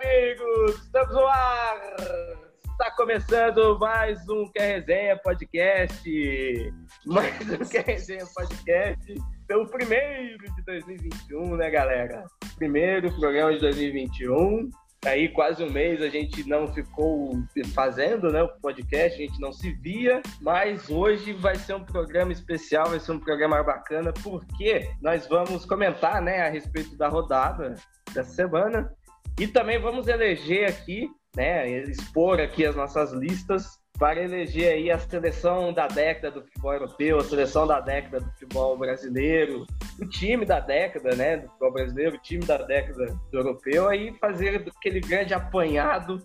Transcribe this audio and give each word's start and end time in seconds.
amigos! 0.00 0.82
Estamos 0.82 1.14
no 1.14 1.26
ar! 1.26 1.96
Está 2.72 2.90
começando 2.96 3.78
mais 3.78 4.26
um 4.30 4.50
Quer 4.50 4.78
Resenha 4.78 5.16
Podcast. 5.18 6.72
Mais 7.04 7.50
um 7.50 7.58
Quer 7.68 7.84
Resenha 7.84 8.24
Podcast. 8.34 9.14
Pelo 9.46 9.68
primeiro 9.68 10.38
de 10.38 10.64
2021, 10.64 11.56
né, 11.56 11.70
galera? 11.70 12.24
Primeiro 12.56 13.14
programa 13.18 13.52
de 13.52 13.60
2021. 13.60 14.70
Aí 15.04 15.28
quase 15.30 15.62
um 15.62 15.70
mês 15.70 16.00
a 16.00 16.08
gente 16.08 16.48
não 16.48 16.68
ficou 16.68 17.32
fazendo 17.74 18.30
né, 18.30 18.42
o 18.42 18.48
podcast, 18.60 19.22
a 19.22 19.26
gente 19.26 19.40
não 19.40 19.50
se 19.50 19.72
via, 19.72 20.20
mas 20.42 20.90
hoje 20.90 21.32
vai 21.32 21.54
ser 21.56 21.74
um 21.74 21.84
programa 21.84 22.32
especial, 22.32 22.90
vai 22.90 23.00
ser 23.00 23.12
um 23.12 23.18
programa 23.18 23.62
bacana, 23.62 24.12
porque 24.22 24.90
nós 25.00 25.26
vamos 25.26 25.64
comentar 25.64 26.20
né, 26.20 26.42
a 26.42 26.50
respeito 26.50 26.96
da 26.98 27.08
rodada 27.08 27.76
dessa 28.12 28.30
semana 28.30 28.94
e 29.40 29.48
também 29.48 29.78
vamos 29.78 30.06
eleger 30.06 30.68
aqui, 30.68 31.08
né, 31.34 31.66
expor 31.84 32.38
aqui 32.38 32.66
as 32.66 32.76
nossas 32.76 33.10
listas 33.12 33.80
para 33.98 34.22
eleger 34.22 34.74
aí 34.74 34.90
a 34.90 34.98
seleção 34.98 35.72
da 35.72 35.86
década 35.86 36.30
do 36.30 36.42
futebol 36.42 36.74
europeu, 36.74 37.16
a 37.16 37.24
seleção 37.24 37.66
da 37.66 37.80
década 37.80 38.20
do 38.20 38.30
futebol 38.32 38.76
brasileiro, 38.76 39.66
o 39.98 40.06
time 40.06 40.44
da 40.44 40.60
década, 40.60 41.16
né, 41.16 41.38
do 41.38 41.48
futebol 41.48 41.72
brasileiro, 41.72 42.16
o 42.16 42.20
time 42.20 42.44
da 42.44 42.58
década 42.58 43.18
do 43.32 43.38
europeu, 43.38 43.88
aí 43.88 44.12
fazer 44.20 44.62
aquele 44.76 45.00
grande 45.00 45.32
apanhado. 45.32 46.18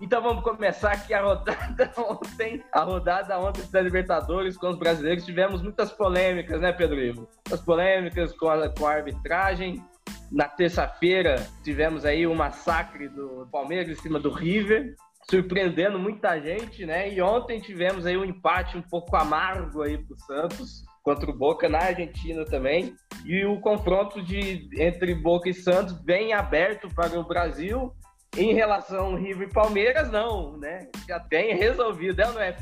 Então 0.00 0.22
vamos 0.22 0.44
começar 0.44 0.92
aqui 0.92 1.12
a 1.12 1.22
rodada 1.22 1.92
ontem, 1.98 2.62
a 2.72 2.82
rodada 2.84 3.36
ontem 3.40 3.62
da 3.72 3.80
Libertadores 3.80 4.56
com 4.56 4.68
os 4.68 4.78
brasileiros. 4.78 5.24
Tivemos 5.24 5.60
muitas 5.60 5.90
polêmicas, 5.90 6.60
né, 6.60 6.72
Pedro 6.72 7.00
Ivo? 7.00 7.28
As 7.52 7.60
polêmicas 7.60 8.32
com 8.32 8.48
a, 8.48 8.68
com 8.68 8.86
a 8.86 8.92
arbitragem. 8.92 9.82
Na 10.30 10.48
terça-feira 10.48 11.46
tivemos 11.62 12.04
aí 12.04 12.26
o 12.26 12.34
massacre 12.34 13.08
do 13.08 13.48
Palmeiras 13.50 13.88
em 13.88 14.00
cima 14.00 14.18
do 14.18 14.30
River 14.30 14.94
surpreendendo 15.30 15.98
muita 15.98 16.40
gente, 16.40 16.84
né? 16.84 17.12
E 17.12 17.22
ontem 17.22 17.60
tivemos 17.60 18.04
aí 18.04 18.16
um 18.16 18.24
empate 18.24 18.76
um 18.76 18.82
pouco 18.82 19.16
amargo 19.16 19.82
aí 19.82 19.96
pro 19.96 20.16
Santos 20.18 20.84
contra 21.02 21.30
o 21.30 21.36
Boca 21.36 21.68
na 21.68 21.78
Argentina 21.78 22.44
também. 22.44 22.94
E 23.24 23.44
o 23.44 23.60
confronto 23.60 24.20
de 24.22 24.68
entre 24.76 25.14
Boca 25.14 25.48
e 25.48 25.54
Santos 25.54 25.92
bem 25.92 26.32
aberto 26.32 26.88
para 26.94 27.18
o 27.18 27.24
Brasil. 27.24 27.92
Em 28.36 28.54
relação 28.54 29.06
ao 29.06 29.16
River 29.16 29.48
e 29.48 29.52
Palmeiras, 29.52 30.10
não, 30.10 30.56
né? 30.56 30.88
Já 31.08 31.18
tem 31.18 31.54
resolvido, 31.56 32.20
é 32.22 32.26
ou 32.28 32.34
não 32.34 32.40
é? 32.40 32.52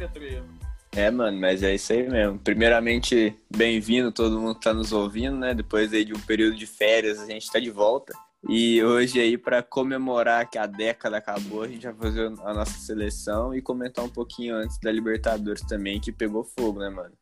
É, 0.92 1.11
mano, 1.11 1.39
mas 1.39 1.62
é 1.62 1.75
isso 1.75 1.92
aí 1.92 2.08
mesmo. 2.08 2.39
Primeiramente, 2.39 3.36
bem-vindo 3.55 4.11
todo 4.11 4.41
mundo 4.41 4.55
que 4.56 4.62
tá 4.62 4.75
nos 4.75 4.92
ouvindo, 4.92 5.36
né? 5.36 5.55
Depois 5.55 5.92
aí 5.92 6.05
de 6.05 6.14
um 6.14 6.20
período 6.20 6.56
de 6.56 6.67
férias, 6.67 7.19
a 7.20 7.27
gente 7.27 7.50
tá 7.50 7.58
de 7.58 7.70
volta. 7.70 8.12
E 8.48 8.83
hoje 8.83 9.20
aí, 9.20 9.36
para 9.36 9.62
comemorar 9.62 10.48
que 10.48 10.59
a 10.59 10.66
década 10.66 11.16
acabou, 11.16 11.62
a 11.62 11.69
gente 11.69 11.84
vai 11.84 11.94
fazer 11.94 12.27
a 12.27 12.55
nossa 12.55 12.78
seleção 12.78 13.55
e 13.55 13.61
comentar 13.61 14.05
um 14.05 14.09
pouquinho 14.09 14.56
antes 14.56 14.78
da 14.78 14.92
Libertadores 14.92 15.62
também, 15.62 16.00
que 16.00 16.12
pegou 16.12 16.44
fogo, 16.44 16.78
né, 16.78 16.89
mano? 16.89 17.12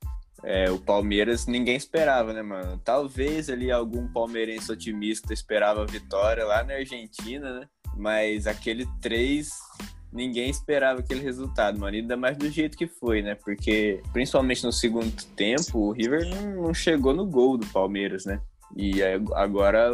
É, 0.44 0.70
o 0.70 0.78
Palmeiras 0.78 1.46
ninguém 1.46 1.76
esperava, 1.76 2.32
né, 2.32 2.42
mano? 2.42 2.80
Talvez 2.84 3.48
ali 3.48 3.72
algum 3.72 4.06
palmeirense 4.06 4.70
otimista 4.70 5.32
esperava 5.32 5.82
a 5.82 5.86
vitória 5.86 6.44
lá 6.44 6.62
na 6.62 6.74
Argentina, 6.74 7.60
né? 7.60 7.68
Mas 7.96 8.46
aquele 8.46 8.86
3, 9.00 9.48
ninguém 10.16 10.48
esperava 10.48 11.00
aquele 11.00 11.20
resultado, 11.20 11.78
mano. 11.78 11.94
Ainda 11.96 12.16
mais 12.16 12.36
do 12.36 12.50
jeito 12.50 12.76
que 12.76 12.86
foi, 12.86 13.22
né? 13.22 13.34
Porque, 13.34 14.02
principalmente 14.12 14.64
no 14.64 14.72
segundo 14.72 15.12
tempo, 15.36 15.78
o 15.78 15.92
River 15.92 16.26
não 16.56 16.72
chegou 16.72 17.12
no 17.12 17.26
gol 17.26 17.58
do 17.58 17.66
Palmeiras, 17.66 18.24
né? 18.24 18.40
E 18.74 19.00
agora, 19.34 19.90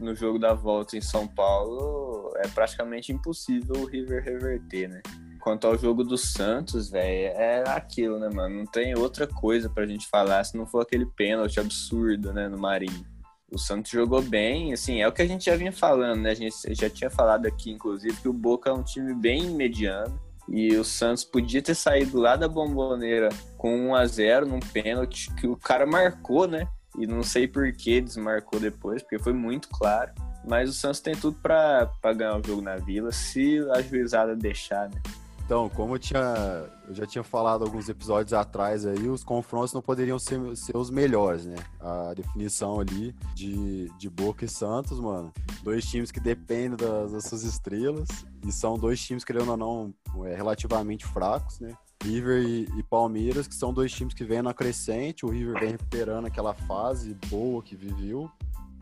no 0.00 0.14
jogo 0.14 0.38
da 0.38 0.52
volta 0.52 0.96
em 0.96 1.00
São 1.00 1.28
Paulo, 1.28 2.32
é 2.38 2.48
praticamente 2.48 3.12
impossível 3.12 3.76
o 3.76 3.84
River 3.84 4.24
reverter, 4.24 4.88
né? 4.88 5.00
Quanto 5.40 5.66
ao 5.68 5.78
jogo 5.78 6.02
do 6.02 6.18
Santos, 6.18 6.90
velho, 6.90 7.36
é 7.36 7.62
aquilo, 7.68 8.18
né, 8.18 8.28
mano? 8.28 8.56
Não 8.56 8.66
tem 8.66 8.98
outra 8.98 9.28
coisa 9.28 9.70
pra 9.70 9.86
gente 9.86 10.08
falar 10.08 10.42
se 10.42 10.56
não 10.56 10.66
for 10.66 10.80
aquele 10.80 11.06
pênalti 11.06 11.60
absurdo, 11.60 12.32
né, 12.32 12.48
no 12.48 12.58
Marinho. 12.58 13.06
O 13.52 13.58
Santos 13.58 13.92
jogou 13.92 14.20
bem, 14.20 14.72
assim, 14.72 15.00
é 15.00 15.06
o 15.06 15.12
que 15.12 15.22
a 15.22 15.26
gente 15.26 15.44
já 15.44 15.56
vinha 15.56 15.72
falando, 15.72 16.22
né? 16.22 16.30
A 16.30 16.34
gente 16.34 16.54
já 16.70 16.90
tinha 16.90 17.08
falado 17.08 17.46
aqui, 17.46 17.70
inclusive, 17.70 18.16
que 18.20 18.28
o 18.28 18.32
Boca 18.32 18.70
é 18.70 18.72
um 18.72 18.82
time 18.82 19.14
bem 19.14 19.50
mediano. 19.50 20.20
E 20.48 20.76
o 20.76 20.84
Santos 20.84 21.24
podia 21.24 21.62
ter 21.62 21.74
saído 21.74 22.18
lá 22.18 22.36
da 22.36 22.48
bomboneira 22.48 23.28
com 23.56 23.90
1 23.90 23.94
a 23.94 24.06
0 24.06 24.46
num 24.46 24.60
pênalti 24.60 25.32
que 25.34 25.46
o 25.46 25.56
cara 25.56 25.86
marcou, 25.86 26.48
né? 26.48 26.68
E 26.98 27.06
não 27.06 27.22
sei 27.22 27.46
por 27.46 27.70
que 27.72 28.00
desmarcou 28.00 28.58
depois, 28.58 29.02
porque 29.02 29.18
foi 29.18 29.32
muito 29.32 29.68
claro. 29.68 30.12
Mas 30.44 30.70
o 30.70 30.72
Santos 30.72 31.00
tem 31.00 31.14
tudo 31.14 31.36
para 31.40 31.90
ganhar 32.16 32.38
o 32.38 32.46
jogo 32.46 32.62
na 32.62 32.76
Vila, 32.76 33.12
se 33.12 33.58
a 33.72 33.80
juizada 33.80 34.34
deixar, 34.34 34.88
né? 34.88 35.00
Então, 35.46 35.68
como 35.68 35.94
eu, 35.94 35.98
tinha, 36.00 36.68
eu 36.88 36.92
já 36.92 37.06
tinha 37.06 37.22
falado 37.22 37.62
alguns 37.62 37.88
episódios 37.88 38.32
atrás 38.32 38.84
aí, 38.84 39.08
os 39.08 39.22
confrontos 39.22 39.72
não 39.72 39.80
poderiam 39.80 40.18
ser, 40.18 40.40
ser 40.56 40.76
os 40.76 40.90
melhores, 40.90 41.46
né? 41.46 41.54
A 41.78 42.12
definição 42.14 42.80
ali 42.80 43.14
de, 43.32 43.88
de 43.96 44.10
Boca 44.10 44.44
e 44.44 44.48
Santos, 44.48 44.98
mano. 44.98 45.32
Dois 45.62 45.84
times 45.84 46.10
que 46.10 46.18
dependem 46.18 46.76
das, 46.76 47.12
das 47.12 47.26
suas 47.26 47.44
estrelas 47.44 48.08
e 48.44 48.50
são 48.50 48.76
dois 48.76 49.00
times, 49.00 49.22
querendo 49.22 49.52
ou 49.52 49.56
não, 49.56 49.94
é, 50.24 50.34
relativamente 50.34 51.06
fracos, 51.06 51.60
né? 51.60 51.76
River 52.02 52.42
e, 52.42 52.64
e, 52.76 52.82
Palmeiras, 52.82 53.46
que 53.46 53.54
são 53.54 53.72
dois 53.72 53.92
times 53.92 54.14
que 54.14 54.24
vêm 54.24 54.42
na 54.42 54.52
crescente. 54.52 55.24
O 55.24 55.28
River 55.28 55.60
vem 55.60 55.70
recuperando 55.70 56.26
aquela 56.26 56.54
fase 56.54 57.16
boa 57.28 57.62
que 57.62 57.76
viveu. 57.76 58.28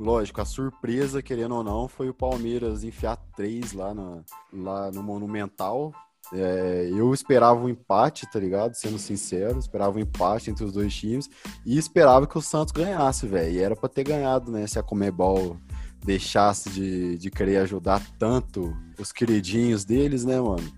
Lógico, 0.00 0.40
a 0.40 0.46
surpresa, 0.46 1.22
querendo 1.22 1.56
ou 1.56 1.62
não, 1.62 1.88
foi 1.88 2.08
o 2.08 2.14
Palmeiras 2.14 2.84
enfiar 2.84 3.18
três 3.36 3.74
lá, 3.74 3.92
na, 3.92 4.24
lá 4.50 4.90
no 4.90 5.02
Monumental. 5.02 5.92
É, 6.36 6.88
eu 6.90 7.14
esperava 7.14 7.60
um 7.60 7.68
empate, 7.68 8.26
tá 8.30 8.40
ligado? 8.40 8.74
Sendo 8.74 8.98
sincero, 8.98 9.56
esperava 9.56 9.96
um 9.96 10.00
empate 10.00 10.50
entre 10.50 10.64
os 10.64 10.72
dois 10.72 10.92
times 10.92 11.30
e 11.64 11.78
esperava 11.78 12.26
que 12.26 12.36
o 12.36 12.42
Santos 12.42 12.72
ganhasse, 12.72 13.24
velho. 13.26 13.52
E 13.52 13.60
era 13.60 13.76
para 13.76 13.88
ter 13.88 14.02
ganhado, 14.02 14.50
né? 14.50 14.66
Se 14.66 14.76
a 14.76 14.82
Comebol 14.82 15.56
deixasse 16.04 16.68
de, 16.70 17.16
de 17.18 17.30
querer 17.30 17.58
ajudar 17.58 18.02
tanto 18.18 18.76
os 18.98 19.12
queridinhos 19.12 19.84
deles, 19.84 20.24
né, 20.24 20.40
mano? 20.40 20.68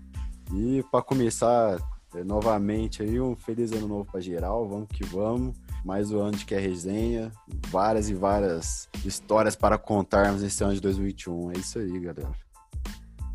E 0.53 0.83
para 0.91 1.01
começar, 1.01 1.79
é, 2.15 2.23
novamente 2.23 3.01
aí 3.01 3.19
um 3.19 3.35
feliz 3.35 3.71
ano 3.71 3.87
novo 3.87 4.05
para 4.05 4.21
geral, 4.21 4.67
vamos 4.67 4.87
que 4.89 5.03
vamos. 5.03 5.57
Mais 5.83 6.11
um 6.11 6.19
ano 6.19 6.37
de 6.37 6.45
que 6.45 6.53
é 6.53 6.59
resenha, 6.59 7.31
várias 7.69 8.09
e 8.09 8.13
várias 8.13 8.89
histórias 9.03 9.55
para 9.55 9.77
contarmos 9.77 10.43
esse 10.43 10.63
ano 10.63 10.75
de 10.75 10.81
2021. 10.81 11.51
É 11.51 11.57
isso 11.57 11.79
aí, 11.79 11.99
galera. 11.99 12.31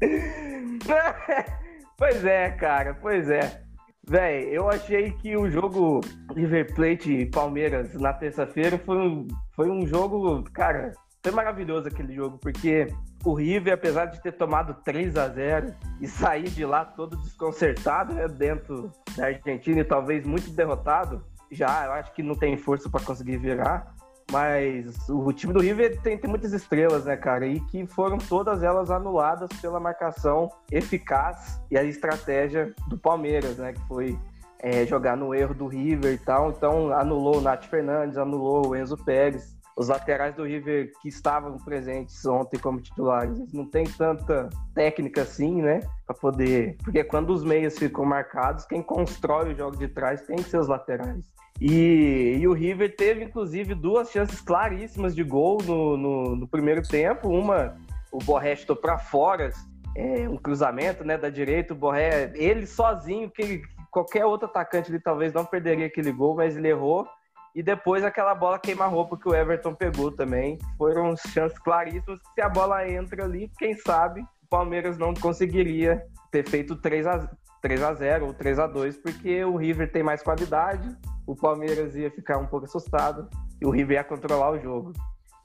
pois 2.03 2.25
é, 2.25 2.51
cara, 2.51 2.95
pois 3.01 3.31
é. 3.31 3.63
Véi, 4.05 4.49
eu 4.51 4.69
achei 4.69 5.13
que 5.13 5.37
o 5.37 5.49
jogo 5.49 6.01
River 6.35 6.75
Plate 6.75 7.13
e 7.13 7.27
Palmeiras 7.27 7.95
na 7.95 8.13
terça-feira 8.13 8.77
foi 8.77 8.99
um, 8.99 9.29
foi 9.53 9.71
um 9.71 9.87
jogo, 9.87 10.43
cara, 10.53 10.91
foi 11.23 11.31
maravilhoso 11.31 11.87
aquele 11.87 12.13
jogo, 12.13 12.39
porque 12.39 12.89
o 13.25 13.35
River, 13.35 13.75
apesar 13.75 14.07
de 14.07 14.21
ter 14.21 14.33
tomado 14.33 14.75
3 14.83 15.17
a 15.17 15.29
0 15.29 15.73
e 16.01 16.09
sair 16.09 16.51
de 16.51 16.65
lá 16.65 16.85
todo 16.85 17.17
desconcertado, 17.19 18.15
né, 18.15 18.27
dentro 18.27 18.91
da 19.17 19.27
Argentina 19.27 19.79
e 19.79 19.85
talvez 19.85 20.27
muito 20.27 20.51
derrotado, 20.51 21.25
já 21.53 21.87
eu 21.87 21.93
acho 21.93 22.13
que 22.15 22.23
não 22.25 22.35
tem 22.35 22.57
força 22.57 22.91
para 22.91 23.05
conseguir 23.05 23.37
virar. 23.37 23.95
Mas 24.33 25.09
o 25.11 25.31
time 25.31 25.53
do 25.53 25.61
River 25.61 26.01
tem, 26.01 26.17
tem 26.17 26.31
muitas 26.31 26.55
estrelas, 26.55 27.05
né, 27.05 27.19
cara? 27.19 27.47
E 27.47 27.61
que 27.61 27.87
foram 27.87 28.17
todas 28.17 28.63
elas 28.63 28.91
anuladas 28.91 29.51
pela 29.61 29.79
marcação 29.79 30.49
eficaz 30.71 31.61
e 31.71 31.77
a 31.77 31.85
estratégia 31.85 32.75
do 32.89 32.97
Palmeiras, 32.97 33.59
né? 33.59 33.75
Que 33.75 33.81
foi 33.87 34.19
é, 34.59 34.87
jogar 34.87 35.19
no 35.19 35.35
erro 35.35 35.55
do 35.55 35.67
River 35.67 36.15
e 36.15 36.19
tal. 36.19 36.51
Então 36.51 36.91
anulou 36.95 37.37
o 37.37 37.41
Nath 37.43 37.67
Fernandes, 37.67 38.17
anulou 38.17 38.69
o 38.69 38.75
Enzo 38.75 38.97
Pérez 38.97 39.61
os 39.77 39.89
laterais 39.89 40.35
do 40.35 40.45
River 40.45 40.93
que 41.01 41.09
estavam 41.09 41.57
presentes 41.59 42.25
ontem 42.27 42.59
como 42.59 42.81
titulares, 42.81 43.39
eles 43.39 43.53
não 43.53 43.67
tem 43.67 43.85
tanta 43.85 44.49
técnica 44.75 45.23
assim, 45.23 45.63
né? 45.63 45.81
Para 46.07 46.15
poder. 46.15 46.77
Porque 46.85 47.03
quando 47.05 47.31
os 47.31 47.43
meias 47.43 47.79
ficam 47.79 48.05
marcados, 48.05 48.67
quem 48.67 48.83
constrói 48.83 49.53
o 49.53 49.57
jogo 49.57 49.77
de 49.77 49.89
trás 49.89 50.23
tem 50.23 50.39
seus 50.39 50.69
laterais. 50.69 51.25
E, 51.61 52.39
e, 52.41 52.49
o 52.49 52.53
River 52.53 52.97
teve, 52.97 53.25
inclusive, 53.25 53.75
duas 53.75 54.11
chances 54.11 54.41
claríssimas 54.41 55.15
de 55.15 55.23
gol 55.23 55.59
no, 55.63 55.97
no, 55.97 56.37
no 56.37 56.49
primeiro 56.49 56.83
tempo. 56.83 57.29
Uma, 57.29 57.77
o 58.11 58.19
Borré 58.19 58.57
chutou 58.57 58.77
para 58.77 58.99
fora, 58.99 59.51
é, 59.97 60.29
um 60.29 60.37
cruzamento 60.37 61.05
né, 61.05 61.17
da 61.17 61.29
direita. 61.29 61.73
O 61.73 61.77
Borré, 61.77 62.33
ele 62.35 62.67
sozinho, 62.67 63.31
que 63.31 63.63
qualquer 63.91 64.25
outro 64.25 64.49
atacante 64.49 64.91
ele 64.91 64.99
talvez 64.99 65.33
não 65.33 65.45
perderia 65.45 65.87
aquele 65.87 66.11
gol, 66.11 66.35
mas 66.35 66.57
ele 66.57 66.69
errou. 66.69 67.07
E 67.55 67.63
depois 67.63 68.03
aquela 68.03 68.35
bola 68.35 68.59
queima-roupa 68.59 69.17
que 69.19 69.29
o 69.29 69.35
Everton 69.35 69.75
pegou 69.75 70.11
também. 70.11 70.59
Foram 70.79 71.15
chances 71.17 71.59
claríssimas 71.59 72.19
se 72.35 72.41
a 72.41 72.49
bola 72.49 72.89
entra 72.89 73.25
ali, 73.25 73.51
quem 73.59 73.77
sabe 73.77 74.23
o 74.23 74.49
Palmeiras 74.49 74.99
não 74.99 75.13
conseguiria 75.15 76.03
ter 76.31 76.49
feito 76.49 76.75
3 76.77 77.07
a, 77.07 77.31
3 77.61 77.83
a 77.83 77.95
0 77.95 78.27
ou 78.27 78.35
3 78.35 78.59
a 78.59 78.67
2 78.67 78.97
porque 78.97 79.45
o 79.45 79.57
River 79.57 79.93
tem 79.93 80.03
mais 80.03 80.23
qualidade, 80.23 80.89
o 81.27 81.35
Palmeiras 81.35 81.95
ia 81.95 82.11
ficar 82.11 82.39
um 82.39 82.47
pouco 82.47 82.67
assustado 82.67 83.29
e 83.61 83.67
o 83.67 83.71
River 83.71 83.99
ia 83.99 84.05
controlar 84.05 84.51
o 84.51 84.59
jogo. 84.59 84.93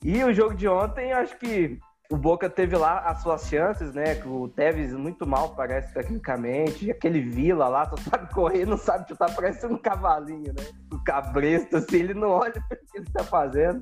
E 0.04 0.24
o 0.24 0.34
jogo 0.34 0.56
de 0.56 0.68
ontem, 0.68 1.12
acho 1.12 1.38
que 1.38 1.80
o 2.10 2.16
Boca 2.16 2.50
teve 2.50 2.78
lá 2.78 3.00
as 3.00 3.22
suas 3.22 3.48
chances, 3.48 3.94
né? 3.94 4.16
Que 4.16 4.28
o 4.28 4.48
Tevez 4.48 4.94
muito 4.94 5.28
mal 5.28 5.56
parece 5.56 5.94
tecnicamente. 5.94 6.90
Aquele 6.90 7.22
Vila 7.22 7.68
lá, 7.68 7.86
só 7.86 7.98
sabe 7.98 8.34
correr, 8.34 8.66
não 8.66 8.78
sabe 8.78 9.08
chutar, 9.08 9.34
parecendo 9.36 9.74
um 9.74 9.78
cavalinho, 9.78 10.54
né? 10.54 10.66
O 10.92 11.04
cabresto, 11.04 11.78
assim, 11.78 11.98
ele 11.98 12.14
não 12.14 12.30
olha 12.30 12.54
o 12.72 12.92
que 12.92 12.98
ele 12.98 13.10
tá 13.12 13.24
fazendo. 13.24 13.82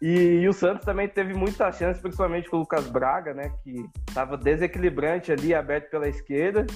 E, 0.00 0.40
e, 0.40 0.48
o 0.48 0.52
Santos 0.52 0.84
também 0.84 1.08
teve 1.08 1.34
muita 1.34 1.70
chance, 1.70 2.00
principalmente 2.00 2.48
com 2.48 2.56
o 2.56 2.60
Lucas 2.60 2.86
Braga, 2.88 3.34
né? 3.34 3.52
Que 3.62 3.84
estava 4.08 4.36
desequilibrante 4.36 5.32
ali, 5.32 5.54
aberto 5.54 5.90
pela 5.90 6.08
esquerda. 6.08 6.66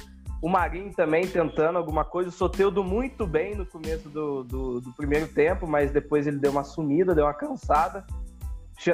O 0.41 0.49
Marinho 0.49 0.93
também 0.95 1.27
tentando 1.27 1.79
alguma 1.79 2.05
coisa. 2.05 2.29
O 2.29 2.33
Soteudo 2.33 2.85
muito 2.85 3.27
bem 3.27 3.55
no 3.55 3.67
começo 3.67 4.09
do, 4.09 4.45
do, 4.45 4.81
do 4.81 4.93
primeiro 4.93 5.29
tempo, 5.29 5.67
mas 5.67 5.91
depois 5.91 6.27
ele 6.27 6.39
deu 6.39 6.53
uma 6.53 6.65
sumida, 6.65 7.15
deu 7.15 7.25
uma 7.25 7.35
cansada 7.35 8.05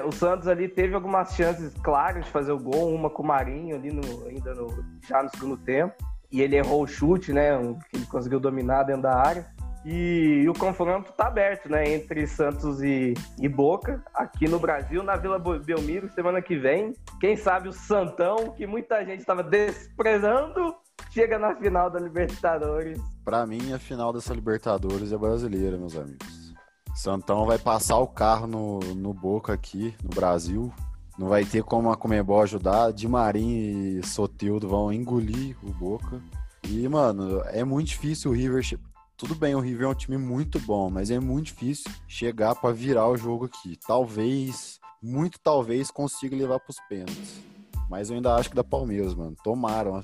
o 0.07 0.13
Santos 0.13 0.49
ali 0.49 0.67
teve 0.67 0.95
algumas 0.95 1.35
chances 1.35 1.75
claras 1.83 2.25
de 2.25 2.31
fazer 2.31 2.53
o 2.53 2.59
gol, 2.59 2.95
uma 2.95 3.11
com 3.11 3.23
o 3.23 3.27
Marinho 3.27 3.77
ali 3.77 3.93
no, 3.93 4.27
ainda 4.27 4.55
no, 4.55 4.83
já 5.07 5.23
no 5.23 5.29
segundo 5.31 5.57
tempo. 5.59 5.95
E 6.33 6.41
ele 6.41 6.57
errou 6.57 6.83
o 6.83 6.87
chute, 6.87 7.33
né? 7.33 7.51
Que 7.91 7.99
ele 7.99 8.07
conseguiu 8.07 8.41
dominar 8.41 8.85
dentro 8.85 9.03
da 9.03 9.15
área. 9.15 9.47
E, 9.85 10.41
e 10.43 10.49
o 10.49 10.55
confronto 10.55 11.11
está 11.11 11.27
aberto, 11.27 11.69
né? 11.69 11.85
Entre 11.87 12.27
Santos 12.27 12.83
e, 12.83 13.13
e, 13.39 13.47
Boca, 13.47 14.03
aqui 14.15 14.49
no 14.49 14.59
Brasil, 14.59 15.03
na 15.03 15.17
Vila 15.17 15.39
Belmiro, 15.39 16.11
semana 16.13 16.41
que 16.41 16.57
vem. 16.57 16.95
Quem 17.21 17.37
sabe 17.37 17.69
o 17.69 17.73
Santão, 17.73 18.53
que 18.57 18.67
muita 18.67 19.05
gente 19.05 19.21
estava 19.21 19.43
desprezando, 19.43 20.75
chega 21.15 21.39
na 21.39 21.55
final 21.55 21.89
da 21.89 22.01
Libertadores. 22.01 23.01
Para 23.25 23.47
mim, 23.47 23.73
a 23.73 23.79
final 23.79 24.13
dessa 24.13 24.35
Libertadores 24.35 25.13
é 25.13 25.17
brasileira, 25.17 25.79
meus 25.79 25.97
amigos. 25.97 26.53
Santão 26.95 27.47
vai 27.47 27.57
passar 27.57 27.99
o 27.99 28.07
carro 28.07 28.47
no, 28.49 28.81
no 28.81 29.15
Boca 29.15 29.53
aqui, 29.53 29.95
no 30.03 30.11
Brasil. 30.11 30.73
Não 31.17 31.29
vai 31.29 31.45
ter 31.45 31.63
como 31.63 31.91
a 31.91 31.97
Comebol 31.97 32.43
ajudar. 32.43 32.93
Di 32.93 33.07
Marim 33.07 33.99
e 33.99 34.07
Sotildo 34.07 34.69
vão 34.69 34.93
engolir 34.93 35.57
o 35.63 35.73
Boca. 35.73 36.21
E, 36.69 36.89
mano, 36.89 37.43
é 37.47 37.63
muito 37.63 37.89
difícil 37.89 38.33
o 38.33 38.35
River. 38.35 38.65
Tudo 39.17 39.37
bem, 39.37 39.55
o 39.55 39.61
River 39.61 39.87
é 39.87 39.91
um 39.91 39.95
time 39.95 40.19
muito 40.19 40.59
bom, 40.59 40.91
mas 40.91 41.11
é 41.11 41.21
muito 41.21 41.47
difícil 41.47 41.91
chegar 42.09 42.57
para 42.57 42.75
virar 42.75 43.09
o 43.09 43.17
jogo 43.17 43.45
aqui. 43.45 43.79
Talvez, 43.87 44.81
muito 45.01 45.39
talvez, 45.39 45.91
consiga 45.91 46.37
levar 46.37 46.59
pros 46.59 46.79
pênaltis. 46.89 47.41
Mas 47.89 48.11
eu 48.11 48.17
ainda 48.17 48.35
acho 48.35 48.51
que 48.51 48.57
da 48.57 48.65
Palmeiras, 48.65 49.15
mano. 49.15 49.37
Tomaram 49.45 50.03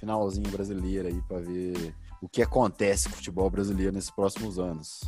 uma 0.00 0.18
finalzinha 0.18 0.50
brasileira 0.50 1.08
aí 1.08 1.20
para 1.22 1.38
ver 1.38 1.94
o 2.22 2.28
que 2.28 2.42
acontece 2.42 3.08
com 3.08 3.14
o 3.14 3.16
futebol 3.16 3.50
brasileiro 3.50 3.92
nesses 3.92 4.10
próximos 4.10 4.58
anos. 4.58 5.00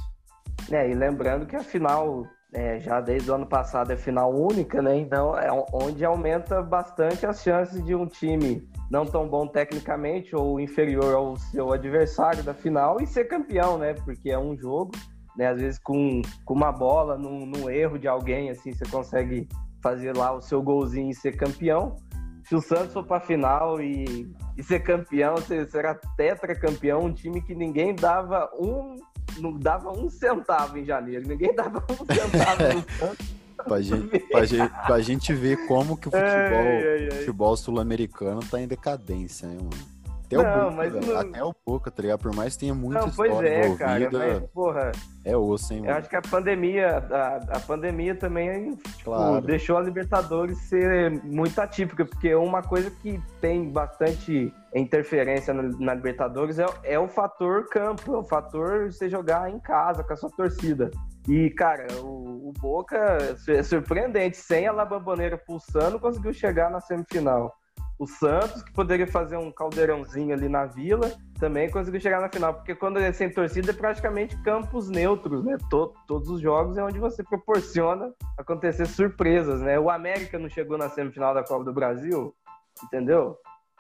É, 0.71 0.91
e 0.91 0.95
lembrando 0.95 1.47
que 1.47 1.57
a 1.57 1.63
final, 1.63 2.27
é, 2.53 2.79
já 2.81 3.01
desde 3.01 3.31
o 3.31 3.35
ano 3.35 3.47
passado, 3.47 3.93
é 3.93 3.97
final 3.97 4.33
única, 4.33 4.81
né? 4.81 4.97
Então, 4.97 5.37
é 5.37 5.51
onde 5.73 6.05
aumenta 6.05 6.63
bastante 6.63 7.27
as 7.27 7.43
chances 7.43 7.85
de 7.85 7.95
um 7.95 8.07
time 8.07 8.67
não 8.91 9.07
tão 9.07 9.27
bom 9.27 9.47
tecnicamente 9.47 10.37
ou 10.37 10.61
inferior 10.61 11.15
ao 11.15 11.37
seu 11.37 11.73
adversário 11.73 12.43
da 12.43 12.55
final 12.55 13.01
e 13.01 13.07
ser 13.07 13.25
campeão, 13.25 13.79
né? 13.79 13.95
Porque 13.95 14.31
é 14.31 14.39
um 14.39 14.57
jogo, 14.57 14.93
né? 15.37 15.49
Às 15.49 15.61
vezes 15.61 15.79
com, 15.79 16.23
com 16.45 16.55
uma 16.55 16.71
bola, 16.71 17.17
num, 17.17 17.47
num 17.47 17.71
erro 17.71 17.99
de 17.99 18.07
alguém, 18.07 18.51
assim, 18.51 18.73
você 18.73 18.85
consegue 18.91 19.49
fazer 19.83 20.17
lá 20.17 20.33
o 20.33 20.41
seu 20.41 20.63
golzinho 20.63 21.11
e 21.11 21.15
ser 21.15 21.37
campeão. 21.37 21.97
Se 22.45 22.55
o 22.55 22.61
Santos 22.61 22.93
for 22.93 23.05
para 23.05 23.21
final 23.21 23.81
e, 23.81 24.31
e 24.57 24.63
ser 24.63 24.81
campeão, 24.81 25.37
você 25.37 25.65
será 25.67 25.95
tetracampeão, 26.17 27.05
um 27.05 27.13
time 27.13 27.41
que 27.41 27.55
ninguém 27.55 27.95
dava 27.95 28.51
um 28.59 28.97
não 29.39 29.59
dava 29.59 29.91
um 29.91 30.11
centavo 30.11 30.79
em 30.79 30.85
janeiro. 30.85 31.27
Ninguém 31.27 31.55
dava 31.55 31.83
um 31.89 32.15
centavo 32.15 32.63
no 32.75 32.99
Santos. 32.99 33.27
pra, 33.65 33.81
gente, 33.81 34.19
pra, 34.19 34.45
gente, 34.45 34.73
pra 34.87 35.01
gente 35.01 35.33
ver 35.33 35.67
como 35.67 35.97
que 35.97 36.09
o 36.09 36.11
futebol, 36.13 37.19
futebol 37.19 37.57
sul-americano 37.57 38.41
tá 38.43 38.61
em 38.61 38.67
decadência, 38.67 39.49
né, 39.49 39.55
mano? 39.55 39.92
Até 40.41 40.57
não, 40.57 40.69
o 40.69 40.71
Boca, 40.71 41.07
não... 41.07 41.21
até 41.21 41.45
o 41.45 41.55
Boca, 41.67 41.91
tá 41.91 42.03
ligado? 42.03 42.21
Por 42.21 42.35
mais 42.35 42.55
que 42.55 42.61
tenha 42.61 42.75
muita 42.75 43.01
não, 43.01 43.11
pois 43.11 43.41
é, 43.43 43.75
cara, 43.77 44.09
mas, 44.13 44.51
porra, 44.51 44.93
é 45.25 45.37
osso, 45.37 45.73
hein, 45.73 45.81
mano? 45.81 45.93
Eu 45.93 45.97
acho 45.97 46.09
que 46.09 46.17
a 46.17 46.23
pandemia, 46.23 46.99
a, 47.11 47.37
a 47.57 47.61
pandemia 47.61 48.15
também 48.15 48.77
tipo, 48.77 49.05
claro. 49.05 49.45
deixou 49.45 49.77
a 49.77 49.81
Libertadores 49.81 50.59
ser 50.69 51.11
muito 51.25 51.59
atípica, 51.61 52.05
porque 52.05 52.35
uma 52.35 52.63
coisa 52.63 52.91
que 52.91 53.21
tem 53.41 53.69
bastante 53.69 54.53
interferência 54.75 55.53
na, 55.53 55.63
na 55.63 55.95
Libertadores 55.95 56.59
é, 56.59 56.67
é 56.85 56.99
o 56.99 57.09
fator 57.09 57.69
campo, 57.69 58.15
é 58.15 58.19
o 58.19 58.25
fator 58.25 58.91
você 58.91 59.09
jogar 59.09 59.51
em 59.51 59.59
casa 59.61 60.03
com 60.03 60.13
a 60.13 60.17
sua 60.17 60.31
torcida. 60.31 60.91
E, 61.29 61.51
cara, 61.51 61.87
o, 62.01 62.49
o 62.49 62.53
Boca 62.61 63.19
é 63.49 63.63
surpreendente, 63.63 64.37
sem 64.37 64.67
a 64.67 64.73
Labamboneira 64.73 65.39
pulsando, 65.39 66.01
conseguiu 66.01 66.33
chegar 66.33 66.71
na 66.71 66.81
semifinal. 66.81 67.55
O 68.03 68.07
Santos, 68.09 68.65
que 68.65 68.73
poderia 68.73 69.07
fazer 69.07 69.37
um 69.37 69.53
caldeirãozinho 69.53 70.35
ali 70.35 70.49
na 70.49 70.67
vila, 70.67 71.13
também 71.39 71.71
conseguiu 71.71 72.01
chegar 72.01 72.21
na 72.21 72.29
final, 72.29 72.53
porque 72.53 72.75
quando 72.75 72.99
é 72.99 73.13
sem 73.13 73.31
torcida 73.31 73.71
é 73.71 73.73
praticamente 73.73 74.37
campos 74.43 74.89
neutros, 74.89 75.45
né? 75.45 75.57
Todo, 75.71 75.95
todos 76.09 76.29
os 76.29 76.41
jogos 76.41 76.77
é 76.77 76.83
onde 76.83 76.99
você 76.99 77.23
proporciona 77.23 78.13
acontecer 78.37 78.87
surpresas, 78.87 79.61
né? 79.61 79.79
O 79.79 79.89
América 79.89 80.37
não 80.37 80.49
chegou 80.49 80.77
na 80.77 80.89
semifinal 80.89 81.33
da 81.33 81.45
Copa 81.45 81.63
do 81.63 81.73
Brasil, 81.73 82.35
entendeu? 82.83 83.37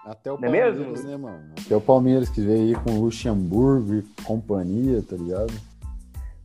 Até 0.06 0.30
o 0.30 0.38
não 0.38 0.48
é 0.48 0.70
Palmeiras, 0.70 1.04
é 1.04 1.08
né, 1.08 1.16
mano? 1.16 1.54
Até 1.66 1.74
o 1.74 1.80
Palmeiras 1.80 2.28
que 2.28 2.42
veio 2.42 2.76
aí 2.76 2.84
com 2.84 3.00
Luxemburgo 3.00 3.94
e 3.94 4.02
companhia, 4.22 5.02
tá 5.02 5.16
ligado? 5.16 5.52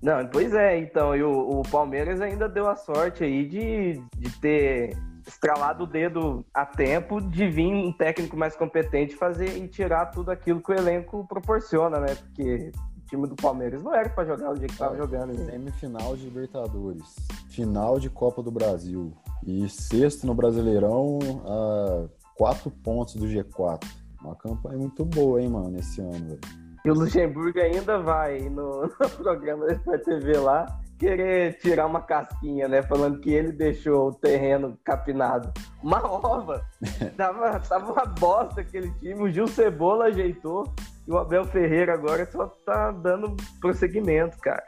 Não, 0.02 0.26
pois 0.26 0.52
é, 0.56 0.80
então, 0.80 1.16
e 1.16 1.22
o, 1.22 1.60
o 1.60 1.62
Palmeiras 1.70 2.22
ainda 2.22 2.50
deu 2.50 2.68
a 2.68 2.76
sorte 2.76 3.24
aí 3.24 3.48
de, 3.48 4.02
de 4.18 4.40
ter 4.40 4.98
estralado 5.28 5.84
o 5.84 5.88
dedo 5.88 6.46
a 6.54 6.66
tempo 6.66 7.22
de 7.22 7.48
vir 7.50 7.68
um 7.68 7.92
técnico 7.92 8.38
mais 8.38 8.56
competente 8.56 9.16
fazer 9.16 9.58
e 9.58 9.68
tirar 9.68 10.08
tudo 10.08 10.32
aquilo 10.32 10.62
que 10.62 10.72
o 10.72 10.76
elenco 10.76 11.26
proporciona, 11.28 12.00
né? 12.00 12.16
Porque 12.16 12.72
o 12.98 13.08
time 13.08 13.28
do 13.28 13.36
Palmeiras 13.36 13.84
não 13.84 13.94
era 13.94 14.10
para 14.10 14.26
jogar 14.26 14.52
o 14.52 14.56
dia 14.56 14.68
que 14.68 14.74
estava 14.74 14.96
é, 14.96 14.98
jogando. 14.98 15.38
Né? 15.38 15.52
Semifinal 15.52 16.16
de 16.16 16.26
Libertadores, 16.26 17.16
final 17.50 18.00
de 18.00 18.10
Copa 18.10 18.42
do 18.42 18.52
Brasil 18.52 19.14
e 19.46 19.68
sexto 19.70 20.26
no 20.26 20.34
Brasileirão 20.34 21.20
a 21.46 22.08
quatro 22.36 22.72
pontos 22.72 23.16
do 23.16 23.26
G4. 23.26 23.84
Uma 24.22 24.36
campanha 24.36 24.78
muito 24.78 25.06
boa, 25.06 25.42
hein, 25.42 25.50
mano, 25.50 25.78
esse 25.78 26.02
ano, 26.02 26.26
velho. 26.26 26.40
E 26.86 26.90
o 26.90 26.94
Luxemburgo 26.94 27.60
ainda 27.60 28.00
vai 28.00 28.50
no, 28.50 28.84
no 28.88 29.10
programa 29.18 29.68
da 29.68 29.98
TV 30.00 30.38
lá 30.38 30.66
querer 30.98 31.58
tirar 31.60 31.86
uma 31.86 32.02
casquinha, 32.02 32.68
né? 32.68 32.82
Falando 32.82 33.20
que 33.20 33.32
ele 33.32 33.52
deixou 33.52 34.10
o 34.10 34.14
terreno 34.14 34.78
capinado. 34.84 35.52
Uma 35.82 36.06
ova. 36.06 36.66
tava, 37.16 37.60
tava 37.60 37.92
uma 37.94 38.06
bosta 38.06 38.62
aquele 38.62 38.92
time. 39.00 39.22
O 39.22 39.30
Gil 39.30 39.48
Cebola 39.48 40.06
ajeitou. 40.06 40.74
E 41.08 41.12
o 41.12 41.18
Abel 41.18 41.46
Ferreira 41.46 41.94
agora 41.94 42.26
só 42.30 42.48
tá 42.66 42.92
dando 42.92 43.36
prosseguimento, 43.62 44.38
cara. 44.40 44.66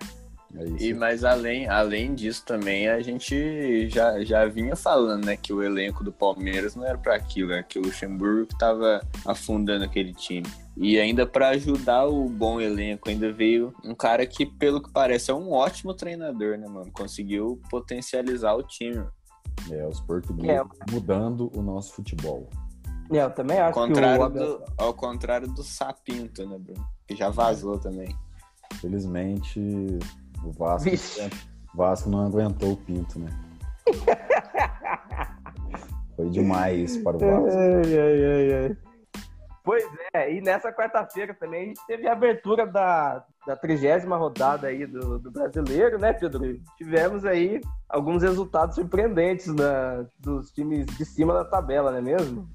É 0.56 0.66
e 0.80 0.94
mas 0.94 1.24
além, 1.24 1.68
além 1.68 2.16
disso 2.16 2.44
também 2.46 2.88
a 2.88 3.00
gente 3.02 3.88
já, 3.90 4.24
já 4.24 4.46
vinha 4.48 4.76
falando, 4.76 5.26
né, 5.26 5.38
que 5.38 5.54
o 5.54 5.62
elenco 5.62 6.04
do 6.04 6.12
Palmeiras 6.12 6.76
não 6.76 6.86
era 6.86 6.98
para 6.98 7.16
aquilo, 7.16 7.52
era 7.52 7.62
que 7.62 7.78
o 7.78 7.84
Luxemburgo 7.84 8.48
estava 8.52 9.02
afundando 9.26 9.84
aquele 9.84 10.14
time. 10.14 10.48
E 10.82 10.98
ainda 10.98 11.28
para 11.28 11.50
ajudar 11.50 12.08
o 12.08 12.30
bom 12.30 12.62
elenco, 12.62 13.10
ainda 13.10 13.34
veio 13.34 13.74
um 13.84 13.94
cara 13.94 14.26
que, 14.26 14.46
pelo 14.46 14.82
que 14.82 14.90
parece, 14.90 15.30
é 15.30 15.34
um 15.34 15.52
ótimo 15.52 15.94
treinador, 15.94 16.58
né, 16.58 16.70
mano? 16.70 16.90
Conseguiu 16.94 17.62
potencializar 17.70 18.54
o 18.54 18.64
time. 18.64 19.06
É, 19.70 19.86
os 19.86 20.00
portugueses 20.00 20.50
é. 20.50 20.64
mudando 20.90 21.52
o 21.54 21.62
nosso 21.62 21.96
futebol. 21.96 22.50
É, 23.12 23.22
eu 23.22 23.30
também 23.30 23.60
acho 23.60 23.78
ao 23.78 23.88
contrário 23.88 24.32
que 24.32 24.38
o 24.38 24.46
do, 24.46 24.64
Ao 24.78 24.94
contrário 24.94 25.50
do 25.50 25.64
Sapinto, 25.64 26.48
né, 26.48 26.58
Bruno? 26.58 26.88
Que 27.06 27.14
já 27.14 27.30
vazou 27.30 27.78
também. 27.78 28.16
Felizmente, 28.76 29.60
o 30.46 30.52
Vasco, 30.54 30.90
o 31.74 31.78
Vasco 31.78 32.10
não 32.10 32.26
aguentou 32.26 32.72
o 32.72 32.78
Pinto, 32.78 33.20
né? 33.20 33.30
Foi 36.16 36.30
demais 36.30 36.96
para 36.98 37.18
o 37.18 37.20
Vasco. 37.20 37.50
Ai, 37.50 38.00
ai, 38.00 38.26
ai, 38.26 38.54
ai. 38.54 38.78
Pois 39.70 39.86
é, 40.16 40.34
e 40.34 40.42
nessa 40.42 40.74
quarta-feira 40.74 41.32
também 41.32 41.62
a 41.62 41.66
gente 41.68 41.86
teve 41.86 42.08
a 42.08 42.14
abertura 42.14 42.66
da, 42.66 43.24
da 43.46 43.56
trigésima 43.56 44.18
rodada 44.18 44.66
aí 44.66 44.84
do, 44.88 45.20
do 45.20 45.30
brasileiro, 45.30 46.00
né, 46.00 46.12
Pedro? 46.12 46.60
Tivemos 46.76 47.24
aí 47.24 47.62
alguns 47.88 48.24
resultados 48.24 48.74
surpreendentes 48.74 49.46
na, 49.46 50.08
dos 50.18 50.50
times 50.50 50.88
de 50.98 51.06
cima 51.06 51.36
da 51.36 51.46
tabela, 51.46 51.92
não 51.92 52.00
é 52.00 52.02
mesmo? 52.02 52.50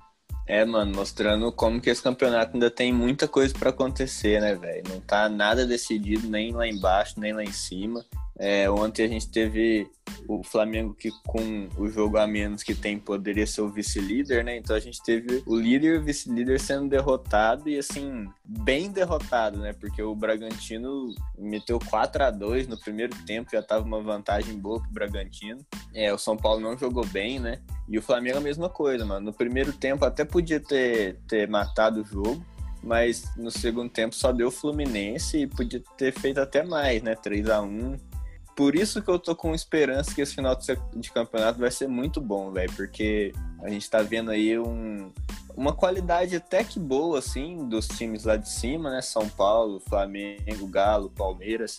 É, 0.48 0.64
mano, 0.64 0.92
mostrando 0.96 1.52
como 1.52 1.80
que 1.80 1.88
esse 1.88 2.02
campeonato 2.02 2.54
ainda 2.54 2.68
tem 2.68 2.92
muita 2.92 3.28
coisa 3.28 3.54
para 3.56 3.70
acontecer, 3.70 4.40
né, 4.40 4.56
velho? 4.56 4.82
Não 4.88 5.00
tá 5.00 5.28
nada 5.28 5.64
decidido 5.64 6.28
nem 6.28 6.50
lá 6.50 6.66
embaixo, 6.66 7.20
nem 7.20 7.32
lá 7.32 7.44
em 7.44 7.52
cima. 7.52 8.04
É, 8.38 8.68
ontem 8.68 9.04
a 9.04 9.08
gente 9.08 9.28
teve 9.28 9.88
o 10.26 10.42
Flamengo 10.42 10.94
que 10.94 11.10
com 11.26 11.68
o 11.78 11.88
jogo 11.88 12.16
a 12.16 12.26
menos 12.26 12.62
que 12.62 12.74
tem 12.74 12.98
poderia 12.98 13.46
ser 13.46 13.60
o 13.60 13.68
vice-líder, 13.68 14.44
né? 14.44 14.56
Então 14.56 14.74
a 14.74 14.80
gente 14.80 15.02
teve 15.02 15.42
o 15.46 15.56
líder 15.56 15.94
e 15.94 15.98
o 15.98 16.02
vice-líder 16.02 16.58
sendo 16.58 16.88
derrotado 16.88 17.68
e 17.68 17.78
assim, 17.78 18.28
bem 18.44 18.90
derrotado, 18.90 19.58
né? 19.58 19.72
Porque 19.72 20.02
o 20.02 20.14
Bragantino 20.14 21.14
meteu 21.38 21.78
4 21.78 22.24
a 22.24 22.30
2 22.30 22.66
no 22.66 22.78
primeiro 22.78 23.14
tempo, 23.24 23.50
já 23.52 23.62
tava 23.62 23.84
uma 23.84 24.02
vantagem 24.02 24.58
boa 24.58 24.80
pro 24.80 24.90
Bragantino. 24.90 25.64
É, 25.94 26.12
o 26.12 26.18
São 26.18 26.36
Paulo 26.36 26.60
não 26.60 26.76
jogou 26.76 27.06
bem, 27.06 27.38
né? 27.38 27.60
E 27.88 27.98
o 27.98 28.02
Flamengo 28.02 28.38
a 28.38 28.40
mesma 28.40 28.68
coisa, 28.68 29.04
mano. 29.04 29.26
No 29.26 29.32
primeiro 29.32 29.72
tempo 29.72 30.04
até 30.04 30.24
podia 30.24 30.58
ter, 30.58 31.18
ter 31.28 31.48
matado 31.48 32.00
o 32.00 32.04
jogo, 32.04 32.44
mas 32.82 33.30
no 33.36 33.50
segundo 33.50 33.90
tempo 33.90 34.14
só 34.14 34.32
deu 34.32 34.48
o 34.48 34.50
Fluminense 34.50 35.38
e 35.38 35.46
podia 35.46 35.82
ter 35.96 36.12
feito 36.12 36.40
até 36.40 36.64
mais, 36.64 37.02
né? 37.02 37.14
3 37.14 37.48
a 37.48 37.60
1 37.60 38.13
Por 38.56 38.76
isso 38.76 39.02
que 39.02 39.10
eu 39.10 39.18
tô 39.18 39.34
com 39.34 39.54
esperança 39.54 40.14
que 40.14 40.20
esse 40.20 40.34
final 40.34 40.56
de 40.94 41.10
campeonato 41.10 41.58
vai 41.58 41.70
ser 41.70 41.88
muito 41.88 42.20
bom, 42.20 42.52
velho, 42.52 42.72
porque 42.74 43.32
a 43.62 43.68
gente 43.68 43.90
tá 43.90 44.00
vendo 44.00 44.30
aí 44.30 44.56
um, 44.58 45.10
uma 45.56 45.72
qualidade 45.72 46.36
até 46.36 46.62
que 46.62 46.78
boa, 46.78 47.18
assim, 47.18 47.68
dos 47.68 47.88
times 47.88 48.24
lá 48.24 48.36
de 48.36 48.48
cima, 48.48 48.90
né? 48.90 49.02
São 49.02 49.28
Paulo, 49.28 49.80
Flamengo, 49.80 50.68
Galo, 50.68 51.10
Palmeiras. 51.10 51.78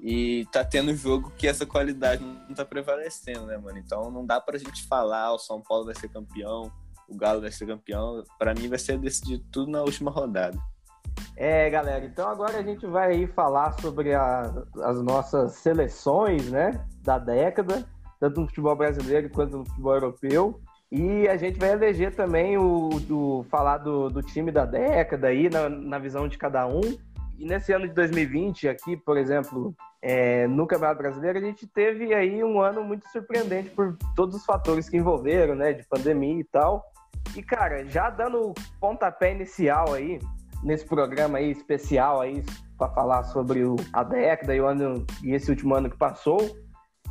E 0.00 0.46
tá 0.52 0.64
tendo 0.64 0.94
jogo 0.94 1.32
que 1.36 1.46
essa 1.46 1.66
qualidade 1.66 2.22
não 2.22 2.54
tá 2.54 2.64
prevalecendo, 2.64 3.46
né, 3.46 3.58
mano? 3.58 3.78
Então 3.78 4.10
não 4.10 4.24
dá 4.24 4.40
pra 4.40 4.58
gente 4.58 4.84
falar, 4.84 5.32
o 5.32 5.38
São 5.38 5.60
Paulo 5.60 5.86
vai 5.86 5.94
ser 5.94 6.08
campeão, 6.08 6.70
o 7.08 7.14
Galo 7.14 7.40
vai 7.40 7.50
ser 7.50 7.66
campeão. 7.66 8.22
Para 8.38 8.54
mim 8.54 8.68
vai 8.68 8.78
ser 8.78 8.98
decidido 8.98 9.44
tudo 9.50 9.70
na 9.70 9.82
última 9.82 10.10
rodada. 10.10 10.58
É, 11.36 11.68
galera, 11.68 12.04
então 12.04 12.28
agora 12.28 12.58
a 12.58 12.62
gente 12.62 12.86
vai 12.86 13.12
aí 13.12 13.26
falar 13.26 13.72
sobre 13.80 14.14
a, 14.14 14.52
as 14.82 15.02
nossas 15.02 15.52
seleções, 15.52 16.50
né, 16.50 16.82
da 17.02 17.18
década, 17.18 17.84
tanto 18.18 18.40
no 18.40 18.46
futebol 18.46 18.74
brasileiro 18.74 19.28
quanto 19.28 19.58
no 19.58 19.66
futebol 19.66 19.94
europeu. 19.94 20.60
E 20.90 21.28
a 21.28 21.36
gente 21.36 21.58
vai 21.58 21.72
eleger 21.72 22.14
também 22.14 22.56
o, 22.56 23.44
falar 23.50 23.78
do, 23.78 24.08
do 24.08 24.22
time 24.22 24.52
da 24.52 24.64
década 24.64 25.28
aí, 25.28 25.50
na, 25.50 25.68
na 25.68 25.98
visão 25.98 26.28
de 26.28 26.38
cada 26.38 26.66
um. 26.66 26.80
E 27.38 27.44
nesse 27.44 27.72
ano 27.72 27.86
de 27.86 27.92
2020, 27.92 28.68
aqui, 28.68 28.96
por 28.96 29.18
exemplo, 29.18 29.74
é, 30.00 30.46
no 30.46 30.66
Campeonato 30.66 30.98
Brasileiro, 30.98 31.38
a 31.38 31.42
gente 31.42 31.66
teve 31.66 32.14
aí 32.14 32.42
um 32.42 32.60
ano 32.60 32.82
muito 32.82 33.06
surpreendente 33.08 33.70
por 33.70 33.96
todos 34.14 34.36
os 34.36 34.44
fatores 34.44 34.88
que 34.88 34.96
envolveram, 34.96 35.54
né, 35.54 35.72
de 35.72 35.84
pandemia 35.84 36.40
e 36.40 36.44
tal. 36.44 36.84
E, 37.36 37.42
cara, 37.42 37.84
já 37.84 38.08
dando 38.08 38.54
pontapé 38.80 39.32
inicial 39.32 39.92
aí, 39.92 40.18
nesse 40.62 40.84
programa 40.84 41.38
aí 41.38 41.50
especial 41.50 42.20
aí, 42.20 42.42
para 42.76 42.88
falar 42.92 43.22
sobre 43.24 43.64
o, 43.64 43.76
a 43.92 44.02
década 44.02 44.54
e 44.54 44.60
o 44.60 44.66
ano 44.66 45.06
e 45.22 45.32
esse 45.32 45.50
último 45.50 45.74
ano 45.74 45.90
que 45.90 45.96
passou, 45.96 46.38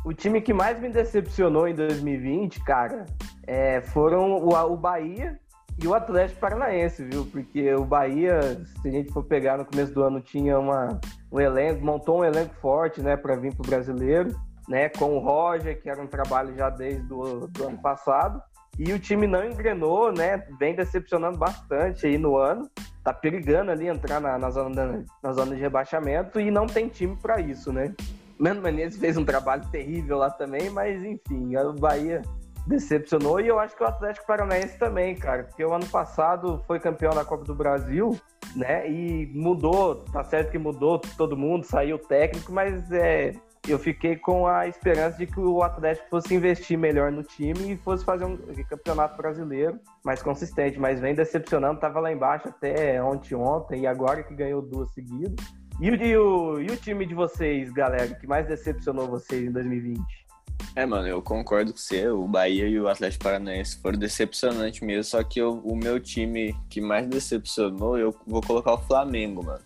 o 0.04 0.12
time 0.12 0.40
que 0.40 0.52
mais 0.52 0.78
me 0.80 0.88
decepcionou 0.88 1.66
em 1.66 1.74
2020, 1.74 2.62
cara, 2.64 3.04
é, 3.46 3.80
foram 3.80 4.36
o, 4.36 4.54
o 4.54 4.76
Bahia 4.76 5.38
e 5.82 5.86
o 5.86 5.94
Atlético 5.94 6.40
Paranaense, 6.40 7.04
viu? 7.04 7.26
Porque 7.26 7.74
o 7.74 7.84
Bahia, 7.84 8.40
se 8.80 8.88
a 8.88 8.90
gente 8.90 9.12
for 9.12 9.24
pegar 9.24 9.58
no 9.58 9.64
começo 9.64 9.92
do 9.92 10.02
ano, 10.02 10.20
tinha 10.20 10.58
uma, 10.58 11.00
um 11.30 11.40
elenco, 11.40 11.84
montou 11.84 12.20
um 12.20 12.24
elenco 12.24 12.54
forte, 12.56 13.02
né, 13.02 13.16
para 13.16 13.36
vir 13.36 13.54
pro 13.54 13.68
brasileiro, 13.68 14.34
né, 14.68 14.88
com 14.88 15.16
o 15.16 15.18
Roger, 15.18 15.80
que 15.80 15.90
era 15.90 16.00
um 16.00 16.06
trabalho 16.06 16.56
já 16.56 16.70
desde 16.70 17.12
o 17.12 17.46
do 17.46 17.66
ano 17.66 17.78
passado. 17.78 18.40
E 18.78 18.92
o 18.92 18.98
time 18.98 19.26
não 19.26 19.44
engrenou, 19.44 20.12
né? 20.12 20.44
Vem 20.58 20.74
decepcionando 20.74 21.38
bastante 21.38 22.06
aí 22.06 22.18
no 22.18 22.36
ano. 22.36 22.68
Tá 23.02 23.12
perigando 23.12 23.70
ali 23.70 23.86
entrar 23.86 24.20
na, 24.20 24.38
na, 24.38 24.50
zona, 24.50 25.04
na 25.22 25.32
zona 25.32 25.54
de 25.54 25.60
rebaixamento 25.60 26.40
e 26.40 26.50
não 26.50 26.66
tem 26.66 26.88
time 26.88 27.16
para 27.16 27.40
isso, 27.40 27.72
né? 27.72 27.94
Mano 28.38 28.60
Menezes 28.60 29.00
fez 29.00 29.16
um 29.16 29.24
trabalho 29.24 29.64
terrível 29.70 30.18
lá 30.18 30.30
também, 30.30 30.68
mas 30.68 31.02
enfim, 31.02 31.56
o 31.56 31.72
Bahia 31.72 32.20
decepcionou 32.66 33.40
e 33.40 33.46
eu 33.46 33.58
acho 33.58 33.76
que 33.76 33.82
o 33.82 33.86
Atlético 33.86 34.26
Paranaense 34.26 34.78
também, 34.78 35.14
cara, 35.14 35.44
porque 35.44 35.64
o 35.64 35.72
ano 35.72 35.86
passado 35.86 36.62
foi 36.66 36.80
campeão 36.80 37.14
da 37.14 37.24
Copa 37.24 37.44
do 37.44 37.54
Brasil, 37.54 38.18
né? 38.54 38.90
E 38.90 39.26
mudou, 39.32 40.04
tá 40.12 40.22
certo 40.24 40.50
que 40.50 40.58
mudou 40.58 40.98
todo 41.16 41.36
mundo, 41.36 41.64
saiu 41.64 41.98
técnico, 41.98 42.52
mas 42.52 42.90
é, 42.92 43.32
eu 43.68 43.78
fiquei 43.78 44.16
com 44.16 44.46
a 44.46 44.66
esperança 44.66 45.18
de 45.18 45.26
que 45.26 45.40
o 45.40 45.62
Atlético 45.62 46.08
fosse 46.08 46.34
investir 46.34 46.78
melhor 46.78 47.10
no 47.10 47.22
time 47.22 47.72
e 47.72 47.76
fosse 47.76 48.04
fazer 48.04 48.24
um 48.24 48.36
campeonato 48.68 49.16
brasileiro 49.16 49.78
mais 50.04 50.22
consistente, 50.22 50.78
mas 50.78 51.00
vem 51.00 51.14
decepcionando, 51.14 51.80
tava 51.80 52.00
lá 52.00 52.12
embaixo 52.12 52.48
até 52.48 53.02
ontem 53.02 53.34
ontem 53.34 53.82
e 53.82 53.86
agora 53.86 54.22
que 54.22 54.34
ganhou 54.34 54.62
duas 54.62 54.90
seguidas. 54.92 55.34
E 55.80 55.90
o, 55.90 55.94
e 55.94 56.16
o, 56.16 56.60
e 56.60 56.66
o 56.66 56.76
time 56.76 57.04
de 57.04 57.14
vocês, 57.14 57.70
galera, 57.70 58.08
que 58.14 58.26
mais 58.26 58.46
decepcionou 58.46 59.08
vocês 59.08 59.44
em 59.44 59.52
2020? 59.52 60.26
É, 60.74 60.86
mano, 60.86 61.06
eu 61.06 61.20
concordo 61.20 61.72
com 61.72 61.78
você. 61.78 62.08
O 62.08 62.26
Bahia 62.26 62.66
e 62.66 62.78
o 62.78 62.88
Atlético 62.88 63.24
Paranaense 63.24 63.78
foram 63.80 63.98
decepcionantes 63.98 64.80
mesmo. 64.80 65.04
Só 65.04 65.22
que 65.22 65.40
eu, 65.40 65.58
o 65.64 65.76
meu 65.76 66.00
time 66.00 66.54
que 66.68 66.80
mais 66.80 67.06
decepcionou, 67.06 67.98
eu 67.98 68.14
vou 68.26 68.40
colocar 68.40 68.74
o 68.74 68.78
Flamengo, 68.78 69.44
mano. 69.44 69.62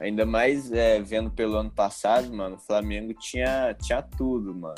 Ainda 0.00 0.24
mais 0.24 0.70
é, 0.72 1.00
vendo 1.00 1.30
pelo 1.30 1.56
ano 1.56 1.70
passado, 1.70 2.32
mano, 2.32 2.56
o 2.56 2.60
Flamengo 2.60 3.12
tinha, 3.14 3.74
tinha 3.74 4.02
tudo, 4.02 4.54
mano. 4.54 4.74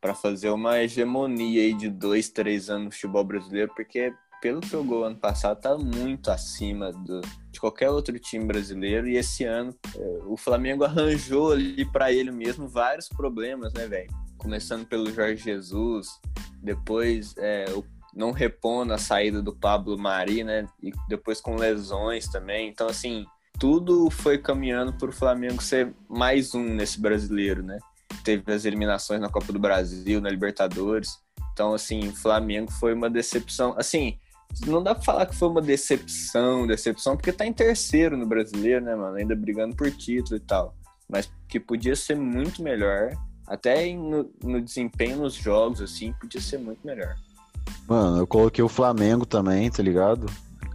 para 0.00 0.14
fazer 0.14 0.50
uma 0.50 0.78
hegemonia 0.80 1.62
aí 1.62 1.74
de 1.74 1.88
dois, 1.88 2.28
três 2.28 2.68
anos 2.68 2.84
no 2.86 2.90
futebol 2.92 3.24
brasileiro, 3.24 3.72
porque 3.74 4.12
pelo 4.40 4.60
que 4.60 4.68
jogou 4.68 5.04
ano 5.04 5.16
passado, 5.16 5.60
tá 5.60 5.78
muito 5.78 6.28
acima 6.28 6.90
do, 6.92 7.20
de 7.52 7.60
qualquer 7.60 7.90
outro 7.90 8.18
time 8.18 8.44
brasileiro. 8.44 9.08
E 9.08 9.16
esse 9.16 9.44
ano, 9.44 9.72
é, 9.96 10.18
o 10.26 10.36
Flamengo 10.36 10.82
arranjou 10.84 11.52
ali 11.52 11.84
para 11.92 12.12
ele 12.12 12.32
mesmo 12.32 12.66
vários 12.66 13.08
problemas, 13.08 13.72
né, 13.72 13.86
velho? 13.86 14.10
Começando 14.36 14.84
pelo 14.84 15.12
Jorge 15.12 15.44
Jesus, 15.44 16.08
depois 16.60 17.34
é, 17.38 17.66
o 17.70 17.84
não 18.14 18.30
repondo 18.30 18.92
a 18.92 18.98
saída 18.98 19.40
do 19.40 19.56
Pablo 19.56 19.96
Mari, 19.96 20.44
né? 20.44 20.66
E 20.82 20.92
depois 21.08 21.40
com 21.40 21.56
lesões 21.56 22.28
também. 22.28 22.68
Então, 22.68 22.88
assim, 22.88 23.24
tudo 23.62 24.10
foi 24.10 24.38
caminhando 24.38 24.92
para 24.92 25.08
o 25.08 25.12
Flamengo 25.12 25.62
ser 25.62 25.94
mais 26.08 26.52
um 26.52 26.64
nesse 26.64 27.00
brasileiro, 27.00 27.62
né? 27.62 27.78
Teve 28.24 28.52
as 28.52 28.64
eliminações 28.64 29.20
na 29.20 29.28
Copa 29.28 29.52
do 29.52 29.58
Brasil, 29.60 30.20
na 30.20 30.28
Libertadores. 30.28 31.16
Então, 31.52 31.72
assim, 31.72 32.08
o 32.08 32.12
Flamengo 32.12 32.72
foi 32.72 32.92
uma 32.92 33.08
decepção. 33.08 33.72
Assim, 33.78 34.18
não 34.66 34.82
dá 34.82 34.96
pra 34.96 35.04
falar 35.04 35.26
que 35.26 35.36
foi 35.36 35.46
uma 35.46 35.62
decepção, 35.62 36.66
decepção, 36.66 37.16
porque 37.16 37.30
tá 37.30 37.46
em 37.46 37.52
terceiro 37.52 38.16
no 38.16 38.26
brasileiro, 38.26 38.84
né, 38.84 38.96
mano? 38.96 39.14
Ainda 39.14 39.36
brigando 39.36 39.76
por 39.76 39.88
título 39.92 40.38
e 40.38 40.40
tal. 40.40 40.74
Mas 41.08 41.30
que 41.46 41.60
podia 41.60 41.94
ser 41.94 42.16
muito 42.16 42.64
melhor. 42.64 43.12
Até 43.46 43.94
no, 43.94 44.28
no 44.42 44.60
desempenho 44.60 45.18
nos 45.18 45.34
jogos, 45.34 45.80
assim, 45.80 46.12
podia 46.14 46.40
ser 46.40 46.58
muito 46.58 46.84
melhor. 46.84 47.14
Mano, 47.88 48.18
eu 48.18 48.26
coloquei 48.26 48.64
o 48.64 48.68
Flamengo 48.68 49.24
também, 49.24 49.70
tá 49.70 49.84
ligado? 49.84 50.26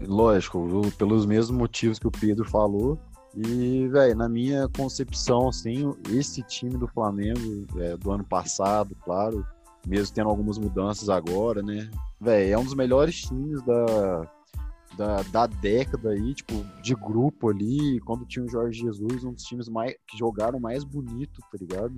Lógico, 0.06 0.68
pelos 0.98 1.26
mesmos 1.26 1.58
motivos 1.58 2.00
que 2.00 2.08
o 2.08 2.12
Pedro 2.12 2.46
falou. 2.46 3.00
E, 3.36 3.88
velho, 3.88 4.16
na 4.16 4.28
minha 4.28 4.68
concepção, 4.70 5.50
assim, 5.50 5.94
esse 6.10 6.42
time 6.44 6.78
do 6.78 6.88
Flamengo, 6.88 7.68
é, 7.78 7.96
do 7.96 8.12
ano 8.12 8.24
passado, 8.24 8.96
claro, 9.04 9.46
mesmo 9.86 10.14
tendo 10.14 10.30
algumas 10.30 10.58
mudanças 10.58 11.08
agora, 11.08 11.62
né? 11.62 11.90
Velho, 12.20 12.54
é 12.54 12.58
um 12.58 12.64
dos 12.64 12.74
melhores 12.74 13.22
times 13.22 13.62
da, 13.62 14.28
da, 14.98 15.22
da 15.32 15.48
década 15.48 16.10
aí, 16.10 16.34
tipo, 16.34 16.54
de 16.82 16.96
grupo 16.96 17.50
ali, 17.50 18.00
quando 18.02 18.26
tinha 18.26 18.44
o 18.44 18.50
Jorge 18.50 18.82
Jesus, 18.82 19.24
um 19.24 19.34
dos 19.34 19.44
times 19.44 19.70
mais, 19.70 19.94
que 20.08 20.18
jogaram 20.18 20.60
mais 20.60 20.84
bonito, 20.84 21.40
tá 21.52 21.58
ligado? 21.60 21.94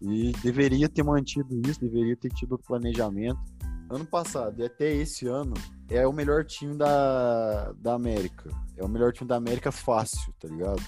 E 0.00 0.32
deveria 0.42 0.88
ter 0.88 1.02
mantido 1.02 1.60
isso, 1.68 1.80
deveria 1.80 2.16
ter 2.16 2.30
tido 2.30 2.58
planejamento. 2.58 3.40
Ano 3.90 4.06
passado 4.06 4.60
e 4.60 4.64
até 4.64 4.92
esse 4.92 5.26
ano 5.26 5.54
é 5.88 6.06
o 6.06 6.12
melhor 6.12 6.44
time 6.44 6.76
da, 6.76 7.72
da 7.72 7.94
América. 7.94 8.48
É 8.76 8.84
o 8.84 8.88
melhor 8.88 9.12
time 9.12 9.26
da 9.28 9.34
América 9.34 9.72
fácil, 9.72 10.32
tá 10.38 10.46
ligado? 10.46 10.80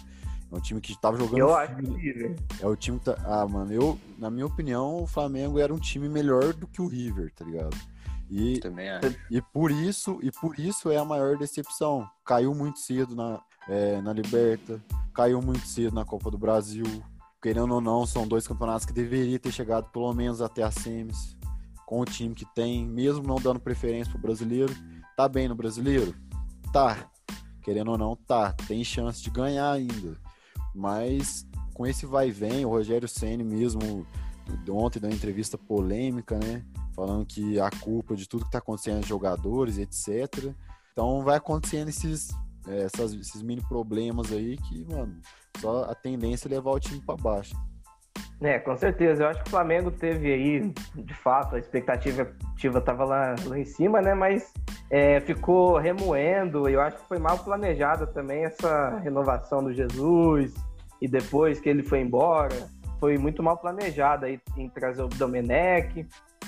É 0.52 0.56
um 0.56 0.60
time 0.60 0.80
que 0.80 0.98
tava 1.00 1.16
jogando. 1.18 1.38
Eu 1.38 1.54
acho 1.54 1.74
que 1.76 2.36
É 2.60 2.66
o 2.66 2.76
time. 2.76 3.00
Tá... 3.00 3.16
Ah, 3.24 3.46
mano, 3.48 3.72
eu, 3.72 3.98
na 4.18 4.30
minha 4.30 4.46
opinião, 4.46 5.02
o 5.02 5.06
Flamengo 5.06 5.58
era 5.58 5.74
um 5.74 5.78
time 5.78 6.08
melhor 6.08 6.52
do 6.52 6.68
que 6.68 6.80
o 6.80 6.86
River, 6.86 7.32
tá 7.34 7.44
ligado? 7.44 7.76
E, 8.30 8.60
Também 8.60 8.88
acho. 8.88 9.16
e 9.30 9.42
por 9.42 9.70
isso, 9.70 10.18
e 10.22 10.30
por 10.30 10.58
isso 10.58 10.90
é 10.90 10.96
a 10.96 11.04
maior 11.04 11.36
decepção. 11.36 12.08
Caiu 12.24 12.54
muito 12.54 12.78
cedo 12.78 13.16
na, 13.16 13.40
é, 13.68 14.00
na 14.00 14.12
Liberta, 14.12 14.80
caiu 15.12 15.42
muito 15.42 15.66
cedo 15.66 15.94
na 15.94 16.04
Copa 16.04 16.30
do 16.30 16.38
Brasil. 16.38 16.84
Querendo 17.42 17.74
ou 17.74 17.80
não, 17.80 18.06
são 18.06 18.28
dois 18.28 18.46
campeonatos 18.46 18.86
que 18.86 18.92
deveria 18.92 19.38
ter 19.38 19.50
chegado 19.50 19.90
pelo 19.90 20.12
menos 20.14 20.40
até 20.40 20.62
a 20.62 20.70
semis, 20.70 21.36
com 21.92 22.00
o 22.00 22.06
time 22.06 22.34
que 22.34 22.46
tem, 22.54 22.86
mesmo 22.86 23.22
não 23.22 23.34
dando 23.34 23.60
preferência 23.60 24.10
pro 24.10 24.22
brasileiro. 24.22 24.74
Tá 25.14 25.28
bem 25.28 25.46
no 25.46 25.54
brasileiro? 25.54 26.14
Tá. 26.72 27.06
Querendo 27.62 27.90
ou 27.90 27.98
não, 27.98 28.16
tá. 28.16 28.54
Tem 28.66 28.82
chance 28.82 29.22
de 29.22 29.28
ganhar 29.28 29.70
ainda. 29.70 30.16
Mas 30.74 31.46
com 31.74 31.86
esse 31.86 32.06
vai 32.06 32.28
e 32.28 32.32
vem, 32.32 32.64
o 32.64 32.70
Rogério 32.70 33.06
Ceni 33.06 33.44
mesmo 33.44 34.06
ontem 34.70 35.00
deu 35.00 35.10
uma 35.10 35.14
entrevista 35.14 35.58
polêmica, 35.58 36.38
né? 36.38 36.64
falando 36.94 37.26
que 37.26 37.60
a 37.60 37.68
culpa 37.68 38.16
de 38.16 38.26
tudo 38.26 38.44
que 38.44 38.48
está 38.48 38.58
acontecendo 38.58 39.00
é 39.00 39.06
jogadores, 39.06 39.76
etc. 39.76 40.50
Então 40.92 41.22
vai 41.22 41.36
acontecendo 41.36 41.88
esses, 41.88 42.30
é, 42.68 42.84
essas, 42.84 43.12
esses 43.12 43.42
mini 43.42 43.60
problemas 43.68 44.32
aí 44.32 44.56
que, 44.56 44.82
mano, 44.86 45.20
só 45.60 45.84
a 45.84 45.94
tendência 45.94 46.48
é 46.48 46.52
levar 46.52 46.70
o 46.70 46.80
time 46.80 47.02
para 47.02 47.16
baixo. 47.18 47.54
É, 48.42 48.58
com 48.58 48.76
certeza. 48.76 49.22
Eu 49.22 49.28
acho 49.28 49.42
que 49.42 49.48
o 49.48 49.50
Flamengo 49.50 49.90
teve 49.90 50.32
aí, 50.32 50.72
de 50.96 51.14
fato, 51.14 51.54
a 51.54 51.58
expectativa 51.58 52.28
estava 52.56 53.04
lá, 53.04 53.34
lá 53.46 53.58
em 53.58 53.64
cima, 53.64 54.02
né? 54.02 54.14
Mas 54.14 54.52
é, 54.90 55.20
ficou 55.20 55.78
remoendo. 55.78 56.68
Eu 56.68 56.80
acho 56.80 56.98
que 56.98 57.08
foi 57.08 57.18
mal 57.18 57.38
planejada 57.38 58.06
também 58.06 58.44
essa 58.44 58.98
renovação 58.98 59.62
do 59.62 59.72
Jesus. 59.72 60.54
E 61.00 61.06
depois 61.06 61.60
que 61.60 61.68
ele 61.68 61.82
foi 61.82 62.00
embora, 62.00 62.68
foi 62.98 63.16
muito 63.16 63.42
mal 63.42 63.56
planejada 63.56 64.26
aí 64.26 64.40
em 64.56 64.68
trazer 64.68 65.02
o 65.02 65.08
Domenech. 65.08 66.06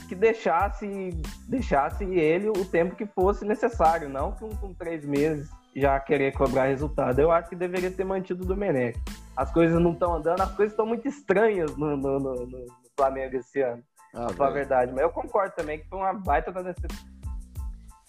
que 0.08 0.14
deixasse, 0.14 1.10
deixasse 1.48 2.04
ele 2.04 2.48
o 2.48 2.64
tempo 2.64 2.96
que 2.96 3.06
fosse 3.06 3.44
necessário, 3.44 4.08
não 4.08 4.32
com, 4.32 4.48
com 4.56 4.74
três 4.74 5.04
meses 5.04 5.48
já 5.74 5.98
querer 6.00 6.32
cobrar 6.32 6.64
resultado. 6.64 7.18
Eu 7.18 7.30
acho 7.30 7.48
que 7.48 7.56
deveria 7.56 7.90
ter 7.90 8.04
mantido 8.04 8.44
o 8.44 8.46
Domenech. 8.46 8.98
As 9.36 9.52
coisas 9.52 9.80
não 9.80 9.92
estão 9.92 10.14
andando, 10.14 10.40
as 10.40 10.52
coisas 10.54 10.72
estão 10.72 10.86
muito 10.86 11.08
estranhas 11.08 11.76
no, 11.76 11.96
no, 11.96 12.18
no, 12.18 12.46
no 12.46 12.66
Flamengo 12.96 13.36
esse 13.36 13.60
ano. 13.60 13.82
Ah, 14.14 14.28
a 14.38 14.50
verdade. 14.50 14.92
Mas 14.92 15.02
eu 15.02 15.10
concordo 15.10 15.54
também 15.56 15.80
que 15.80 15.88
foi 15.88 15.98
uma 15.98 16.12
baita 16.12 16.52
da 16.52 16.62
decepção. 16.62 17.14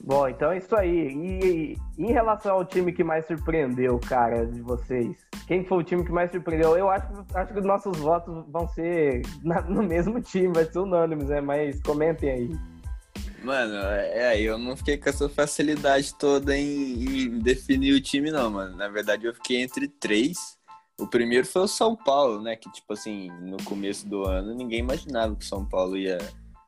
Bom, 0.03 0.27
então 0.27 0.51
é 0.51 0.59
isso 0.59 0.75
aí. 0.75 1.07
E, 1.07 1.73
e, 1.97 2.03
em 2.03 2.11
relação 2.11 2.53
ao 2.53 2.63
time 2.63 2.93
que 2.93 3.03
mais 3.03 3.25
surpreendeu, 3.25 3.99
cara, 3.99 4.45
de 4.45 4.61
vocês, 4.61 5.17
quem 5.47 5.65
foi 5.65 5.79
o 5.79 5.83
time 5.83 6.05
que 6.05 6.11
mais 6.11 6.29
surpreendeu? 6.29 6.77
Eu 6.77 6.91
acho, 6.91 7.07
acho 7.33 7.53
que 7.53 7.59
os 7.59 7.65
nossos 7.65 7.97
votos 7.97 8.45
vão 8.49 8.67
ser 8.67 9.23
na, 9.43 9.61
no 9.61 9.81
mesmo 9.81 10.21
time, 10.21 10.53
vai 10.53 10.65
ser 10.65 10.77
unânimes, 10.77 11.29
né? 11.29 11.41
Mas 11.41 11.81
comentem 11.81 12.29
aí. 12.29 12.51
Mano, 13.45 13.75
é, 13.75 14.41
eu 14.41 14.57
não 14.57 14.75
fiquei 14.75 14.97
com 14.97 15.07
essa 15.07 15.29
facilidade 15.29 16.15
toda 16.15 16.57
em, 16.57 17.25
em, 17.25 17.39
definir 17.39 17.93
o 17.93 18.01
time, 18.01 18.31
não, 18.31 18.49
mano. 18.49 18.75
Na 18.75 18.87
verdade, 18.87 19.27
eu 19.27 19.35
fiquei 19.35 19.61
entre 19.61 19.87
três. 19.87 20.57
O 20.99 21.05
primeiro 21.05 21.45
foi 21.45 21.61
o 21.61 21.67
São 21.67 21.95
Paulo, 21.95 22.41
né? 22.41 22.55
Que, 22.55 22.71
tipo 22.71 22.91
assim, 22.91 23.29
no 23.41 23.57
começo 23.63 24.09
do 24.09 24.23
ano, 24.23 24.55
ninguém 24.55 24.79
imaginava 24.79 25.35
que 25.35 25.45
o 25.45 25.47
São 25.47 25.63
Paulo 25.63 25.95
ia, 25.95 26.17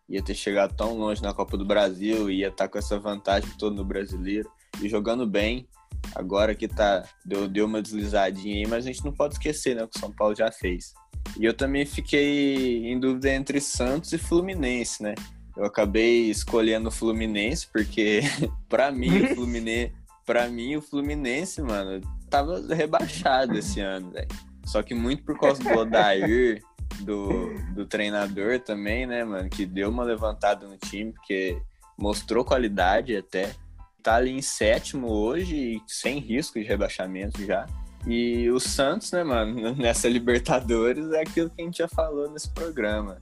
ia 0.07 0.21
ter 0.21 0.35
chegado 0.35 0.75
tão 0.75 0.95
longe 0.95 1.19
na 1.19 1.33
Copa 1.33 1.57
do 1.57 1.65
Brasil, 1.65 2.29
ia 2.29 2.49
estar 2.49 2.65
tá 2.65 2.67
com 2.67 2.77
essa 2.77 2.99
vantagem 2.99 3.49
toda 3.57 3.75
no 3.75 3.83
brasileiro 3.83 4.47
e 4.79 4.87
jogando 4.87 5.25
bem. 5.25 5.67
Agora 6.13 6.53
que 6.53 6.67
tá, 6.67 7.03
deu, 7.25 7.47
deu 7.47 7.65
uma 7.65 7.81
deslizadinha 7.81 8.57
aí, 8.57 8.67
mas 8.67 8.85
a 8.85 8.91
gente 8.91 9.03
não 9.03 9.11
pode 9.11 9.33
esquecer, 9.33 9.75
né? 9.75 9.83
O 9.83 9.87
que 9.87 9.97
o 9.97 9.99
São 9.99 10.11
Paulo 10.11 10.35
já 10.35 10.51
fez. 10.51 10.93
E 11.39 11.43
eu 11.43 11.55
também 11.55 11.87
fiquei 11.87 12.85
em 12.85 12.99
dúvida 12.99 13.31
entre 13.31 13.59
Santos 13.59 14.13
e 14.13 14.19
Fluminense, 14.19 15.01
né? 15.01 15.15
Eu 15.57 15.65
acabei 15.65 16.29
escolhendo 16.29 16.89
o 16.89 16.91
Fluminense 16.91 17.67
porque 17.67 18.21
para 18.69 18.91
mim 18.91 19.23
o 19.23 19.35
Fluminense, 19.35 19.91
para 20.23 20.47
mim 20.47 20.75
o 20.75 20.81
Fluminense, 20.81 21.61
mano, 21.63 21.99
tava 22.29 22.61
rebaixado 22.75 23.57
esse 23.57 23.79
ano, 23.79 24.11
velho. 24.11 24.27
Só 24.65 24.83
que 24.83 24.93
muito 24.93 25.23
por 25.23 25.39
causa 25.39 25.63
do 25.63 25.79
Odair, 25.79 26.61
do, 26.99 27.55
do 27.73 27.85
treinador 27.87 28.59
também, 28.59 29.07
né, 29.07 29.23
mano, 29.23 29.49
que 29.49 29.65
deu 29.65 29.89
uma 29.89 30.03
levantada 30.03 30.67
no 30.67 30.77
time, 30.77 31.11
porque 31.11 31.59
mostrou 31.97 32.45
qualidade 32.45 33.15
até. 33.15 33.55
Tá 34.03 34.15
ali 34.15 34.31
em 34.31 34.41
sétimo 34.41 35.09
hoje, 35.09 35.81
sem 35.87 36.19
risco 36.19 36.59
de 36.59 36.65
rebaixamento 36.65 37.43
já. 37.43 37.65
E 38.05 38.49
o 38.51 38.59
Santos, 38.59 39.11
né, 39.11 39.23
mano, 39.23 39.73
nessa 39.75 40.07
Libertadores 40.07 41.11
é 41.13 41.21
aquilo 41.21 41.49
que 41.49 41.61
a 41.61 41.65
gente 41.65 41.79
já 41.79 41.87
falou 41.87 42.29
nesse 42.29 42.49
programa 42.51 43.17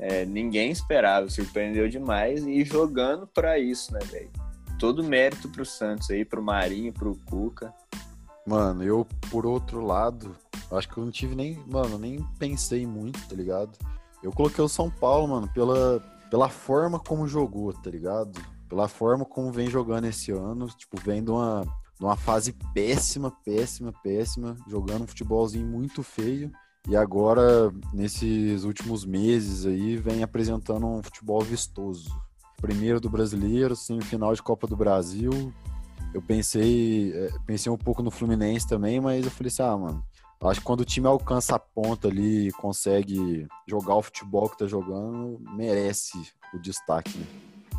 é, 0.00 0.24
ninguém 0.24 0.70
esperava, 0.70 1.28
surpreendeu 1.28 1.86
demais 1.86 2.46
e 2.46 2.64
jogando 2.64 3.26
para 3.26 3.58
isso, 3.58 3.92
né, 3.92 4.00
velho? 4.04 4.30
Todo 4.78 5.04
mérito 5.04 5.46
pro 5.50 5.64
Santos 5.64 6.10
aí, 6.10 6.24
pro 6.24 6.42
Marinho, 6.42 6.90
pro 6.90 7.14
Cuca. 7.26 7.74
Mano, 8.46 8.82
eu, 8.82 9.06
por 9.30 9.44
outro 9.44 9.84
lado, 9.84 10.34
acho 10.72 10.88
que 10.88 10.96
eu 10.96 11.04
não 11.04 11.10
tive 11.10 11.34
nem, 11.34 11.62
mano, 11.66 11.98
nem 11.98 12.26
pensei 12.38 12.86
muito, 12.86 13.28
tá 13.28 13.36
ligado? 13.36 13.76
Eu 14.22 14.32
coloquei 14.32 14.64
o 14.64 14.68
São 14.68 14.90
Paulo, 14.90 15.28
mano, 15.28 15.48
pela, 15.52 16.00
pela 16.30 16.48
forma 16.48 16.98
como 16.98 17.28
jogou, 17.28 17.70
tá 17.74 17.90
ligado? 17.90 18.40
Pela 18.70 18.88
forma 18.88 19.26
como 19.26 19.52
vem 19.52 19.68
jogando 19.68 20.06
esse 20.06 20.32
ano, 20.32 20.66
tipo, 20.68 20.98
vem 20.98 21.22
de 21.22 21.30
uma, 21.30 21.62
de 21.98 22.04
uma 22.04 22.16
fase 22.16 22.54
péssima, 22.72 23.30
péssima, 23.44 23.92
péssima, 24.02 24.56
jogando 24.66 25.02
um 25.02 25.06
futebolzinho 25.06 25.66
muito 25.66 26.02
feio. 26.02 26.50
E 26.88 26.96
agora, 26.96 27.70
nesses 27.92 28.64
últimos 28.64 29.04
meses 29.04 29.66
aí, 29.66 29.96
vem 29.96 30.22
apresentando 30.22 30.86
um 30.86 31.02
futebol 31.02 31.40
vistoso. 31.42 32.10
Primeiro 32.60 33.00
do 33.00 33.08
brasileiro, 33.08 33.76
semifinal 33.76 34.34
de 34.34 34.42
Copa 34.42 34.66
do 34.66 34.76
Brasil. 34.76 35.52
Eu 36.12 36.20
pensei, 36.20 37.12
é, 37.14 37.28
pensei 37.46 37.70
um 37.70 37.76
pouco 37.76 38.02
no 38.02 38.10
Fluminense 38.10 38.66
também, 38.66 39.00
mas 39.00 39.24
eu 39.24 39.30
falei 39.30 39.48
assim, 39.48 39.62
ah, 39.62 39.76
mano, 39.76 40.04
acho 40.42 40.60
que 40.60 40.66
quando 40.66 40.80
o 40.80 40.84
time 40.84 41.06
alcança 41.06 41.54
a 41.54 41.58
ponta 41.58 42.08
ali 42.08 42.50
consegue 42.52 43.46
jogar 43.68 43.94
o 43.94 44.02
futebol 44.02 44.48
que 44.48 44.58
tá 44.58 44.66
jogando, 44.66 45.38
merece 45.54 46.18
o 46.52 46.58
destaque, 46.58 47.16
né? 47.16 47.26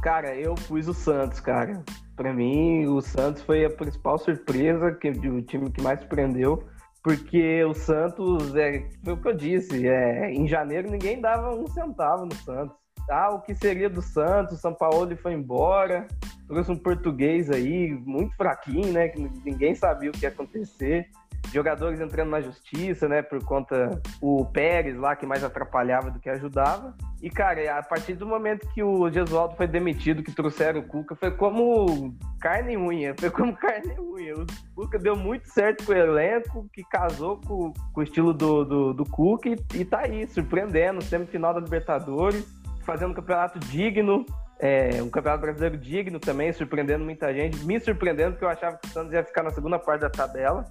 Cara, 0.02 0.36
eu 0.36 0.56
pus 0.56 0.88
o 0.88 0.94
Santos, 0.94 1.40
cara. 1.40 1.84
Para 2.16 2.34
mim, 2.34 2.88
o 2.88 3.02
Santos 3.02 3.44
foi 3.44 3.66
a 3.66 3.70
principal 3.70 4.18
surpresa, 4.18 4.92
que 4.94 5.10
o 5.10 5.42
time 5.44 5.70
que 5.70 5.82
mais 5.82 6.00
surpreendeu 6.00 6.64
porque 7.04 7.64
o 7.64 7.74
Santos, 7.74 8.56
é, 8.56 8.88
foi 9.04 9.14
o 9.14 9.18
que 9.18 9.28
eu 9.28 9.34
disse, 9.34 9.88
é, 9.88 10.32
em 10.32 10.48
janeiro 10.48 10.90
ninguém 10.90 11.20
dava 11.20 11.56
um 11.56 11.68
centavo 11.68 12.26
no 12.26 12.36
Santos. 12.36 12.76
Ah, 13.10 13.32
o 13.32 13.42
que 13.42 13.56
seria 13.56 13.90
do 13.90 14.02
Santos? 14.02 14.60
São 14.60 14.74
Paulo 14.74 15.16
foi 15.18 15.34
embora, 15.34 16.08
trouxe 16.48 16.72
um 16.72 16.78
português 16.78 17.50
aí 17.50 17.92
muito 18.06 18.36
fraquinho, 18.36 18.94
né? 18.94 19.10
Que 19.10 19.20
ninguém 19.44 19.74
sabia 19.74 20.12
o 20.12 20.14
que 20.14 20.24
ia 20.24 20.30
acontecer 20.30 21.10
jogadores 21.52 22.00
entrando 22.00 22.30
na 22.30 22.42
justiça, 22.42 23.08
né, 23.08 23.22
por 23.22 23.44
conta 23.44 24.02
o 24.22 24.46
Pérez 24.46 24.98
lá 24.98 25.16
que 25.16 25.26
mais 25.26 25.44
atrapalhava 25.44 26.12
do 26.12 26.20
que 26.20 26.30
ajudava. 26.30 26.96
E 27.22 27.30
cara, 27.30 27.78
a 27.78 27.84
partir 27.84 28.16
do 28.16 28.26
momento 28.26 28.68
que 28.74 28.82
o 28.82 29.10
Gesualdo 29.10 29.56
foi 29.56 29.68
demitido, 29.68 30.24
que 30.24 30.32
trouxeram 30.32 30.80
o 30.80 30.84
Cuca, 30.84 31.16
foi 31.16 31.32
como 31.32 32.16
carne 32.40 32.74
e 32.74 32.78
unha, 32.78 33.14
foi 33.20 33.30
como 33.30 33.54
carne 33.58 33.94
e 33.96 34.00
unha. 34.00 34.34
O 34.36 34.46
Cuca 34.76 34.98
deu 34.98 35.16
muito 35.16 35.48
certo 35.50 35.86
com 35.86 35.92
o 35.92 35.96
elenco, 35.96 36.68
que 36.74 36.84
casou 36.84 37.40
com, 37.42 37.74
com 37.94 38.00
o 38.00 38.04
estilo 38.04 38.34
do, 38.34 38.64
do, 38.64 38.94
do 38.94 39.06
Cuca 39.06 39.50
e, 39.50 39.58
e 39.76 39.86
tá 39.86 40.00
aí, 40.00 40.26
surpreendendo, 40.28 41.04
semifinal 41.04 41.54
da 41.54 41.60
Libertadores, 41.60 42.46
fazendo 42.84 43.12
um 43.12 43.16
campeonato 43.16 43.60
digno, 43.60 44.26
é, 44.60 45.02
um 45.02 45.10
campeonato 45.10 45.42
brasileiro 45.42 45.78
digno 45.78 46.20
também, 46.20 46.54
surpreendendo 46.54 47.04
muita 47.04 47.34
gente, 47.34 47.64
me 47.66 47.80
surpreendendo, 47.80 48.32
porque 48.32 48.46
eu 48.46 48.50
achava 48.50 48.78
que 48.78 48.88
o 48.88 48.92
Santos 48.92 49.12
ia 49.12 49.24
ficar 49.24 49.44
na 49.44 49.50
segunda 49.50 49.80
parte 49.80 50.02
da 50.02 50.10
tabela. 50.10 50.66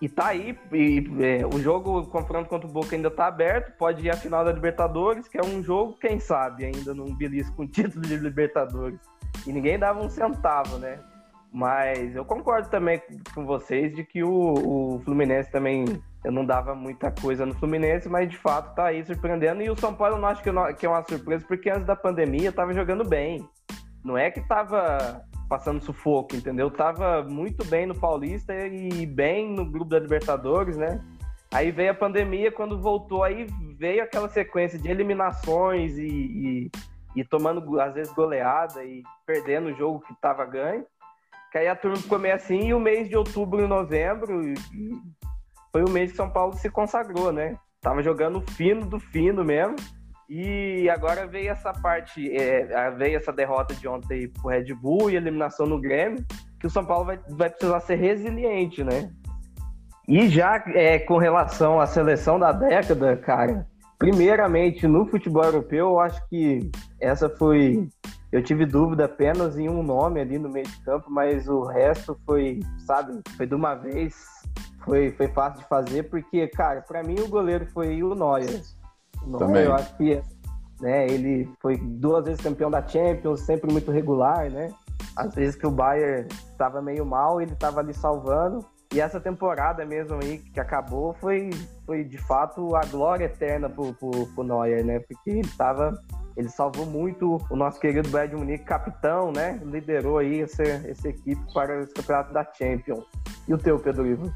E 0.00 0.08
tá 0.08 0.28
aí, 0.28 0.58
e, 0.72 1.04
é, 1.20 1.46
o 1.46 1.60
jogo, 1.60 2.00
o 2.00 2.06
confronto 2.06 2.48
contra 2.48 2.68
o 2.68 2.72
Boca 2.72 2.94
ainda 2.94 3.10
tá 3.10 3.26
aberto, 3.26 3.76
pode 3.76 4.04
ir 4.04 4.10
à 4.10 4.16
final 4.16 4.44
da 4.44 4.52
Libertadores, 4.52 5.26
que 5.26 5.38
é 5.38 5.44
um 5.44 5.62
jogo, 5.62 5.98
quem 5.98 6.20
sabe, 6.20 6.64
ainda 6.64 6.94
num 6.94 7.14
belisco 7.14 7.56
com 7.56 7.66
título 7.68 8.04
de 8.04 8.16
Libertadores. 8.16 9.00
E 9.46 9.52
ninguém 9.52 9.78
dava 9.78 10.00
um 10.00 10.08
centavo, 10.08 10.78
né? 10.78 10.98
Mas 11.52 12.14
eu 12.14 12.24
concordo 12.24 12.68
também 12.68 13.00
com 13.34 13.46
vocês 13.46 13.94
de 13.94 14.04
que 14.04 14.22
o, 14.22 14.96
o 14.96 15.00
Fluminense 15.04 15.50
também, 15.50 15.84
eu 16.22 16.30
não 16.30 16.44
dava 16.44 16.74
muita 16.74 17.10
coisa 17.10 17.46
no 17.46 17.54
Fluminense, 17.54 18.08
mas 18.08 18.28
de 18.28 18.36
fato 18.36 18.74
tá 18.74 18.86
aí 18.86 19.04
surpreendendo. 19.04 19.62
E 19.62 19.70
o 19.70 19.78
São 19.78 19.94
Paulo 19.94 20.16
eu 20.16 20.20
não 20.20 20.28
acho 20.28 20.42
que, 20.42 20.50
que 20.74 20.86
é 20.86 20.88
uma 20.88 21.02
surpresa, 21.02 21.44
porque 21.46 21.70
antes 21.70 21.86
da 21.86 21.96
pandemia 21.96 22.52
tava 22.52 22.74
jogando 22.74 23.04
bem. 23.04 23.48
Não 24.04 24.16
é 24.16 24.30
que 24.30 24.40
tava 24.42 25.24
passando 25.48 25.82
sufoco, 25.82 26.36
entendeu? 26.36 26.70
Tava 26.70 27.22
muito 27.22 27.64
bem 27.64 27.86
no 27.86 27.98
Paulista 27.98 28.54
e 28.54 29.06
bem 29.06 29.50
no 29.50 29.64
grupo 29.64 29.90
da 29.90 29.98
Libertadores, 29.98 30.76
né? 30.76 31.00
Aí 31.50 31.70
veio 31.70 31.90
a 31.90 31.94
pandemia, 31.94 32.52
quando 32.52 32.78
voltou, 32.78 33.24
aí 33.24 33.46
veio 33.78 34.02
aquela 34.02 34.28
sequência 34.28 34.78
de 34.78 34.90
eliminações 34.90 35.96
e, 35.96 36.06
e, 36.06 36.70
e 37.16 37.24
tomando, 37.24 37.80
às 37.80 37.94
vezes, 37.94 38.12
goleada 38.12 38.84
e 38.84 39.02
perdendo 39.24 39.68
o 39.68 39.74
jogo 39.74 40.00
que 40.00 40.14
tava 40.20 40.44
ganho. 40.44 40.84
Que 41.50 41.58
aí 41.58 41.68
a 41.68 41.74
turma 41.74 41.96
ficou 41.96 42.18
meio 42.18 42.34
assim, 42.34 42.68
e 42.68 42.74
o 42.74 42.80
mês 42.80 43.08
de 43.08 43.16
outubro 43.16 43.64
e 43.64 43.66
novembro 43.66 44.38
foi 45.72 45.82
o 45.82 45.88
mês 45.88 46.10
que 46.10 46.16
São 46.18 46.28
Paulo 46.28 46.52
se 46.52 46.68
consagrou, 46.68 47.32
né? 47.32 47.58
Tava 47.80 48.02
jogando 48.02 48.42
fino 48.52 48.84
do 48.84 49.00
fino 49.00 49.42
mesmo. 49.42 49.76
E 50.28 50.90
agora 50.90 51.26
veio 51.26 51.50
essa 51.50 51.72
parte, 51.72 52.30
é, 52.36 52.90
veio 52.90 53.16
essa 53.16 53.32
derrota 53.32 53.74
de 53.74 53.88
ontem 53.88 54.28
pro 54.28 54.50
Red 54.50 54.74
Bull 54.74 55.10
e 55.10 55.16
eliminação 55.16 55.66
no 55.66 55.80
Grêmio, 55.80 56.22
que 56.60 56.66
o 56.66 56.70
São 56.70 56.84
Paulo 56.84 57.06
vai, 57.06 57.18
vai 57.30 57.48
precisar 57.48 57.80
ser 57.80 57.96
resiliente, 57.96 58.84
né? 58.84 59.10
E 60.06 60.28
já 60.28 60.62
é, 60.68 60.98
com 60.98 61.16
relação 61.16 61.80
à 61.80 61.86
seleção 61.86 62.38
da 62.38 62.52
década, 62.52 63.16
cara, 63.16 63.66
primeiramente 63.98 64.86
no 64.86 65.06
futebol 65.06 65.44
europeu, 65.44 65.86
eu 65.86 66.00
acho 66.00 66.20
que 66.28 66.70
essa 67.00 67.28
foi. 67.28 67.88
Eu 68.30 68.42
tive 68.42 68.66
dúvida 68.66 69.06
apenas 69.06 69.58
em 69.58 69.70
um 69.70 69.82
nome 69.82 70.20
ali 70.20 70.38
no 70.38 70.50
meio 70.50 70.66
de 70.66 70.78
campo, 70.82 71.10
mas 71.10 71.48
o 71.48 71.62
resto 71.64 72.18
foi, 72.26 72.60
sabe, 72.86 73.22
foi 73.36 73.46
de 73.46 73.54
uma 73.54 73.74
vez, 73.74 74.14
foi, 74.84 75.10
foi 75.12 75.28
fácil 75.28 75.60
de 75.60 75.68
fazer, 75.68 76.02
porque, 76.04 76.46
cara, 76.48 76.82
para 76.82 77.02
mim 77.02 77.18
o 77.20 77.28
goleiro 77.28 77.66
foi 77.72 78.02
o 78.02 78.14
Neuer. 78.14 78.60
Não, 79.26 79.38
Também. 79.38 79.64
Eu 79.64 79.74
acho 79.74 79.96
que 79.96 80.20
né, 80.80 81.06
ele 81.06 81.48
foi 81.60 81.76
duas 81.76 82.24
vezes 82.24 82.40
campeão 82.40 82.70
da 82.70 82.86
Champions, 82.86 83.40
sempre 83.40 83.70
muito 83.70 83.90
regular, 83.90 84.50
né? 84.50 84.72
Às 85.16 85.34
vezes 85.34 85.56
que 85.56 85.66
o 85.66 85.70
Bayern 85.70 86.28
estava 86.30 86.80
meio 86.80 87.04
mal, 87.04 87.40
ele 87.40 87.52
estava 87.52 87.80
ali 87.80 87.92
salvando. 87.92 88.64
E 88.94 89.00
essa 89.00 89.20
temporada 89.20 89.84
mesmo 89.84 90.18
aí 90.22 90.38
que 90.38 90.58
acabou 90.58 91.14
foi, 91.20 91.50
foi 91.84 92.04
de 92.04 92.16
fato 92.16 92.74
a 92.74 92.80
glória 92.86 93.26
eterna 93.26 93.68
pro, 93.68 93.92
pro, 93.92 94.10
pro 94.34 94.44
Neuer, 94.44 94.84
né? 94.84 95.00
Porque 95.00 95.30
ele 95.30 95.48
tava. 95.56 96.00
Ele 96.36 96.48
salvou 96.48 96.86
muito 96.86 97.36
o 97.50 97.56
nosso 97.56 97.80
querido 97.80 98.08
Bayern 98.10 98.36
de 98.36 98.40
Munique, 98.40 98.64
capitão, 98.64 99.32
né? 99.32 99.60
Liderou 99.64 100.18
aí 100.18 100.42
essa, 100.42 100.62
essa 100.62 101.08
equipe 101.08 101.40
para 101.52 101.82
o 101.82 101.86
campeonato 101.88 102.32
da 102.32 102.46
Champions. 102.56 103.04
E 103.48 103.52
o 103.52 103.58
teu, 103.58 103.76
Pedro 103.80 104.06
Ivo? 104.06 104.32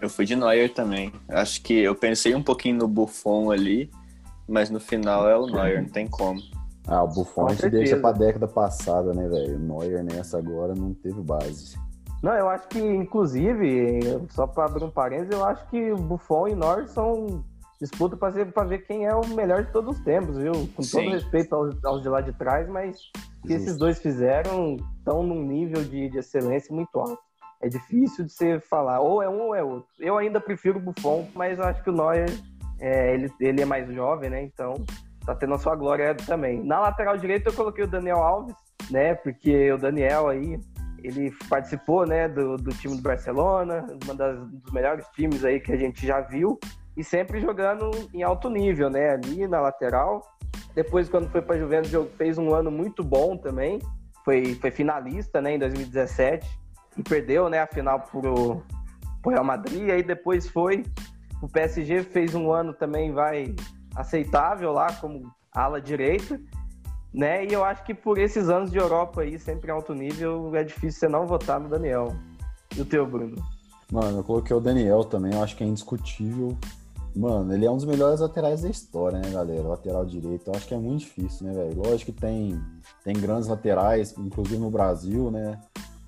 Eu 0.00 0.10
fui 0.10 0.26
de 0.26 0.36
Neuer 0.36 0.72
também. 0.72 1.10
Acho 1.26 1.62
que 1.62 1.72
eu 1.72 1.94
pensei 1.94 2.34
um 2.34 2.42
pouquinho 2.42 2.76
no 2.76 2.86
Buffon 2.86 3.50
ali, 3.50 3.90
mas 4.48 4.70
no 4.70 4.80
final 4.80 5.28
é 5.28 5.36
o 5.36 5.46
Neuer, 5.46 5.82
não 5.82 5.88
tem 5.88 6.08
como. 6.08 6.40
Ah, 6.86 7.02
o 7.02 7.08
Buffon 7.08 7.48
a 7.48 7.52
gente 7.52 7.68
deixa 7.68 7.98
pra 7.98 8.12
década 8.12 8.48
passada, 8.48 9.12
né, 9.12 9.28
velho? 9.28 9.56
O 9.56 9.58
Neuer 9.58 10.02
nessa 10.02 10.38
agora 10.38 10.74
não 10.74 10.94
teve 10.94 11.20
base. 11.20 11.76
Não, 12.22 12.32
eu 12.32 12.48
acho 12.48 12.66
que, 12.68 12.80
inclusive, 12.80 14.00
só 14.30 14.46
para 14.46 14.64
abrir 14.64 14.84
um 14.84 14.90
parênteses, 14.90 15.32
eu 15.32 15.44
acho 15.44 15.68
que 15.68 15.92
o 15.92 15.96
Buffon 15.96 16.48
e 16.48 16.54
Neuer 16.54 16.88
são 16.88 17.44
disputa 17.80 18.16
para 18.16 18.30
ver, 18.30 18.52
ver 18.66 18.78
quem 18.78 19.06
é 19.06 19.14
o 19.14 19.26
melhor 19.28 19.64
de 19.64 19.72
todos 19.72 19.96
os 19.96 20.04
tempos, 20.04 20.36
viu? 20.36 20.52
Com 20.74 20.82
Sim. 20.82 21.04
todo 21.04 21.10
respeito 21.12 21.54
aos, 21.54 21.84
aos, 21.84 22.02
de 22.02 22.08
lá 22.08 22.20
de 22.20 22.32
trás, 22.32 22.68
mas 22.68 22.98
o 23.44 23.46
que 23.46 23.52
esses 23.52 23.76
dois 23.76 24.00
fizeram 24.00 24.76
estão 24.98 25.22
num 25.22 25.42
nível 25.42 25.84
de, 25.84 26.08
de 26.08 26.18
excelência 26.18 26.74
muito 26.74 26.98
alto. 26.98 27.18
É 27.60 27.68
difícil 27.68 28.24
de 28.24 28.32
você 28.32 28.60
falar, 28.60 29.00
ou 29.00 29.22
é 29.22 29.28
um 29.28 29.48
ou 29.48 29.54
é 29.54 29.62
outro. 29.62 29.88
Eu 29.98 30.16
ainda 30.16 30.40
prefiro 30.40 30.78
o 30.78 30.82
Buffon, 30.82 31.28
mas 31.34 31.58
eu 31.58 31.64
acho 31.64 31.82
que 31.82 31.90
o 31.90 31.92
Neuer, 31.92 32.30
é, 32.80 33.14
ele, 33.14 33.32
ele 33.40 33.62
é 33.62 33.64
mais 33.64 33.92
jovem, 33.92 34.30
né? 34.30 34.42
Então 34.42 34.74
tá 35.24 35.34
tendo 35.34 35.54
a 35.54 35.58
sua 35.58 35.76
glória 35.76 36.14
também. 36.14 36.62
Na 36.64 36.80
lateral 36.80 37.16
direita 37.16 37.50
eu 37.50 37.54
coloquei 37.54 37.84
o 37.84 37.88
Daniel 37.88 38.18
Alves, 38.18 38.54
né? 38.90 39.14
Porque 39.14 39.70
o 39.72 39.78
Daniel 39.78 40.28
aí, 40.28 40.58
ele 41.02 41.32
participou, 41.48 42.06
né, 42.06 42.28
do, 42.28 42.56
do 42.56 42.70
time 42.70 42.96
do 42.96 43.02
Barcelona, 43.02 43.86
um 43.92 44.16
dos 44.16 44.72
melhores 44.72 45.06
times 45.14 45.44
aí 45.44 45.60
que 45.60 45.72
a 45.72 45.76
gente 45.76 46.06
já 46.06 46.20
viu 46.20 46.58
e 46.96 47.04
sempre 47.04 47.40
jogando 47.40 47.90
em 48.12 48.22
alto 48.22 48.50
nível, 48.50 48.90
né? 48.90 49.10
Ali 49.10 49.46
na 49.46 49.60
lateral. 49.60 50.22
Depois, 50.74 51.08
quando 51.08 51.30
foi 51.30 51.42
para 51.42 51.58
Juventus, 51.58 51.92
fez 52.16 52.38
um 52.38 52.54
ano 52.54 52.70
muito 52.70 53.04
bom 53.04 53.36
também. 53.36 53.78
Foi, 54.24 54.54
foi 54.56 54.70
finalista, 54.70 55.40
né, 55.40 55.54
em 55.54 55.58
2017 55.58 56.46
e 56.96 57.02
perdeu, 57.02 57.48
né, 57.48 57.60
a 57.60 57.66
final 57.66 58.00
pro, 58.00 58.62
pro 59.22 59.30
Real 59.30 59.44
Madrid. 59.44 59.90
Aí 59.90 60.02
depois 60.02 60.48
foi 60.48 60.84
o 61.42 61.48
PSG, 61.48 62.02
fez 62.02 62.34
um 62.34 62.52
ano 62.52 62.72
também 62.72 63.12
vai 63.12 63.54
aceitável 63.94 64.72
lá 64.72 64.92
como 64.94 65.30
ala 65.52 65.80
direita, 65.80 66.40
né? 67.12 67.44
E 67.44 67.52
eu 67.52 67.64
acho 67.64 67.84
que 67.84 67.94
por 67.94 68.18
esses 68.18 68.48
anos 68.48 68.70
de 68.70 68.78
Europa 68.78 69.22
aí, 69.22 69.38
sempre 69.38 69.70
em 69.70 69.74
alto 69.74 69.94
nível, 69.94 70.54
é 70.54 70.64
difícil 70.64 71.00
você 71.00 71.08
não 71.08 71.26
votar 71.26 71.58
no 71.60 71.68
Daniel. 71.68 72.14
E 72.76 72.80
o 72.80 72.84
teu, 72.84 73.06
Bruno? 73.06 73.36
Mano, 73.90 74.18
eu 74.18 74.24
coloquei 74.24 74.54
o 74.54 74.60
Daniel 74.60 75.04
também, 75.04 75.32
eu 75.32 75.42
acho 75.42 75.56
que 75.56 75.64
é 75.64 75.66
indiscutível. 75.66 76.56
Mano, 77.16 77.52
ele 77.52 77.64
é 77.64 77.70
um 77.70 77.76
dos 77.76 77.86
melhores 77.86 78.20
laterais 78.20 78.62
da 78.62 78.68
história, 78.68 79.18
né, 79.18 79.30
galera? 79.30 79.62
Lateral 79.62 80.04
direito. 80.04 80.48
Eu 80.48 80.54
acho 80.54 80.68
que 80.68 80.74
é 80.74 80.78
muito 80.78 81.00
difícil, 81.00 81.46
né, 81.46 81.52
velho? 81.54 81.82
Lógico 81.82 82.12
que 82.12 82.20
tem, 82.20 82.60
tem 83.02 83.14
grandes 83.14 83.48
laterais, 83.48 84.14
inclusive 84.18 84.58
no 84.58 84.70
Brasil, 84.70 85.30
né? 85.30 85.58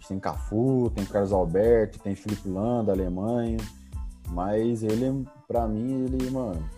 Tem 0.07 0.19
Cafu, 0.19 0.90
tem 0.95 1.05
Carlos 1.05 1.33
Alberto, 1.33 1.99
tem 2.01 2.14
Felipe 2.14 2.49
Landa, 2.49 2.87
da 2.87 2.93
Alemanha. 2.93 3.59
Mas 4.31 4.83
ele, 4.83 5.27
pra 5.47 5.66
mim, 5.66 6.05
ele, 6.05 6.31
mano, 6.31 6.69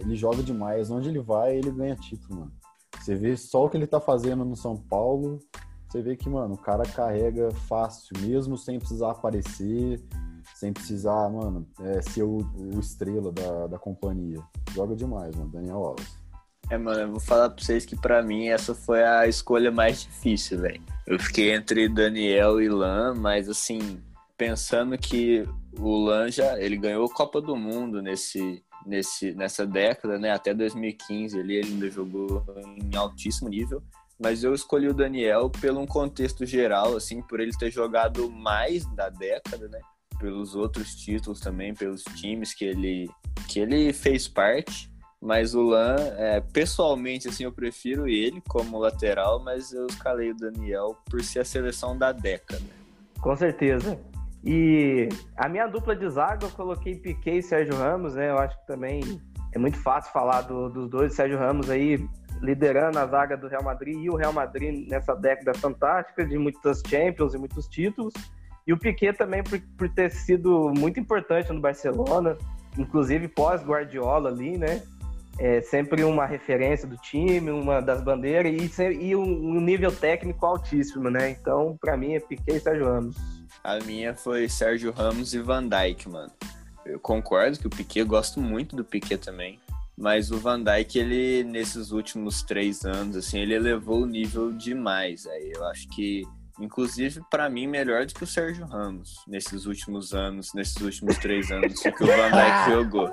ele 0.00 0.16
joga 0.16 0.42
demais. 0.42 0.90
Onde 0.90 1.08
ele 1.08 1.20
vai, 1.20 1.56
ele 1.56 1.70
ganha 1.70 1.96
título, 1.96 2.40
mano. 2.40 2.52
Você 2.98 3.14
vê 3.14 3.36
só 3.36 3.64
o 3.66 3.70
que 3.70 3.76
ele 3.76 3.86
tá 3.86 4.00
fazendo 4.00 4.44
no 4.44 4.56
São 4.56 4.76
Paulo. 4.76 5.38
Você 5.88 6.00
vê 6.00 6.16
que, 6.16 6.28
mano, 6.28 6.54
o 6.54 6.58
cara 6.58 6.84
carrega 6.84 7.50
fácil, 7.50 8.16
mesmo 8.20 8.56
sem 8.56 8.78
precisar 8.78 9.10
aparecer 9.10 10.02
sem 10.54 10.72
precisar, 10.72 11.28
mano, 11.28 11.66
é, 11.80 12.00
ser 12.02 12.22
o, 12.22 12.38
o 12.38 12.78
estrela 12.78 13.32
da, 13.32 13.66
da 13.66 13.78
companhia. 13.78 14.40
Joga 14.72 14.94
demais, 14.94 15.34
mano, 15.34 15.50
Daniel 15.50 15.84
Alves. 15.84 16.16
É, 16.70 16.78
mano, 16.78 17.00
eu 17.00 17.10
vou 17.10 17.20
falar 17.20 17.50
pra 17.50 17.62
vocês 17.62 17.84
que 17.84 17.96
para 17.96 18.22
mim 18.22 18.46
essa 18.46 18.74
foi 18.74 19.02
a 19.02 19.26
escolha 19.26 19.72
mais 19.72 20.02
difícil, 20.02 20.60
velho. 20.60 20.80
Eu 21.06 21.18
fiquei 21.18 21.52
entre 21.52 21.88
Daniel 21.88 22.60
e 22.60 22.68
Lan, 22.68 23.14
mas 23.14 23.48
assim, 23.48 24.00
pensando 24.36 24.96
que 24.96 25.44
o 25.78 26.04
Lan 26.04 26.30
já, 26.30 26.60
ele 26.60 26.76
ganhou 26.76 27.04
a 27.04 27.12
Copa 27.12 27.40
do 27.40 27.56
Mundo 27.56 28.02
nesse, 28.02 28.62
nesse, 28.86 29.32
nessa 29.34 29.66
década, 29.66 30.18
né? 30.18 30.30
Até 30.30 30.52
2015 30.54 31.38
ali 31.38 31.56
ele 31.56 31.68
ainda 31.68 31.90
jogou 31.90 32.44
em 32.76 32.96
altíssimo 32.96 33.48
nível. 33.48 33.82
Mas 34.18 34.44
eu 34.44 34.54
escolhi 34.54 34.88
o 34.88 34.94
Daniel 34.94 35.50
pelo 35.50 35.80
um 35.80 35.86
contexto 35.86 36.46
geral, 36.46 36.94
assim, 36.96 37.22
por 37.22 37.40
ele 37.40 37.50
ter 37.58 37.70
jogado 37.70 38.30
mais 38.30 38.84
da 38.94 39.08
década, 39.08 39.68
né? 39.68 39.80
pelos 40.22 40.54
outros 40.54 40.94
títulos 40.94 41.40
também, 41.40 41.74
pelos 41.74 42.04
times 42.14 42.54
que 42.54 42.64
ele, 42.64 43.10
que 43.48 43.58
ele 43.58 43.92
fez 43.92 44.28
parte. 44.28 44.88
Mas 45.20 45.54
o 45.54 45.62
Lan, 45.62 45.96
é, 46.16 46.40
pessoalmente, 46.40 47.28
assim, 47.28 47.44
eu 47.44 47.52
prefiro 47.52 48.08
ele 48.08 48.40
como 48.48 48.78
lateral, 48.78 49.42
mas 49.42 49.72
eu 49.72 49.86
escalei 49.86 50.30
o 50.30 50.36
Daniel 50.36 50.96
por 51.10 51.22
ser 51.22 51.40
a 51.40 51.44
seleção 51.44 51.98
da 51.98 52.12
década. 52.12 52.62
Com 53.20 53.36
certeza. 53.36 53.98
E 54.44 55.08
a 55.36 55.48
minha 55.48 55.66
dupla 55.66 55.94
de 55.94 56.08
zaga, 56.08 56.46
eu 56.46 56.50
coloquei 56.50 56.96
Piquet 56.96 57.38
e 57.38 57.42
Sérgio 57.42 57.76
Ramos, 57.76 58.14
né? 58.14 58.30
Eu 58.30 58.38
acho 58.38 58.58
que 58.60 58.66
também 58.66 59.00
é 59.52 59.58
muito 59.58 59.78
fácil 59.78 60.12
falar 60.12 60.42
do, 60.42 60.68
dos 60.68 60.88
dois. 60.88 61.14
Sérgio 61.14 61.38
Ramos 61.38 61.70
aí 61.70 62.04
liderando 62.40 62.98
a 62.98 63.06
zaga 63.06 63.36
do 63.36 63.46
Real 63.46 63.62
Madrid 63.62 63.96
e 63.96 64.10
o 64.10 64.16
Real 64.16 64.32
Madrid 64.32 64.88
nessa 64.88 65.14
década 65.14 65.54
fantástica 65.54 66.26
de 66.26 66.36
muitas 66.36 66.82
Champions 66.86 67.34
e 67.34 67.38
muitos 67.38 67.68
títulos. 67.68 68.12
E 68.66 68.72
o 68.72 68.78
Piquet 68.78 69.12
também 69.12 69.44
por, 69.44 69.60
por 69.78 69.88
ter 69.88 70.10
sido 70.10 70.72
muito 70.76 70.98
importante 70.98 71.52
no 71.52 71.60
Barcelona, 71.60 72.36
inclusive 72.76 73.28
pós-Guardiola 73.28 74.28
ali, 74.28 74.58
né? 74.58 74.82
É 75.38 75.60
sempre 75.62 76.04
uma 76.04 76.26
referência 76.26 76.86
do 76.86 76.96
time, 76.96 77.50
uma 77.50 77.80
das 77.80 78.02
bandeiras 78.02 78.52
e, 78.78 78.84
e 79.00 79.16
um, 79.16 79.60
nível 79.60 79.90
técnico 79.90 80.44
altíssimo, 80.44 81.10
né? 81.10 81.30
Então, 81.30 81.76
para 81.80 81.96
mim, 81.96 82.14
é 82.14 82.20
Piquet 82.20 82.56
e 82.56 82.60
Sérgio 82.60 82.86
Ramos. 82.86 83.16
A 83.64 83.78
minha 83.80 84.14
foi 84.14 84.48
Sérgio 84.48 84.92
Ramos 84.92 85.34
e 85.34 85.38
Van 85.38 85.66
Dijk, 85.66 86.08
mano. 86.08 86.32
Eu 86.84 86.98
concordo 86.98 87.58
que 87.58 87.66
o 87.66 87.70
Piquet, 87.70 88.04
gosto 88.04 88.40
muito 88.40 88.76
do 88.76 88.84
Piquet 88.84 89.18
também. 89.18 89.58
Mas 89.96 90.30
o 90.30 90.38
Van 90.38 90.62
Dijk, 90.62 90.98
ele, 90.98 91.44
nesses 91.44 91.92
últimos 91.92 92.42
três 92.42 92.84
anos, 92.84 93.16
assim, 93.16 93.38
ele 93.38 93.54
elevou 93.54 94.02
o 94.02 94.06
nível 94.06 94.52
demais. 94.52 95.26
Aí 95.26 95.52
eu 95.54 95.64
acho 95.66 95.88
que 95.88 96.24
Inclusive, 96.62 97.20
para 97.28 97.50
mim, 97.50 97.66
melhor 97.66 98.06
do 98.06 98.14
que 98.14 98.22
o 98.22 98.26
Sérgio 98.26 98.64
Ramos 98.66 99.16
nesses 99.26 99.66
últimos 99.66 100.14
anos, 100.14 100.54
nesses 100.54 100.80
últimos 100.80 101.18
três 101.18 101.50
anos 101.50 101.80
que 101.80 101.88
o 101.88 102.06
Van 102.06 102.30
Dijk 102.30 102.70
jogou. 102.70 103.10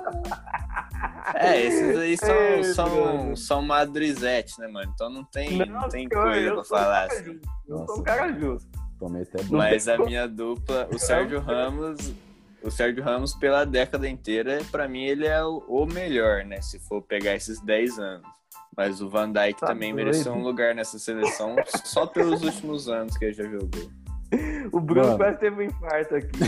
É, 1.34 1.60
esses 1.60 1.98
aí 1.98 2.16
são, 2.16 2.34
Ei, 2.34 2.64
são, 2.64 3.36
são 3.36 3.62
madrizetes, 3.62 4.56
né, 4.58 4.68
mano? 4.68 4.92
Então 4.94 5.10
não 5.10 5.24
tem, 5.24 5.58
não, 5.58 5.66
não 5.66 5.88
tem 5.88 6.08
coisa 6.08 6.54
pra 6.54 6.64
falar. 6.64 7.06
Assim. 7.06 7.40
Eu 7.66 7.86
sou 7.86 7.98
um 7.98 8.02
cara 8.04 8.32
justo. 8.38 8.70
Mas 9.50 9.88
a 9.88 9.98
minha 9.98 10.28
dupla, 10.28 10.88
o 10.92 10.98
Sérgio 10.98 11.40
Ramos, 11.40 12.12
o 12.62 12.70
Sérgio 12.70 13.02
Ramos, 13.02 13.34
pela 13.34 13.64
década 13.64 14.08
inteira, 14.08 14.60
para 14.70 14.86
mim, 14.86 15.02
ele 15.02 15.26
é 15.26 15.42
o, 15.42 15.58
o 15.66 15.86
melhor, 15.86 16.44
né? 16.44 16.60
Se 16.60 16.78
for 16.78 17.02
pegar 17.02 17.34
esses 17.34 17.60
10 17.60 17.98
anos. 17.98 18.39
Mas 18.80 19.02
o 19.02 19.10
Van 19.10 19.30
Dijk 19.30 19.60
tá 19.60 19.66
também 19.66 19.92
doido. 19.92 20.06
mereceu 20.06 20.32
um 20.32 20.42
lugar 20.42 20.74
nessa 20.74 20.98
seleção 20.98 21.54
só 21.84 22.06
pelos 22.06 22.42
últimos 22.42 22.88
anos 22.88 23.14
que 23.14 23.26
ele 23.26 23.34
já 23.34 23.44
jogou. 23.44 23.90
O 24.72 24.80
Bruno 24.80 25.08
Mano. 25.08 25.18
quase 25.18 25.38
teve 25.38 25.62
um 25.62 25.66
infarto 25.66 26.14
aqui. 26.14 26.38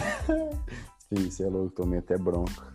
Sim, 1.12 1.31
você 1.31 1.45
é 1.45 1.49
louco, 1.49 1.68
tomei 1.75 1.99
até 1.99 2.16
bronca. 2.16 2.73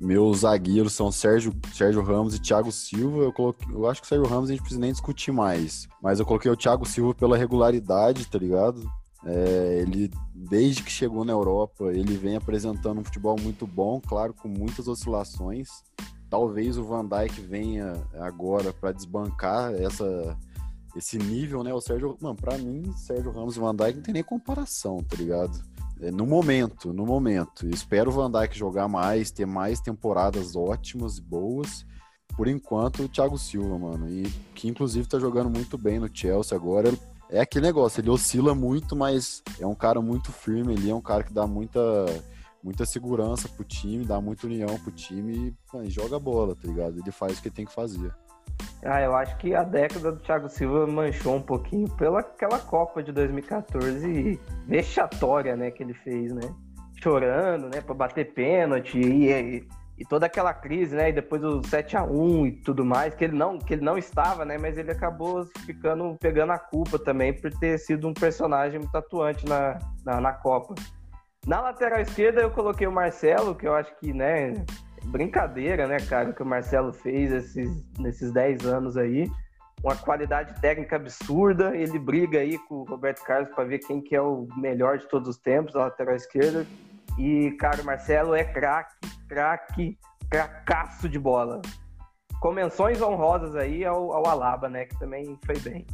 Meus 0.00 0.38
zagueiros 0.38 0.94
são 0.94 1.12
Sérgio, 1.12 1.52
Sérgio 1.74 2.00
Ramos 2.00 2.34
e 2.34 2.40
Thiago 2.40 2.72
Silva. 2.72 3.24
Eu, 3.24 3.32
coloquei, 3.32 3.68
eu 3.74 3.86
acho 3.86 4.00
que 4.00 4.06
o 4.06 4.08
Sérgio 4.08 4.26
Ramos 4.26 4.48
a 4.48 4.52
gente 4.54 4.62
precisa 4.62 4.80
nem 4.80 4.92
discutir 4.92 5.32
mais. 5.32 5.86
Mas 6.02 6.18
eu 6.18 6.24
coloquei 6.24 6.50
o 6.50 6.56
Thiago 6.56 6.86
Silva 6.86 7.14
pela 7.14 7.36
regularidade, 7.36 8.26
tá 8.26 8.38
ligado? 8.38 8.90
É, 9.22 9.80
ele, 9.82 10.10
desde 10.34 10.82
que 10.82 10.90
chegou 10.90 11.26
na 11.26 11.32
Europa, 11.32 11.92
ele 11.92 12.16
vem 12.16 12.36
apresentando 12.36 13.02
um 13.02 13.04
futebol 13.04 13.36
muito 13.38 13.66
bom, 13.66 14.00
claro, 14.00 14.32
com 14.32 14.48
muitas 14.48 14.88
oscilações. 14.88 15.68
Talvez 16.30 16.76
o 16.76 16.84
Van 16.84 17.06
Dijk 17.06 17.40
venha 17.40 17.94
agora 18.20 18.72
para 18.72 18.92
desbancar 18.92 19.72
essa, 19.74 20.36
esse 20.94 21.18
nível, 21.18 21.62
né? 21.62 21.72
O 21.72 21.80
Sérgio, 21.80 22.16
mano, 22.20 22.36
para 22.36 22.58
mim, 22.58 22.92
Sérgio 22.92 23.30
Ramos 23.30 23.56
e 23.56 23.60
Van 23.60 23.74
Dijk 23.74 23.96
não 23.96 24.02
tem 24.02 24.14
nem 24.14 24.22
comparação, 24.22 24.98
tá 24.98 25.16
ligado? 25.16 25.58
É, 26.00 26.10
no 26.10 26.26
momento, 26.26 26.92
no 26.92 27.06
momento. 27.06 27.66
espero 27.68 28.10
o 28.10 28.12
Van 28.12 28.30
Dijk 28.30 28.56
jogar 28.56 28.88
mais, 28.88 29.30
ter 29.30 29.46
mais 29.46 29.80
temporadas 29.80 30.54
ótimas 30.54 31.18
e 31.18 31.22
boas. 31.22 31.86
Por 32.36 32.46
enquanto, 32.46 33.02
o 33.02 33.08
Thiago 33.08 33.36
Silva, 33.36 33.78
mano, 33.78 34.08
e 34.08 34.22
que 34.54 34.68
inclusive 34.68 35.08
tá 35.08 35.18
jogando 35.18 35.50
muito 35.50 35.76
bem 35.76 35.98
no 35.98 36.08
Chelsea 36.12 36.56
agora. 36.56 36.92
É 37.30 37.40
aquele 37.40 37.66
negócio, 37.66 38.00
ele 38.00 38.10
oscila 38.10 38.54
muito, 38.54 38.94
mas 38.94 39.42
é 39.58 39.66
um 39.66 39.74
cara 39.74 40.00
muito 40.00 40.30
firme, 40.30 40.74
ele 40.74 40.88
é 40.88 40.94
um 40.94 41.00
cara 41.00 41.24
que 41.24 41.32
dá 41.32 41.46
muita 41.46 41.80
muita 42.62 42.84
segurança 42.84 43.48
pro 43.48 43.64
time, 43.64 44.04
dá 44.04 44.20
muita 44.20 44.46
união 44.46 44.78
pro 44.78 44.90
time 44.90 45.56
e 45.82 45.90
joga 45.90 46.18
bola, 46.18 46.54
tá 46.54 46.66
ligado? 46.66 46.98
Ele 46.98 47.12
faz 47.12 47.38
o 47.38 47.42
que 47.42 47.50
tem 47.50 47.64
que 47.64 47.72
fazer. 47.72 48.12
Ah, 48.84 49.00
eu 49.00 49.14
acho 49.14 49.36
que 49.38 49.54
a 49.54 49.62
década 49.62 50.12
do 50.12 50.20
Thiago 50.20 50.48
Silva 50.48 50.86
manchou 50.86 51.36
um 51.36 51.42
pouquinho 51.42 51.88
pela 51.96 52.20
aquela 52.20 52.58
Copa 52.58 53.02
de 53.02 53.12
2014 53.12 54.40
vexatória, 54.66 55.56
né, 55.56 55.70
que 55.70 55.82
ele 55.82 55.94
fez, 55.94 56.32
né? 56.32 56.54
Chorando, 57.02 57.68
né, 57.68 57.80
para 57.80 57.94
bater 57.94 58.32
pênalti 58.32 58.98
e, 58.98 59.30
e, 59.30 59.68
e, 59.98 60.04
toda 60.04 60.26
aquela 60.26 60.52
crise, 60.52 60.96
né, 60.96 61.10
e 61.10 61.12
depois 61.12 61.42
o 61.44 61.62
7 61.62 61.96
a 61.96 62.04
1 62.04 62.46
e 62.46 62.52
tudo 62.52 62.84
mais, 62.84 63.14
que 63.14 63.24
ele 63.24 63.36
não, 63.36 63.58
que 63.58 63.74
ele 63.74 63.84
não 63.84 63.96
estava, 63.96 64.44
né, 64.44 64.58
mas 64.58 64.76
ele 64.78 64.90
acabou 64.90 65.44
ficando 65.64 66.16
pegando 66.20 66.52
a 66.52 66.58
culpa 66.58 66.98
também 66.98 67.32
por 67.32 67.52
ter 67.58 67.78
sido 67.78 68.08
um 68.08 68.14
personagem 68.14 68.78
muito 68.80 68.96
atuante 68.96 69.46
na, 69.46 69.78
na, 70.04 70.20
na 70.20 70.32
Copa. 70.32 70.74
Na 71.48 71.62
lateral 71.62 71.98
esquerda 72.02 72.42
eu 72.42 72.50
coloquei 72.50 72.86
o 72.86 72.92
Marcelo, 72.92 73.54
que 73.54 73.66
eu 73.66 73.74
acho 73.74 73.90
que, 73.98 74.12
né, 74.12 74.52
brincadeira, 75.04 75.86
né, 75.86 75.96
cara, 75.96 76.30
que 76.30 76.42
o 76.42 76.46
Marcelo 76.46 76.92
fez 76.92 77.32
esses, 77.32 77.70
nesses 77.98 78.30
10 78.30 78.66
anos 78.66 78.98
aí. 78.98 79.26
uma 79.82 79.96
qualidade 79.96 80.60
técnica 80.60 80.96
absurda. 80.96 81.74
Ele 81.74 81.98
briga 81.98 82.40
aí 82.40 82.58
com 82.68 82.74
o 82.74 82.84
Roberto 82.84 83.24
Carlos 83.24 83.48
para 83.54 83.64
ver 83.64 83.78
quem 83.78 83.98
que 83.98 84.14
é 84.14 84.20
o 84.20 84.46
melhor 84.58 84.98
de 84.98 85.08
todos 85.08 85.26
os 85.26 85.38
tempos, 85.38 85.74
a 85.74 85.84
lateral 85.84 86.16
esquerda. 86.16 86.66
E, 87.18 87.52
cara, 87.52 87.80
o 87.80 87.86
Marcelo 87.86 88.34
é 88.34 88.44
craque, 88.44 88.94
craque, 89.26 89.98
cracaço 90.30 91.08
de 91.08 91.18
bola. 91.18 91.62
Com 92.42 92.52
menções 92.52 93.00
honrosas 93.00 93.56
aí 93.56 93.86
ao, 93.86 94.12
ao 94.12 94.26
Alaba, 94.26 94.68
né? 94.68 94.84
Que 94.84 94.98
também 94.98 95.38
foi 95.46 95.58
bem. 95.60 95.86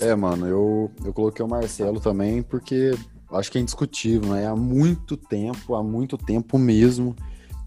É, 0.00 0.14
mano, 0.14 0.46
eu, 0.46 0.90
eu 1.04 1.12
coloquei 1.12 1.44
o 1.44 1.48
Marcelo 1.48 1.98
também 1.98 2.44
porque 2.44 2.92
acho 3.32 3.50
que 3.50 3.58
é 3.58 3.60
indiscutível, 3.60 4.30
né? 4.30 4.46
Há 4.46 4.56
muito 4.56 5.16
tempo, 5.16 5.74
há 5.74 5.82
muito 5.82 6.16
tempo 6.16 6.58
mesmo, 6.58 7.14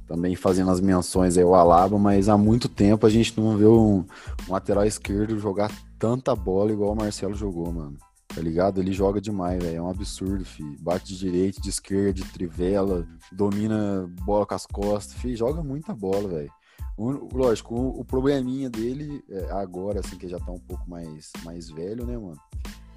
também 0.07 0.35
fazendo 0.35 0.71
as 0.71 0.79
menções 0.79 1.37
aí 1.37 1.43
ao 1.43 1.55
Alaba, 1.55 1.97
mas 1.97 2.29
há 2.29 2.37
muito 2.37 2.69
tempo 2.69 3.05
a 3.05 3.09
gente 3.09 3.39
não 3.39 3.57
vê 3.57 3.65
um, 3.65 4.05
um 4.47 4.51
lateral 4.51 4.85
esquerdo 4.85 5.37
jogar 5.39 5.71
tanta 5.99 6.35
bola 6.35 6.71
igual 6.71 6.93
o 6.93 6.95
Marcelo 6.95 7.33
jogou, 7.33 7.71
mano. 7.71 7.97
Tá 8.33 8.41
ligado? 8.41 8.79
Ele 8.79 8.91
joga 8.91 9.19
demais, 9.19 9.61
velho. 9.61 9.77
É 9.77 9.81
um 9.81 9.89
absurdo, 9.89 10.45
filho. 10.45 10.75
Bate 10.79 11.07
de 11.07 11.17
direita, 11.17 11.59
de 11.59 11.69
esquerda, 11.69 12.13
de 12.13 12.25
trivela, 12.25 13.07
domina 13.31 14.07
bola 14.23 14.45
com 14.45 14.53
as 14.53 14.65
costas, 14.65 15.13
filho. 15.13 15.35
Joga 15.35 15.63
muita 15.63 15.93
bola, 15.93 16.27
velho. 16.27 16.51
Lógico, 16.97 17.75
o, 17.75 17.99
o 18.01 18.05
probleminha 18.05 18.69
dele, 18.69 19.23
é, 19.29 19.51
agora, 19.51 19.99
assim, 19.99 20.17
que 20.17 20.27
já 20.27 20.39
tá 20.39 20.51
um 20.51 20.59
pouco 20.59 20.87
mais, 20.89 21.31
mais 21.43 21.69
velho, 21.69 22.05
né, 22.05 22.17
mano? 22.17 22.39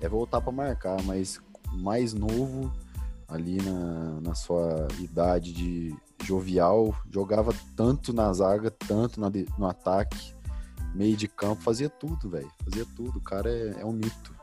É 0.00 0.08
voltar 0.08 0.40
para 0.40 0.52
marcar, 0.52 1.02
mas 1.04 1.40
mais 1.72 2.12
novo, 2.12 2.72
ali 3.28 3.58
na, 3.62 4.20
na 4.20 4.34
sua 4.34 4.88
idade 4.98 5.52
de 5.52 5.96
jovial, 6.24 6.94
jogava 7.10 7.52
tanto 7.76 8.12
na 8.12 8.32
zaga, 8.32 8.70
tanto 8.70 9.20
na, 9.20 9.30
no 9.58 9.66
ataque, 9.66 10.34
meio 10.94 11.16
de 11.16 11.28
campo, 11.28 11.62
fazia 11.62 11.88
tudo, 11.88 12.28
velho. 12.28 12.50
Fazia 12.64 12.84
tudo. 12.96 13.18
O 13.18 13.22
cara 13.22 13.48
é, 13.48 13.80
é, 13.80 13.84
um 13.84 13.92
mito. 13.92 14.34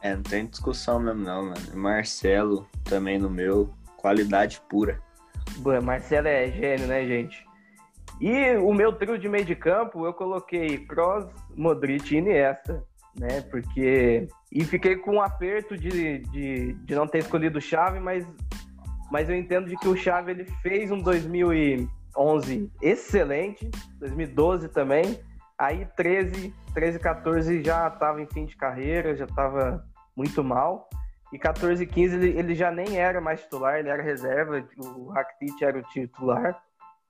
É, 0.00 0.14
não 0.14 0.22
tem 0.22 0.46
discussão 0.46 0.98
mesmo, 0.98 1.22
não, 1.22 1.44
mano. 1.44 1.74
Marcelo 1.74 2.66
também 2.84 3.18
no 3.18 3.28
meu, 3.28 3.70
qualidade 3.96 4.60
pura. 4.68 5.00
Boa, 5.58 5.80
Marcelo 5.80 6.28
é 6.28 6.50
gênio, 6.50 6.86
né, 6.86 7.04
gente? 7.06 7.44
E 8.20 8.56
o 8.56 8.72
meu 8.72 8.92
trio 8.92 9.18
de 9.18 9.28
meio 9.28 9.44
de 9.44 9.56
campo, 9.56 10.06
eu 10.06 10.12
coloquei 10.12 10.78
Kroos, 10.86 11.26
Modric 11.56 12.14
e 12.14 12.18
Iniesta 12.18 12.84
né? 13.18 13.40
Porque. 13.42 14.28
E 14.50 14.64
fiquei 14.64 14.96
com 14.96 15.12
um 15.12 15.22
aperto 15.22 15.76
de, 15.76 16.18
de, 16.18 16.72
de 16.72 16.94
não 16.94 17.06
ter 17.06 17.18
escolhido 17.18 17.58
o 17.58 17.62
Chave, 17.62 18.00
mas, 18.00 18.26
mas 19.10 19.28
eu 19.28 19.36
entendo 19.36 19.68
de 19.68 19.76
que 19.76 19.88
o 19.88 19.96
Chave 19.96 20.32
ele 20.32 20.44
fez 20.62 20.90
um 20.90 20.98
2011 20.98 22.70
excelente, 22.82 23.70
2012 23.98 24.68
também. 24.68 25.18
Aí 25.58 25.86
13, 25.96 26.52
13, 26.74 26.98
14 26.98 27.62
já 27.62 27.88
estava 27.88 28.20
em 28.20 28.26
fim 28.26 28.44
de 28.44 28.56
carreira, 28.56 29.16
já 29.16 29.24
estava 29.24 29.84
muito 30.16 30.42
mal. 30.42 30.88
E 31.32 31.38
14 31.38 31.86
15 31.86 32.16
ele, 32.16 32.38
ele 32.38 32.54
já 32.54 32.70
nem 32.70 32.98
era 32.98 33.20
mais 33.20 33.40
titular, 33.42 33.78
ele 33.78 33.88
era 33.88 34.02
reserva, 34.02 34.62
o 34.76 35.08
Rakitic 35.08 35.62
era 35.62 35.78
o 35.78 35.82
titular 35.84 36.62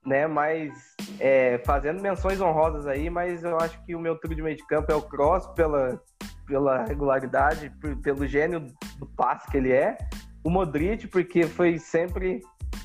né? 0.05 0.27
Mas 0.27 0.73
é, 1.19 1.59
fazendo 1.65 2.01
menções 2.01 2.41
honrosas 2.41 2.87
aí, 2.87 3.09
mas 3.09 3.43
eu 3.43 3.57
acho 3.59 3.83
que 3.85 3.95
o 3.95 3.99
meu 3.99 4.15
trio 4.17 4.35
de 4.35 4.41
meio 4.41 4.55
de 4.55 4.65
campo 4.67 4.91
é 4.91 4.95
o 4.95 5.01
Cross 5.01 5.47
pela, 5.55 6.01
pela 6.45 6.83
regularidade, 6.83 7.71
por, 7.81 7.95
pelo 8.01 8.27
gênio 8.27 8.67
do 8.97 9.05
passe 9.05 9.49
que 9.49 9.57
ele 9.57 9.71
é. 9.71 9.97
O 10.43 10.49
Modric, 10.49 11.07
porque 11.07 11.43
foi 11.43 11.77
sempre 11.77 12.41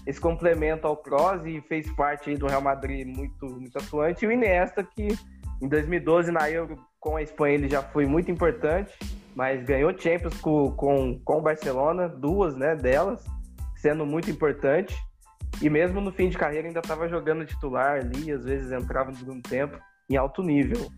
esse 0.06 0.20
complemento 0.20 0.86
ao 0.86 0.96
Cross 0.96 1.44
e 1.44 1.60
fez 1.62 1.90
parte 1.92 2.34
do 2.36 2.46
Real 2.46 2.62
Madrid 2.62 3.06
muito, 3.06 3.46
muito 3.46 3.76
atuante. 3.78 4.24
E 4.24 4.28
o 4.28 4.32
Iniesta, 4.32 4.82
que 4.84 5.08
em 5.60 5.68
2012 5.68 6.30
na 6.30 6.50
Euro 6.50 6.76
com 7.00 7.16
a 7.16 7.22
Espanha 7.22 7.54
ele 7.54 7.68
já 7.68 7.82
foi 7.82 8.06
muito 8.06 8.30
importante, 8.30 8.92
mas 9.34 9.62
ganhou 9.64 9.96
Champions 9.96 10.40
com, 10.40 10.70
com, 10.72 11.18
com 11.24 11.38
o 11.38 11.42
Barcelona, 11.42 12.08
duas 12.08 12.56
né, 12.56 12.74
delas, 12.74 13.24
sendo 13.76 14.04
muito 14.04 14.30
importante. 14.30 14.96
E 15.60 15.68
mesmo 15.68 16.00
no 16.00 16.12
fim 16.12 16.28
de 16.28 16.38
carreira 16.38 16.68
ainda 16.68 16.80
estava 16.80 17.08
jogando 17.08 17.44
titular 17.44 18.00
ali, 18.00 18.30
às 18.30 18.44
vezes 18.44 18.70
entrava 18.70 19.10
no 19.10 19.16
segundo 19.16 19.42
tempo 19.42 19.78
em 20.08 20.16
alto 20.16 20.42
nível. 20.42 20.90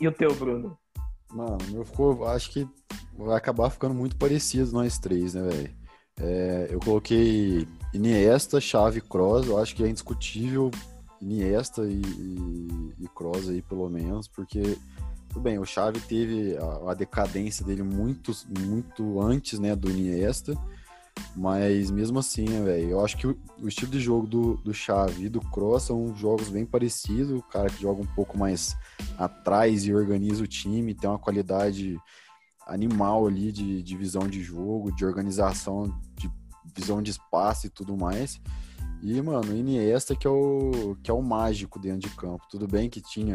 E 0.00 0.06
o 0.06 0.12
teu, 0.12 0.34
Bruno? 0.34 0.78
Mano, 1.32 1.58
meu 1.70 1.84
ficou, 1.84 2.26
acho 2.28 2.50
que 2.50 2.68
vai 3.16 3.36
acabar 3.36 3.70
ficando 3.70 3.94
muito 3.94 4.16
parecido 4.16 4.72
nós 4.72 4.98
três, 4.98 5.34
né, 5.34 5.42
velho? 5.42 5.70
É, 6.20 6.68
eu 6.70 6.78
coloquei 6.78 7.66
Iniesta, 7.92 8.60
Chave, 8.60 9.00
Cross, 9.00 9.46
eu 9.46 9.58
acho 9.58 9.74
que 9.74 9.82
é 9.82 9.88
indiscutível 9.88 10.70
Iniesta 11.20 11.84
e, 11.84 12.02
e, 12.02 12.94
e 13.00 13.08
Kroos 13.14 13.48
aí, 13.48 13.62
pelo 13.62 13.88
menos, 13.88 14.28
porque 14.28 14.76
tudo 15.28 15.40
bem, 15.40 15.58
o 15.58 15.64
Chave 15.64 16.00
teve 16.00 16.56
a, 16.58 16.90
a, 16.90 16.94
decadência 16.94 17.64
dele 17.64 17.82
muito, 17.82 18.32
muito 18.66 19.20
antes, 19.20 19.58
né, 19.58 19.74
do 19.74 19.90
Iniesta, 19.90 20.54
mas 21.34 21.90
mesmo 21.90 22.18
assim, 22.18 22.44
né, 22.44 22.60
velho, 22.60 22.90
eu 22.90 23.04
acho 23.04 23.16
que 23.16 23.26
o, 23.26 23.38
o, 23.58 23.68
estilo 23.68 23.90
de 23.90 24.00
jogo 24.00 24.26
do, 24.26 24.56
do 24.58 24.74
Xavi 24.74 25.26
e 25.26 25.28
do 25.28 25.40
Cross 25.40 25.84
são 25.84 26.14
jogos 26.14 26.48
bem 26.48 26.66
parecidos. 26.66 27.38
O 27.38 27.42
cara 27.42 27.70
que 27.70 27.80
joga 27.80 28.02
um 28.02 28.14
pouco 28.14 28.36
mais 28.36 28.76
atrás 29.16 29.84
e 29.84 29.94
organiza 29.94 30.44
o 30.44 30.46
time, 30.46 30.94
tem 30.94 31.08
uma 31.08 31.18
qualidade 31.18 31.98
animal 32.66 33.26
ali 33.26 33.50
de, 33.50 33.82
de 33.82 33.96
visão 33.96 34.28
de 34.28 34.42
jogo, 34.42 34.94
de 34.94 35.04
organização, 35.04 35.88
de 36.16 36.30
visão 36.76 37.02
de 37.02 37.10
espaço 37.10 37.66
e 37.66 37.70
tudo 37.70 37.96
mais. 37.96 38.40
E, 39.02 39.20
mano, 39.20 39.52
o 39.52 39.56
Iniesta 39.56 40.14
que 40.14 40.26
é 40.26 40.30
o, 40.30 40.96
que 41.02 41.10
é 41.10 41.14
o 41.14 41.22
mágico 41.22 41.78
dentro 41.78 42.08
de 42.08 42.14
campo. 42.14 42.46
Tudo 42.50 42.68
bem 42.68 42.90
que 42.90 43.00
tinha 43.00 43.34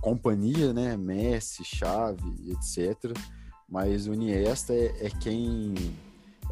companhia, 0.00 0.72
né? 0.72 0.96
Messi, 0.96 1.64
Chave, 1.64 2.50
etc. 2.50 3.16
Mas 3.68 4.06
o 4.06 4.12
Iniesta 4.12 4.74
é, 4.74 5.06
é 5.06 5.08
quem 5.08 5.74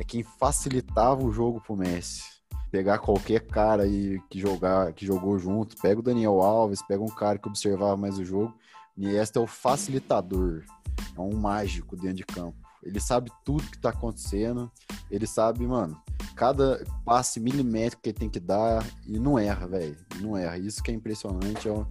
é 0.01 0.05
quem 0.05 0.23
facilitava 0.23 1.23
o 1.23 1.31
jogo 1.31 1.61
pro 1.61 1.77
Messi. 1.77 2.23
Pegar 2.71 2.99
qualquer 2.99 3.47
cara 3.47 3.83
aí 3.83 4.19
que, 4.31 4.41
jogar, 4.41 4.95
que 4.95 5.05
jogou 5.05 5.39
junto, 5.39 5.77
pega 5.77 6.01
o 6.01 6.03
Daniel 6.03 6.41
Alves, 6.41 6.83
pega 6.83 7.03
um 7.03 7.15
cara 7.15 7.39
que 7.39 7.47
observava 7.47 7.97
mais 7.99 8.19
o 8.19 8.25
jogo. 8.25 8.55
Niesta 8.97 9.39
é 9.39 9.43
o 9.43 9.47
facilitador, 9.47 10.65
é 11.15 11.21
um 11.21 11.37
mágico 11.37 11.97
dentro 11.97 12.17
de 12.17 12.25
campo. 12.25 12.57
Ele 12.83 12.99
sabe 12.99 13.31
tudo 13.45 13.71
que 13.71 13.79
tá 13.79 13.91
acontecendo, 13.91 14.71
ele 15.11 15.27
sabe, 15.27 15.67
mano, 15.67 16.01
cada 16.35 16.83
passe 17.05 17.39
milimétrico 17.39 18.03
que 18.03 18.09
ele 18.09 18.19
tem 18.19 18.31
que 18.31 18.41
dar 18.41 18.83
e 19.07 19.19
não 19.19 19.39
erra, 19.39 19.67
velho. 19.67 19.97
Não 20.19 20.35
erra. 20.35 20.57
Isso 20.57 20.83
que 20.83 20.91
é 20.91 20.95
impressionante. 20.95 21.69
É 21.69 21.73
um, 21.73 21.85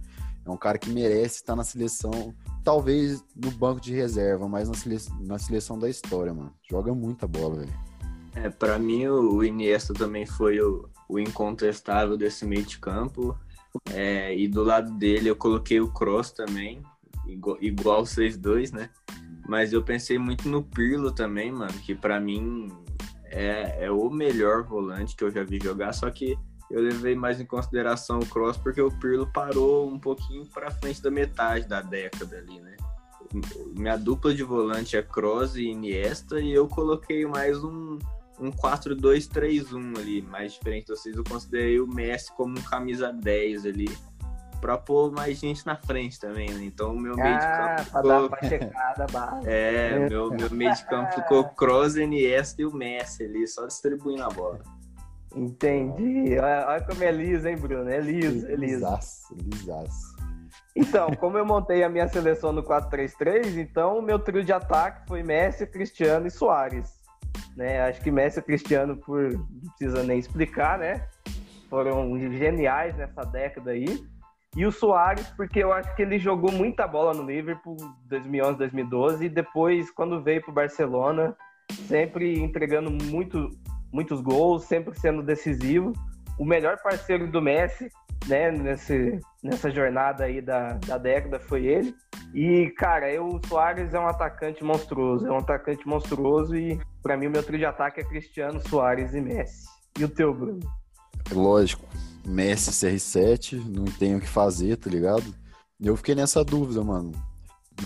é 0.44 0.50
um 0.50 0.56
cara 0.56 0.78
que 0.78 0.90
merece 0.90 1.36
estar 1.36 1.54
na 1.54 1.62
seleção, 1.62 2.34
talvez 2.64 3.22
no 3.36 3.52
banco 3.52 3.80
de 3.80 3.94
reserva, 3.94 4.48
mas 4.48 4.68
na 4.68 4.74
na 5.20 5.38
seleção 5.38 5.78
da 5.78 5.88
história, 5.88 6.34
mano. 6.34 6.52
Joga 6.68 6.92
muita 6.92 7.28
bola, 7.28 7.60
velho. 7.60 7.89
É, 8.42 8.48
para 8.48 8.78
mim 8.78 9.06
o 9.06 9.44
Iniesta 9.44 9.92
também 9.92 10.24
foi 10.24 10.60
o, 10.60 10.88
o 11.08 11.18
incontestável 11.18 12.16
desse 12.16 12.46
meio 12.46 12.64
de 12.64 12.78
campo. 12.78 13.38
É, 13.92 14.34
e 14.36 14.48
do 14.48 14.62
lado 14.62 14.92
dele 14.92 15.28
eu 15.28 15.36
coloquei 15.36 15.80
o 15.80 15.92
Cross 15.92 16.32
também, 16.32 16.82
igual, 17.60 18.04
vocês 18.04 18.36
dois, 18.36 18.72
né? 18.72 18.90
Mas 19.46 19.72
eu 19.72 19.82
pensei 19.82 20.18
muito 20.18 20.48
no 20.48 20.62
Pirlo 20.62 21.12
também, 21.12 21.52
mano, 21.52 21.72
que 21.84 21.94
para 21.94 22.18
mim 22.18 22.72
é, 23.24 23.84
é 23.84 23.90
o 23.90 24.10
melhor 24.10 24.64
volante 24.64 25.14
que 25.14 25.22
eu 25.22 25.30
já 25.30 25.44
vi 25.44 25.58
jogar, 25.62 25.92
só 25.92 26.10
que 26.10 26.36
eu 26.70 26.80
levei 26.80 27.14
mais 27.14 27.40
em 27.40 27.46
consideração 27.46 28.20
o 28.20 28.26
Cross 28.26 28.56
porque 28.56 28.80
o 28.80 28.90
Pirlo 28.90 29.30
parou 29.32 29.88
um 29.88 29.98
pouquinho 29.98 30.46
para 30.46 30.70
frente 30.70 31.02
da 31.02 31.10
metade 31.10 31.68
da 31.68 31.80
década 31.80 32.38
ali, 32.38 32.60
né? 32.60 32.76
Minha 33.76 33.96
dupla 33.96 34.34
de 34.34 34.42
volante 34.42 34.96
é 34.96 35.02
Cross 35.02 35.56
e 35.56 35.66
Iniesta 35.66 36.40
e 36.40 36.50
eu 36.52 36.66
coloquei 36.66 37.26
mais 37.26 37.62
um 37.62 37.98
um 38.40 38.50
4-2-3-1 38.50 39.98
ali, 39.98 40.22
mais 40.22 40.54
diferente 40.54 40.86
de 40.86 40.96
vocês. 40.96 41.14
Eu 41.14 41.24
considerei 41.24 41.78
o 41.78 41.86
Messi 41.86 42.32
como 42.32 42.58
um 42.58 42.62
camisa 42.62 43.12
10 43.12 43.66
ali, 43.66 43.88
pra 44.60 44.78
pôr 44.78 45.12
mais 45.12 45.38
gente 45.38 45.64
na 45.66 45.76
frente 45.76 46.18
também, 46.18 46.50
né? 46.50 46.64
Então 46.64 46.92
o 46.92 47.00
meu 47.00 47.14
meio 47.16 47.38
de 47.38 47.44
ah, 47.44 47.76
campo 47.76 47.84
ficou... 47.84 48.02
dar 48.02 48.22
uma 48.22 48.38
checada. 48.42 49.06
É, 49.44 50.08
meu, 50.08 50.30
meu 50.30 50.50
meio 50.50 50.74
de 50.74 50.84
campo 50.86 51.12
ficou 51.14 51.44
Kroos, 51.50 51.96
Iniesta 51.96 52.62
e 52.62 52.66
o 52.66 52.74
Messi 52.74 53.24
ali, 53.24 53.46
só 53.46 53.66
distribuindo 53.66 54.22
a 54.22 54.28
bola. 54.28 54.60
Entendi. 55.34 56.38
Olha, 56.38 56.66
olha 56.68 56.84
como 56.84 57.04
é 57.04 57.12
liso, 57.12 57.46
hein, 57.46 57.56
Bruno? 57.56 57.88
É 57.88 58.00
liso, 58.00 58.46
é 58.46 58.56
liso. 58.56 58.74
Lisaço, 58.74 59.34
lisaço. 59.34 60.16
Então, 60.74 61.10
como 61.14 61.36
eu 61.36 61.44
montei 61.44 61.82
a 61.82 61.88
minha 61.88 62.08
seleção 62.08 62.52
no 62.52 62.62
4-3-3, 62.62 63.56
então 63.56 63.98
o 63.98 64.02
meu 64.02 64.18
trio 64.18 64.44
de 64.44 64.52
ataque 64.52 65.06
foi 65.06 65.22
Messi, 65.22 65.66
Cristiano 65.66 66.26
e 66.26 66.30
Soares. 66.30 66.99
Né? 67.56 67.80
Acho 67.82 68.00
que 68.00 68.10
Messi 68.10 68.38
e 68.38 68.42
Cristiano, 68.42 68.96
por 68.96 69.32
não 69.32 69.70
precisa 69.76 70.02
nem 70.02 70.18
explicar, 70.18 70.78
né? 70.78 71.06
Foram 71.68 72.18
geniais 72.18 72.96
nessa 72.96 73.22
década 73.22 73.72
aí. 73.72 73.86
E 74.56 74.66
o 74.66 74.72
Soares, 74.72 75.28
porque 75.36 75.60
eu 75.60 75.72
acho 75.72 75.94
que 75.94 76.02
ele 76.02 76.18
jogou 76.18 76.50
muita 76.50 76.86
bola 76.86 77.14
no 77.14 77.22
Liverpool 77.22 77.76
2011, 78.06 78.58
2012 78.58 79.24
e 79.24 79.28
depois 79.28 79.90
quando 79.92 80.22
veio 80.22 80.42
para 80.42 80.50
o 80.50 80.54
Barcelona, 80.54 81.36
sempre 81.86 82.36
entregando 82.36 82.90
muito, 82.90 83.48
muitos 83.92 84.20
gols, 84.20 84.64
sempre 84.64 84.98
sendo 84.98 85.22
decisivo. 85.22 85.92
O 86.36 86.44
melhor 86.44 86.78
parceiro 86.82 87.30
do 87.30 87.40
Messi 87.40 87.90
né, 88.26 88.50
nesse, 88.50 89.20
nessa 89.42 89.70
jornada 89.70 90.24
aí 90.24 90.40
da, 90.40 90.74
da 90.86 90.98
década 90.98 91.40
foi 91.40 91.66
ele. 91.66 91.94
E, 92.34 92.70
cara, 92.76 93.12
eu, 93.12 93.26
o 93.26 93.46
Soares 93.46 93.92
é 93.92 93.98
um 93.98 94.06
atacante 94.06 94.62
monstruoso, 94.62 95.26
é 95.26 95.32
um 95.32 95.38
atacante 95.38 95.86
monstruoso 95.86 96.56
e, 96.56 96.80
para 97.02 97.16
mim, 97.16 97.26
o 97.26 97.30
meu 97.30 97.42
trio 97.42 97.58
de 97.58 97.64
ataque 97.64 98.00
é 98.00 98.04
Cristiano, 98.04 98.60
Soares 98.68 99.14
e 99.14 99.20
Messi. 99.20 99.66
E 99.98 100.04
o 100.04 100.08
teu, 100.08 100.32
Bruno? 100.32 100.60
Lógico, 101.32 101.84
Messi 102.24 102.70
CR7, 102.70 103.62
não 103.64 103.84
tenho 103.84 104.18
o 104.18 104.20
que 104.20 104.28
fazer, 104.28 104.76
tá 104.76 104.88
ligado? 104.88 105.34
Eu 105.80 105.96
fiquei 105.96 106.14
nessa 106.14 106.44
dúvida, 106.44 106.82
mano. 106.84 107.12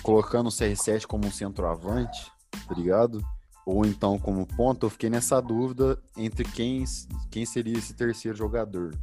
Colocando 0.02 0.48
o 0.48 0.52
CR7 0.52 1.06
como 1.06 1.26
um 1.26 1.30
centroavante, 1.30 2.30
tá 2.68 2.74
ligado? 2.74 3.24
Ou 3.64 3.86
então 3.86 4.18
como 4.18 4.46
ponta, 4.46 4.84
eu 4.84 4.90
fiquei 4.90 5.08
nessa 5.08 5.40
dúvida 5.40 5.98
entre 6.16 6.44
quem, 6.44 6.84
quem 7.30 7.46
seria 7.46 7.78
esse 7.78 7.94
terceiro 7.94 8.36
jogador. 8.36 8.94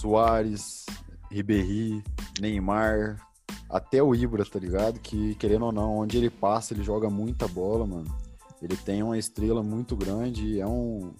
Soares, 0.00 0.86
Ribéry, 1.30 2.02
Neymar, 2.40 3.20
até 3.68 4.02
o 4.02 4.14
Ibra, 4.14 4.44
tá 4.44 4.58
ligado? 4.58 5.00
Que, 5.00 5.34
querendo 5.36 5.66
ou 5.66 5.72
não, 5.72 5.98
onde 5.98 6.16
ele 6.16 6.30
passa, 6.30 6.74
ele 6.74 6.82
joga 6.82 7.10
muita 7.10 7.48
bola, 7.48 7.86
mano. 7.86 8.14
Ele 8.60 8.76
tem 8.76 9.02
uma 9.02 9.18
estrela 9.18 9.62
muito 9.62 9.96
grande, 9.96 10.60
é 10.60 10.66
um 10.66 11.12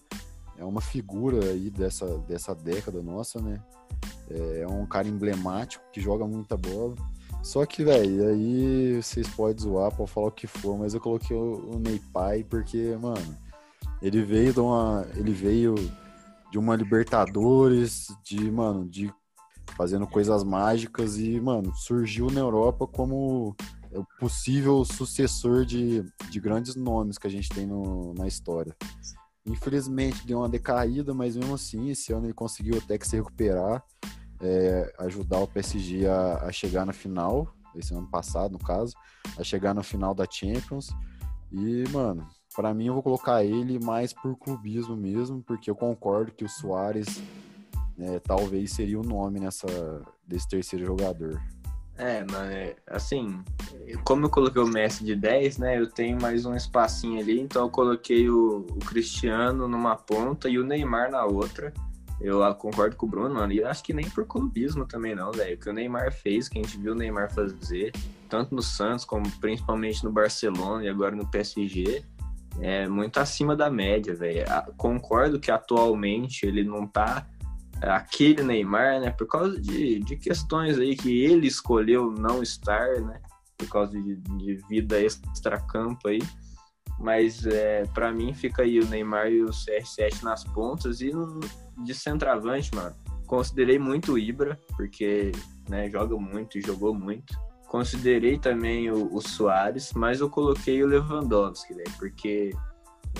é 0.59 0.65
uma 0.65 0.81
figura 0.81 1.51
aí 1.51 1.69
dessa, 1.69 2.19
dessa 2.21 2.55
década 2.55 3.03
nossa, 3.03 3.41
né? 3.41 3.61
É, 4.31 4.61
é 4.61 4.67
um 4.67 4.87
cara 4.87 5.07
emblemático 5.07 5.85
que 5.93 6.01
joga 6.01 6.27
muita 6.27 6.57
bola. 6.57 6.95
Só 7.43 7.65
que, 7.67 7.85
velho, 7.85 8.29
aí 8.29 9.01
vocês 9.03 9.29
podem 9.29 9.63
zoar, 9.63 9.95
pode 9.95 10.11
falar 10.11 10.29
o 10.29 10.33
que 10.33 10.47
for, 10.47 10.79
mas 10.79 10.95
eu 10.95 11.01
coloquei 11.01 11.37
o, 11.37 11.75
o 11.75 11.79
Ney 11.79 12.01
Pai 12.13 12.43
porque, 12.43 12.97
mano, 13.01 13.37
ele 14.01 14.23
veio 14.23 14.53
de 14.53 14.61
uma. 14.61 15.07
Ele 15.15 15.33
veio 15.33 15.75
de 16.57 16.59
uma 16.59 16.75
Libertadores, 16.75 18.07
de, 18.25 18.51
mano, 18.51 18.89
de 18.89 19.13
fazendo 19.77 20.07
coisas 20.07 20.43
mágicas 20.43 21.19
e, 21.19 21.39
mano, 21.39 21.75
surgiu 21.75 22.29
na 22.31 22.41
Europa 22.41 22.87
como 22.87 23.55
o 23.93 24.05
possível 24.19 24.83
sucessor 24.83 25.67
de, 25.67 26.03
de 26.31 26.41
grandes 26.41 26.75
nomes 26.75 27.19
que 27.19 27.27
a 27.27 27.31
gente 27.31 27.51
tem 27.51 27.67
no, 27.67 28.15
na 28.15 28.27
história. 28.27 28.75
Infelizmente 29.45 30.27
deu 30.27 30.39
uma 30.39 30.49
decaída, 30.49 31.13
mas 31.13 31.37
mesmo 31.37 31.55
assim, 31.55 31.91
esse 31.91 32.15
ano 32.15 32.25
ele 32.25 32.33
conseguiu 32.33 32.79
até 32.79 32.97
que 32.97 33.07
se 33.07 33.17
recuperar, 33.17 33.85
é, 34.41 34.95
ajudar 35.01 35.41
o 35.41 35.49
PSG 35.49 36.07
a, 36.07 36.39
a, 36.47 36.53
chegar 36.53 36.87
na 36.87 36.95
final, 36.95 37.55
esse 37.75 37.93
ano 37.93 38.09
passado, 38.11 38.53
no 38.53 38.59
caso, 38.59 38.95
a 39.39 39.45
chegar 39.45 39.75
na 39.75 39.83
final 39.83 40.15
da 40.15 40.25
Champions. 40.25 40.89
E, 41.53 41.85
mano, 41.91 42.27
para 42.57 42.73
mim 42.73 42.87
eu 42.87 42.95
vou 42.95 43.03
colocar 43.03 43.45
ele 43.45 43.79
mais 43.79 44.15
por 44.15 44.35
clubismo 44.37 44.97
mesmo, 44.97 45.43
porque 45.43 45.71
eu 45.71 45.77
concordo 45.77 46.33
que 46.33 46.45
o 46.45 46.49
Soares 46.49 47.23
é, 48.01 48.19
talvez 48.19 48.73
seria 48.73 48.99
o 48.99 49.05
nome 49.05 49.39
nessa, 49.39 50.03
desse 50.27 50.49
terceiro 50.49 50.87
jogador. 50.87 51.41
É, 51.99 52.25
é, 52.51 52.77
assim, 52.87 53.43
como 54.05 54.27
eu 54.27 54.31
coloquei 54.31 54.61
o 54.61 54.67
Messi 54.67 55.05
de 55.05 55.15
10, 55.15 55.59
né, 55.59 55.79
eu 55.79 55.89
tenho 55.89 56.21
mais 56.21 56.45
um 56.45 56.55
espacinho 56.55 57.21
ali, 57.21 57.41
então 57.41 57.63
eu 57.63 57.71
coloquei 57.71 58.29
o, 58.29 58.67
o 58.71 58.79
Cristiano 58.81 59.69
numa 59.69 59.97
ponta 59.97 60.49
e 60.49 60.59
o 60.59 60.65
Neymar 60.65 61.11
na 61.11 61.25
outra. 61.25 61.73
Eu 62.19 62.41
concordo 62.55 62.97
com 62.97 63.05
o 63.05 63.09
Bruno, 63.09 63.35
mano, 63.35 63.53
e 63.53 63.63
acho 63.63 63.85
que 63.85 63.93
nem 63.93 64.09
por 64.09 64.27
clubismo 64.27 64.87
também 64.87 65.15
não, 65.15 65.31
velho. 65.33 65.55
O 65.55 65.59
que 65.59 65.69
o 65.69 65.73
Neymar 65.73 66.11
fez, 66.11 66.49
que 66.49 66.59
a 66.59 66.63
gente 66.63 66.79
viu 66.79 66.93
o 66.93 66.95
Neymar 66.95 67.31
fazer, 67.31 67.93
tanto 68.29 68.55
no 68.55 68.63
Santos 68.63 69.05
como 69.05 69.31
principalmente 69.33 70.03
no 70.03 70.11
Barcelona 70.11 70.85
e 70.85 70.89
agora 70.89 71.15
no 71.15 71.27
PSG, 71.27 72.03
é 72.61 72.89
muito 72.89 73.19
acima 73.19 73.55
da 73.55 73.71
média, 73.71 74.15
velho. 74.15 74.45
Concordo 74.77 75.41
que 75.41 75.51
atualmente 75.51 76.47
ele 76.47 76.65
não 76.65 76.87
tá 76.87 77.27
aquele 77.83 78.43
Neymar, 78.43 79.01
né? 79.01 79.11
Por 79.11 79.27
causa 79.27 79.61
de, 79.61 80.01
de 80.01 80.17
questões 80.17 80.79
aí 80.79 80.97
que 80.97 81.25
ele 81.25 81.47
escolheu 81.47 82.11
não 82.11 82.43
estar, 82.43 83.01
né? 83.01 83.21
Por 83.57 83.69
causa 83.69 83.93
de, 83.93 84.17
de 84.17 84.57
vida 84.69 85.01
extra-campo 85.01 86.09
aí. 86.09 86.21
Mas 86.99 87.47
é, 87.47 87.85
para 87.93 88.11
mim 88.11 88.33
fica 88.33 88.63
aí 88.63 88.81
o 88.81 88.87
Neymar 88.87 89.31
e 89.31 89.43
o 89.43 89.51
CR7 89.51 90.23
nas 90.23 90.45
pontas 90.45 91.01
e 91.01 91.11
de 91.85 91.95
centroavante, 91.95 92.75
mano. 92.75 92.97
Considerei 93.27 93.79
muito 93.79 94.13
o 94.13 94.19
Ibra, 94.19 94.59
porque 94.77 95.33
né, 95.69 95.91
joga 95.91 96.17
muito 96.17 96.59
e 96.59 96.63
jogou 96.63 96.95
muito. 96.95 97.35
Considerei 97.67 98.39
também 98.39 98.91
o, 98.91 99.13
o 99.15 99.21
Soares, 99.21 99.93
mas 99.93 100.21
eu 100.21 100.31
coloquei 100.31 100.83
o 100.83 100.87
Lewandowski, 100.87 101.75
né? 101.75 101.85
Porque 101.99 102.55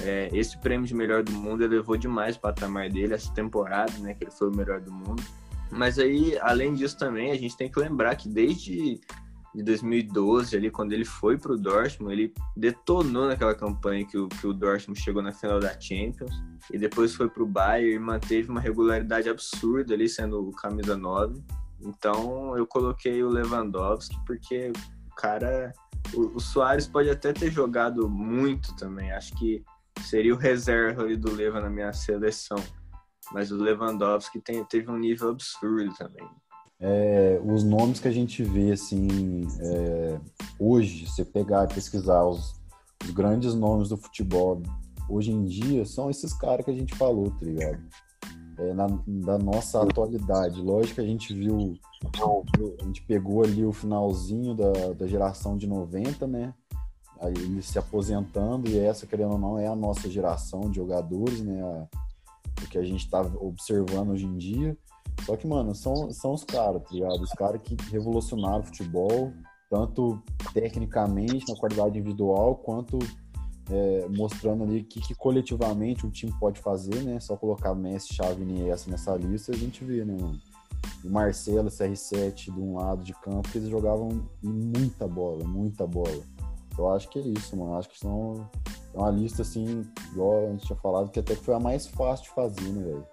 é, 0.03 0.31
esse 0.33 0.59
prêmio 0.59 0.87
de 0.87 0.95
melhor 0.95 1.23
do 1.23 1.33
mundo 1.33 1.65
elevou 1.65 1.97
demais 1.97 2.37
o 2.37 2.41
patamar 2.41 2.89
dele 2.89 3.15
essa 3.15 3.33
temporada, 3.33 3.93
né? 3.99 4.15
Que 4.15 4.25
ele 4.25 4.31
foi 4.31 4.49
o 4.49 4.57
melhor 4.57 4.81
do 4.81 4.93
mundo. 4.93 5.23
Mas 5.71 5.99
aí, 5.99 6.39
além 6.41 6.75
disso 6.75 6.97
também, 6.97 7.33
a 7.33 7.37
gente 7.37 7.57
tem 7.57 7.71
que 7.71 7.79
lembrar 7.81 8.15
que 8.15 8.29
desde 8.29 9.01
de 9.57 9.63
2012, 9.63 10.55
ali, 10.55 10.71
quando 10.71 10.93
ele 10.93 11.05
foi 11.07 11.39
para 11.39 11.53
o 11.53 11.57
Dortmund, 11.57 12.13
ele 12.13 12.35
detonou 12.55 13.27
naquela 13.27 13.55
campanha 13.55 14.05
que 14.05 14.19
o, 14.19 14.29
que 14.29 14.47
o 14.47 14.53
Dortmund 14.53 15.01
chegou 15.01 15.23
na 15.23 15.33
final 15.33 15.59
da 15.59 15.81
Champions, 15.81 16.35
e 16.71 16.77
depois 16.77 17.15
foi 17.15 17.27
para 17.31 17.43
o 17.43 17.47
Bayern 17.47 17.95
e 17.95 17.99
manteve 17.99 18.51
uma 18.51 18.61
regularidade 18.61 19.31
absurda 19.31 19.95
ali, 19.95 20.11
sendo 20.11 20.47
o 20.47 20.53
camisa 20.53 20.95
9. 20.95 21.43
Então, 21.81 22.57
eu 22.57 22.67
coloquei 22.67 23.23
o 23.23 23.29
Lewandowski, 23.29 24.17
porque 24.27 24.73
o 25.11 25.15
cara... 25.15 25.73
O, 26.15 26.37
o 26.37 26.41
Soares 26.41 26.87
pode 26.87 27.11
até 27.11 27.33
ter 27.33 27.51
jogado 27.51 28.09
muito 28.09 28.75
também, 28.77 29.11
acho 29.11 29.35
que 29.35 29.65
seria 30.03 30.35
o 30.35 30.39
reserva 30.39 31.03
ali 31.03 31.17
do 31.17 31.35
Leva 31.35 31.61
na 31.61 31.71
minha 31.71 31.93
seleção. 31.93 32.63
Mas 33.33 33.51
o 33.51 33.57
Lewandowski 33.57 34.41
tem, 34.41 34.65
teve 34.65 34.91
um 34.91 34.99
nível 34.99 35.31
absurdo 35.31 35.93
também. 35.97 36.29
É, 36.79 37.41
os 37.43 37.65
nomes 37.65 38.01
que 38.01 38.09
a 38.09 38.13
gente 38.13 38.43
vê 38.43 38.73
assim 38.73 39.47
é, 39.61 40.21
hoje, 40.59 41.07
você 41.07 41.25
pegar 41.25 41.65
e 41.65 41.75
pesquisar 41.75 42.23
os, 42.25 42.55
os, 43.03 43.11
grandes 43.13 43.55
nomes 43.55 43.89
do 43.89 43.97
futebol 43.97 44.63
hoje 45.09 45.33
em 45.33 45.45
dia 45.47 45.87
são 45.87 46.11
esses 46.11 46.35
caras 46.35 46.67
que 46.67 46.71
a 46.71 46.75
gente 46.75 46.95
falou, 46.95 47.31
tá 47.31 47.47
ligado? 47.47 47.83
É, 48.59 48.73
na, 48.73 48.87
da 49.07 49.39
nossa 49.39 49.83
atualidade. 49.83 50.63
Lógico 50.63 50.95
que 50.95 51.01
a 51.03 51.07
gente 51.07 51.35
viu, 51.35 51.75
a 52.81 52.85
gente 52.85 53.03
pegou 53.03 53.45
ali 53.45 53.65
o 53.65 53.73
finalzinho 53.73 54.55
da, 54.55 54.93
da 54.95 55.07
geração 55.07 55.57
de 55.59 55.67
90, 55.67 56.27
né? 56.27 56.55
aí 57.21 57.33
ele 57.33 57.63
se 57.63 57.79
aposentando, 57.79 58.69
e 58.69 58.79
essa, 58.79 59.07
querendo 59.07 59.33
ou 59.33 59.39
não, 59.39 59.59
é 59.59 59.67
a 59.67 59.77
nossa 59.77 60.09
geração 60.09 60.71
de 60.71 60.77
jogadores, 60.77 61.41
né? 61.41 61.63
o 62.63 62.69
que 62.69 62.79
a 62.79 62.85
gente 62.85 63.09
tá 63.09 63.21
observando 63.41 64.11
hoje 64.11 64.27
em 64.27 64.37
dia. 64.37 64.77
Só 65.25 65.37
que, 65.37 65.47
mano, 65.47 65.75
são, 65.75 66.11
são 66.13 66.35
os 66.35 66.45
caras, 66.45 66.83
tá 66.83 66.89
ligado? 66.93 67.21
Os 67.21 67.33
caras 67.33 67.61
que 67.63 67.77
revolucionaram 67.91 68.61
o 68.61 68.65
futebol, 68.65 69.33
tanto 69.71 70.23
tecnicamente, 70.53 71.51
na 71.51 71.59
qualidade 71.59 71.99
individual, 71.99 72.57
quanto 72.57 72.99
é, 73.71 74.07
mostrando 74.09 74.65
ali 74.65 74.81
o 74.81 74.85
que, 74.85 75.01
que, 75.01 75.15
coletivamente 75.15 76.07
o 76.07 76.11
time 76.11 76.33
pode 76.39 76.61
fazer, 76.61 77.03
né? 77.03 77.19
Só 77.21 77.37
colocar 77.37 77.75
Messi, 77.75 78.15
Xavi 78.15 78.45
e 78.45 78.69
essa 78.69 78.91
nessa 78.91 79.15
lista, 79.17 79.53
a 79.53 79.57
gente 79.57 79.85
vê, 79.85 80.05
né, 80.05 80.17
mano? 80.21 80.41
O 81.05 81.11
Marcelo, 81.11 81.69
CR7 81.69 82.53
de 82.53 82.61
um 82.61 82.77
lado 82.77 83.03
de 83.03 83.13
campo, 83.15 83.49
eles 83.55 83.69
jogavam 83.69 84.25
muita 84.43 85.07
bola, 85.09 85.45
muita 85.45 85.87
bola. 85.87 86.23
Eu 86.79 86.91
acho 86.93 87.09
que 87.09 87.19
é 87.19 87.23
isso, 87.23 87.57
mano. 87.57 87.77
Acho 87.77 87.89
que 87.89 87.99
são 87.99 88.49
é 88.95 88.99
uma 88.99 89.11
lista, 89.11 89.43
assim, 89.43 89.83
igual 90.13 90.47
a 90.47 90.51
gente 90.51 90.67
tinha 90.67 90.79
falado, 90.79 91.11
que 91.11 91.21
até 91.21 91.35
foi 91.35 91.55
a 91.55 91.61
mais 91.61 91.87
fácil 91.87 92.25
de 92.25 92.31
fazer, 92.31 92.69
né, 92.73 92.83
velho? 92.83 93.07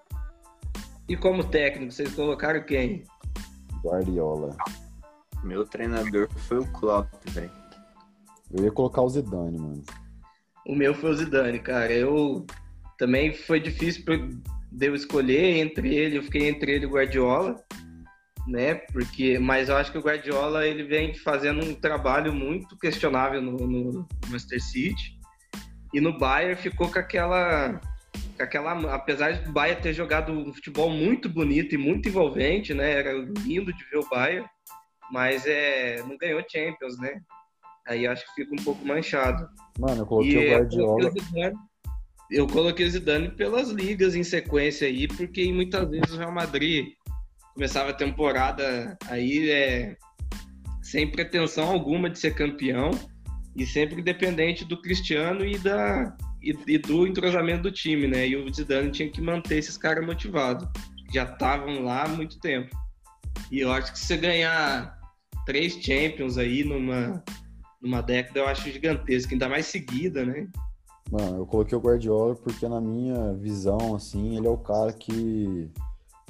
E 1.10 1.18
como 1.18 1.44
técnico, 1.44 1.92
vocês 1.92 2.14
colocaram 2.16 2.64
quem? 2.64 3.04
Guardiola. 3.84 4.56
Meu 5.44 5.66
treinador 5.66 6.30
foi 6.32 6.60
o 6.60 6.72
Klopp, 6.72 7.12
velho. 7.32 7.52
Eu 8.50 8.64
ia 8.64 8.72
colocar 8.72 9.02
o 9.02 9.10
Zidane, 9.10 9.58
mano. 9.58 9.84
O 10.66 10.76
meu 10.76 10.94
foi 10.94 11.12
o 11.12 11.14
Zidane, 11.14 11.60
cara. 11.60 11.92
Eu 11.92 12.46
também 12.98 13.34
foi 13.34 13.60
difícil 13.60 14.04
de 14.72 14.88
eu 14.88 14.96
escolher 14.96 15.58
entre 15.58 15.96
ele, 15.96 16.18
eu 16.18 16.24
fiquei 16.24 16.48
entre 16.48 16.72
ele 16.74 16.86
e 16.86 16.88
o 16.88 16.92
Guardiola 16.92 17.64
né? 18.48 18.76
Porque, 18.76 19.40
mas 19.40 19.70
eu 19.70 19.78
acho 19.78 19.92
que 19.92 19.98
o 19.98 20.02
Guardiola 20.02 20.68
ele 20.68 20.84
vem 20.84 21.14
fazendo 21.16 21.64
um 21.64 21.74
trabalho 21.74 22.34
muito 22.34 22.78
questionável 22.78 23.42
no, 23.42 23.56
no 23.56 24.08
Manchester 24.28 24.62
City 24.62 25.18
e 25.94 26.02
no 26.02 26.18
Bayern 26.18 26.56
ficou 26.56 26.92
com 26.92 27.00
aquela, 27.00 27.80
aquela, 28.40 28.94
apesar 28.94 29.44
do 29.44 29.52
Bayern 29.52 29.82
ter 29.82 29.94
jogado 29.94 30.32
um 30.32 30.54
futebol 30.54 30.90
muito 30.90 31.30
bonito 31.30 31.76
e 31.76 31.78
muito 31.78 32.10
envolvente, 32.10 32.74
né? 32.74 32.92
Era 32.92 33.14
lindo 33.14 33.72
de 33.74 33.84
ver 33.86 33.98
o 33.98 34.10
Bayern, 34.10 34.48
mas 35.12 35.46
é, 35.46 36.02
não 36.04 36.18
ganhou 36.18 36.44
Champions, 36.50 36.98
né? 37.00 37.22
Aí 37.88 38.08
acho 38.08 38.26
que 38.28 38.44
fica 38.44 38.54
um 38.54 38.64
pouco 38.64 38.86
manchado. 38.86 39.48
Mano, 39.80 40.02
eu 40.02 40.06
coloquei 40.06 40.34
e, 40.34 40.48
o 40.48 40.52
Guardiola. 40.52 41.12
Eu 42.32 42.48
coloquei 42.48 42.86
o 42.86 42.90
Zidane 42.90 43.30
pelas 43.30 43.70
ligas 43.70 44.16
em 44.16 44.24
sequência 44.24 44.88
aí, 44.88 45.08
porque 45.08 45.52
muitas 45.52 45.88
vezes 45.90 46.14
o 46.14 46.18
Real 46.18 46.32
Madrid 46.32 46.94
começava 47.54 47.92
a 47.92 47.94
temporada 47.94 48.98
aí 49.08 49.52
é, 49.52 49.96
sem 50.82 51.10
pretensão 51.10 51.70
alguma 51.70 52.10
de 52.10 52.18
ser 52.18 52.34
campeão 52.34 52.92
e 53.56 53.66
sempre 53.66 54.02
dependente 54.02 54.66
do 54.66 54.82
Cristiano 54.82 55.46
e, 55.46 55.58
da, 55.60 56.16
e, 56.42 56.56
e 56.68 56.78
do 56.78 57.06
entrosamento 57.06 57.64
do 57.64 57.72
time, 57.72 58.08
né? 58.08 58.28
E 58.28 58.36
o 58.36 58.52
Zidane 58.52 58.92
tinha 58.92 59.10
que 59.10 59.22
manter 59.22 59.58
esses 59.58 59.78
caras 59.78 60.06
motivados, 60.06 60.68
já 61.14 61.24
estavam 61.24 61.84
lá 61.84 62.06
há 62.06 62.08
muito 62.08 62.40
tempo. 62.40 62.76
E 63.52 63.60
eu 63.60 63.72
acho 63.72 63.92
que 63.92 64.00
se 64.00 64.08
você 64.08 64.18
ganhar 64.18 64.98
três 65.46 65.74
Champions 65.74 66.38
aí 66.38 66.64
numa, 66.64 67.24
numa 67.84 68.02
década, 68.02 68.40
eu 68.40 68.48
acho 68.48 68.72
gigantesco, 68.72 69.34
ainda 69.34 69.50
mais 69.50 69.66
seguida, 69.66 70.26
né? 70.26 70.48
Mano, 71.12 71.38
eu 71.38 71.46
coloquei 71.46 71.78
o 71.78 71.82
Guardiola 71.82 72.34
porque 72.34 72.68
na 72.68 72.80
minha 72.80 73.34
visão, 73.34 73.94
assim, 73.94 74.38
ele 74.38 74.48
é 74.48 74.50
o 74.50 74.58
cara 74.58 74.94
que 74.94 75.70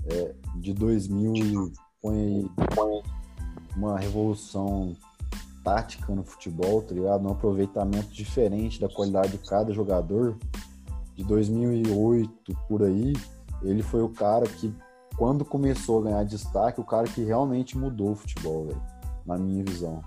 é, 0.08 0.34
de 0.56 0.74
2000 0.74 1.72
põe, 2.02 2.50
põe 2.76 3.04
uma 3.78 4.00
revolução 4.00 4.96
tática 5.64 6.14
no 6.14 6.24
futebol, 6.24 6.82
tá 6.82 6.94
ligado? 6.94 7.26
Um 7.26 7.32
aproveitamento 7.32 8.10
diferente 8.10 8.82
da 8.82 8.90
qualidade 8.90 9.34
de 9.34 9.38
cada 9.38 9.72
jogador. 9.72 10.38
De 11.16 11.24
2008 11.24 12.58
por 12.68 12.84
aí, 12.84 13.14
ele 13.62 13.84
foi 13.84 14.02
o 14.02 14.10
cara 14.10 14.46
que, 14.48 14.74
quando 15.16 15.46
começou 15.46 16.00
a 16.00 16.04
ganhar 16.06 16.24
destaque, 16.26 16.82
o 16.82 16.84
cara 16.84 17.08
que 17.08 17.24
realmente 17.24 17.78
mudou 17.78 18.12
o 18.12 18.16
futebol, 18.16 18.66
velho, 18.66 18.82
na 19.26 19.38
minha 19.38 19.64
visão. 19.64 20.02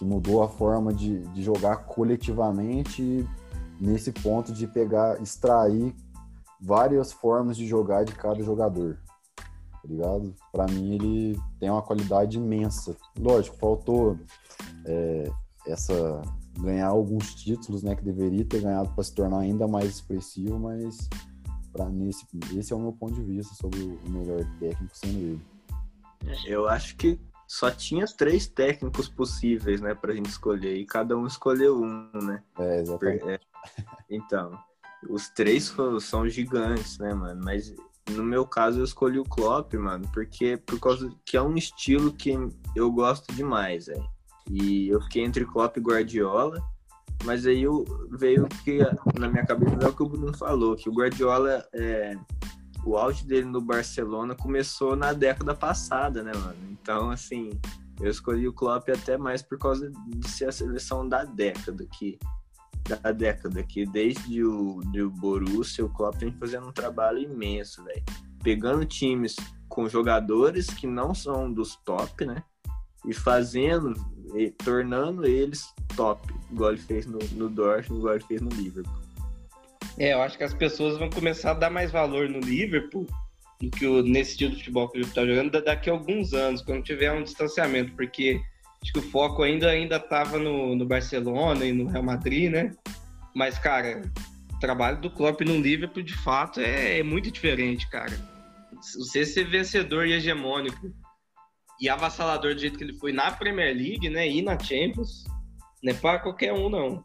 Que 0.00 0.04
mudou 0.06 0.42
a 0.42 0.48
forma 0.48 0.94
de, 0.94 1.20
de 1.34 1.42
jogar 1.42 1.84
coletivamente 1.84 3.28
nesse 3.78 4.10
ponto 4.10 4.50
de 4.50 4.66
pegar, 4.66 5.20
extrair 5.20 5.94
várias 6.58 7.12
formas 7.12 7.54
de 7.54 7.66
jogar 7.66 8.06
de 8.06 8.14
cada 8.14 8.42
jogador. 8.42 8.98
Tá 9.36 9.82
ligado? 9.84 10.34
Para 10.50 10.64
mim 10.68 10.94
ele 10.94 11.40
tem 11.58 11.68
uma 11.68 11.82
qualidade 11.82 12.38
imensa. 12.38 12.96
Lógico, 13.18 13.58
faltou 13.58 14.18
é, 14.86 15.30
essa 15.66 16.22
ganhar 16.58 16.88
alguns 16.88 17.34
títulos, 17.34 17.82
né, 17.82 17.94
que 17.94 18.02
deveria 18.02 18.46
ter 18.46 18.62
ganhado 18.62 18.88
para 18.94 19.04
se 19.04 19.14
tornar 19.14 19.40
ainda 19.40 19.68
mais 19.68 19.84
expressivo, 19.84 20.58
mas 20.58 21.10
para 21.74 21.84
mim 21.90 22.08
esse, 22.08 22.26
esse 22.58 22.72
é 22.72 22.76
o 22.76 22.80
meu 22.80 22.94
ponto 22.94 23.12
de 23.12 23.22
vista 23.22 23.54
sobre 23.54 23.82
o 23.82 24.08
melhor 24.08 24.46
técnico 24.58 24.96
sendo 24.96 25.18
ele. 25.18 25.40
Eu 26.46 26.66
acho 26.66 26.96
que 26.96 27.20
só 27.50 27.68
tinha 27.68 28.06
três 28.06 28.46
técnicos 28.46 29.08
possíveis, 29.08 29.80
né, 29.80 29.92
pra 29.92 30.14
gente 30.14 30.28
escolher, 30.28 30.76
e 30.76 30.86
cada 30.86 31.16
um 31.16 31.26
escolheu 31.26 31.82
um, 31.82 32.08
né? 32.22 32.44
É, 32.56 32.80
exatamente. 32.80 33.28
É, 33.28 33.40
então, 34.08 34.56
os 35.08 35.28
três 35.30 35.74
são 36.00 36.28
gigantes, 36.28 36.96
né, 36.98 37.12
mano? 37.12 37.40
Mas 37.44 37.74
no 38.10 38.22
meu 38.22 38.46
caso 38.46 38.78
eu 38.78 38.84
escolhi 38.84 39.18
o 39.18 39.24
Klopp, 39.24 39.74
mano, 39.74 40.08
porque 40.14 40.58
por 40.58 40.78
causa 40.78 41.12
que 41.24 41.36
é 41.36 41.42
um 41.42 41.56
estilo 41.56 42.12
que 42.12 42.38
eu 42.76 42.88
gosto 42.92 43.34
demais, 43.34 43.86
velho. 43.86 44.08
E 44.48 44.88
eu 44.88 45.00
fiquei 45.00 45.24
entre 45.24 45.44
Klopp 45.44 45.76
e 45.76 45.80
Guardiola, 45.80 46.62
mas 47.24 47.48
aí 47.48 47.64
eu, 47.64 47.84
veio 48.12 48.46
que 48.62 48.78
na 49.18 49.28
minha 49.28 49.44
cabeça 49.44 49.74
é 49.74 49.88
o 49.88 49.92
que 49.92 50.04
o 50.04 50.08
Bruno 50.08 50.36
falou, 50.36 50.76
que 50.76 50.88
o 50.88 50.94
Guardiola 50.94 51.66
é, 51.74 52.16
o 52.84 52.96
auge 52.96 53.26
dele 53.26 53.46
no 53.46 53.60
Barcelona 53.60 54.34
começou 54.34 54.96
na 54.96 55.12
década 55.12 55.54
passada, 55.54 56.22
né, 56.22 56.32
mano? 56.34 56.58
Então, 56.70 57.10
assim, 57.10 57.50
eu 58.00 58.10
escolhi 58.10 58.48
o 58.48 58.52
Klopp 58.52 58.88
até 58.88 59.18
mais 59.18 59.42
por 59.42 59.58
causa 59.58 59.90
de 59.90 60.28
ser 60.28 60.46
a 60.46 60.52
seleção 60.52 61.06
da 61.08 61.24
década, 61.24 61.86
que 61.86 62.18
da 62.88 63.12
década, 63.12 63.62
que 63.62 63.84
desde 63.84 64.42
o 64.42 64.80
do 64.92 65.10
Borussia, 65.10 65.84
o 65.84 65.90
Klopp 65.90 66.16
vem 66.16 66.32
fazendo 66.32 66.66
um 66.66 66.72
trabalho 66.72 67.18
imenso, 67.18 67.84
velho. 67.84 68.02
Pegando 68.42 68.84
times 68.86 69.36
com 69.68 69.88
jogadores 69.88 70.66
que 70.68 70.86
não 70.86 71.14
são 71.14 71.52
dos 71.52 71.76
top, 71.84 72.24
né? 72.24 72.42
E 73.06 73.12
fazendo, 73.12 73.94
e 74.34 74.50
tornando 74.50 75.26
eles 75.26 75.72
top, 75.94 76.34
igual 76.50 76.72
ele 76.72 76.80
fez 76.80 77.06
no, 77.06 77.18
no 77.32 77.48
Dortmund, 77.48 78.00
igual 78.00 78.14
ele 78.14 78.24
fez 78.24 78.40
no 78.40 78.48
Liverpool. 78.48 79.09
É, 80.00 80.14
eu 80.14 80.22
acho 80.22 80.38
que 80.38 80.44
as 80.44 80.54
pessoas 80.54 80.96
vão 80.96 81.10
começar 81.10 81.50
a 81.50 81.54
dar 81.54 81.68
mais 81.68 81.90
valor 81.90 82.26
no 82.26 82.40
Liverpool 82.40 83.06
do 83.60 83.70
que 83.70 83.86
o, 83.86 84.02
nesse 84.02 84.30
estilo 84.30 84.52
de 84.52 84.56
futebol 84.56 84.88
que 84.88 84.96
ele 84.96 85.04
está 85.04 85.26
jogando 85.26 85.62
daqui 85.62 85.90
a 85.90 85.92
alguns 85.92 86.32
anos, 86.32 86.62
quando 86.62 86.82
tiver 86.82 87.12
um 87.12 87.22
distanciamento, 87.22 87.92
porque 87.92 88.40
acho 88.82 88.94
que 88.94 88.98
o 88.98 89.02
foco 89.02 89.42
ainda 89.42 89.68
ainda 89.68 89.96
estava 89.96 90.38
no, 90.38 90.74
no 90.74 90.86
Barcelona 90.86 91.66
e 91.66 91.72
no 91.72 91.86
Real 91.86 92.02
Madrid, 92.02 92.50
né? 92.50 92.74
Mas, 93.34 93.58
cara, 93.58 94.00
o 94.54 94.58
trabalho 94.58 95.02
do 95.02 95.10
Klopp 95.10 95.42
no 95.42 95.60
Liverpool, 95.60 96.02
de 96.02 96.16
fato, 96.16 96.60
é, 96.60 97.00
é 97.00 97.02
muito 97.02 97.30
diferente, 97.30 97.86
cara. 97.90 98.18
Você 98.96 99.26
ser 99.26 99.44
vencedor 99.50 100.06
e 100.06 100.14
hegemônico 100.14 100.94
e 101.78 101.90
avassalador 101.90 102.54
do 102.54 102.60
jeito 102.62 102.78
que 102.78 102.84
ele 102.84 102.94
foi 102.94 103.12
na 103.12 103.30
Premier 103.32 103.76
League, 103.76 104.08
né? 104.08 104.26
E 104.26 104.40
na 104.40 104.58
Champions, 104.58 105.24
não 105.82 105.92
é 105.92 105.94
para 105.94 106.20
qualquer 106.20 106.54
um, 106.54 106.70
não. 106.70 107.04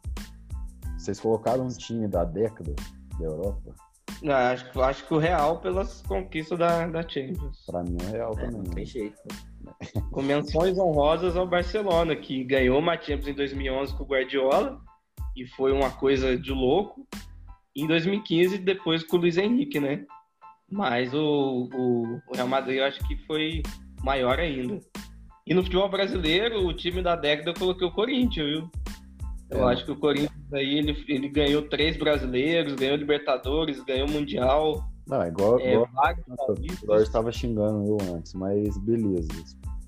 Vocês 0.96 1.20
colocaram 1.20 1.64
um 1.64 1.68
time 1.68 2.08
da 2.08 2.24
década 2.24 2.74
da 3.18 3.24
Europa? 3.24 3.74
Não, 4.22 4.34
acho, 4.34 4.80
acho 4.80 5.06
que 5.06 5.14
o 5.14 5.18
Real 5.18 5.60
pelas 5.60 6.02
conquistas 6.02 6.58
da, 6.58 6.86
da 6.86 7.06
Champions. 7.06 7.64
Pra 7.66 7.82
mim 7.82 7.96
é 8.02 8.06
o 8.06 8.12
Real 8.12 8.32
é, 8.32 8.44
também. 8.44 8.62
Não 8.62 8.64
tem 8.64 8.86
jeito. 8.86 9.16
Com 10.10 10.22
menções 10.22 10.78
honrosas 10.78 11.36
ao 11.36 11.46
Barcelona, 11.46 12.16
que 12.16 12.42
ganhou 12.44 12.78
uma 12.78 12.94
Champions 12.94 13.28
em 13.28 13.34
2011 13.34 13.94
com 13.96 14.04
o 14.04 14.06
Guardiola, 14.06 14.80
e 15.36 15.46
foi 15.46 15.72
uma 15.72 15.90
coisa 15.90 16.36
de 16.36 16.52
louco. 16.52 17.06
Em 17.74 17.86
2015, 17.86 18.58
depois 18.58 19.04
com 19.04 19.16
o 19.16 19.20
Luiz 19.20 19.36
Henrique, 19.36 19.78
né? 19.78 20.06
Mas 20.70 21.12
o, 21.12 21.68
o, 21.74 22.20
o 22.28 22.34
Real 22.34 22.48
Madrid 22.48 22.78
eu 22.78 22.84
acho 22.84 23.06
que 23.06 23.16
foi 23.26 23.62
maior 24.02 24.38
ainda. 24.40 24.80
E 25.46 25.54
no 25.54 25.62
futebol 25.62 25.88
brasileiro, 25.88 26.66
o 26.66 26.74
time 26.74 27.02
da 27.02 27.14
década 27.14 27.50
eu 27.50 27.54
coloquei 27.54 27.86
o 27.86 27.92
Corinthians, 27.92 28.46
viu? 28.46 28.70
Eu 29.50 29.68
é. 29.68 29.72
acho 29.72 29.84
que 29.84 29.92
o 29.92 29.96
Corinthians 29.96 30.52
aí 30.52 30.78
ele, 30.78 31.04
ele 31.08 31.28
ganhou 31.28 31.62
três 31.62 31.96
brasileiros, 31.96 32.74
ganhou 32.74 32.96
Libertadores, 32.96 33.82
ganhou 33.84 34.08
Mundial. 34.08 34.84
Não, 35.06 35.22
é 35.22 35.28
igual, 35.28 35.60
é, 35.60 35.74
igual 35.74 36.98
eu 36.98 37.02
estava 37.02 37.30
xingando 37.30 37.86
eu 37.86 38.14
antes, 38.16 38.34
mas 38.34 38.76
beleza. 38.78 39.28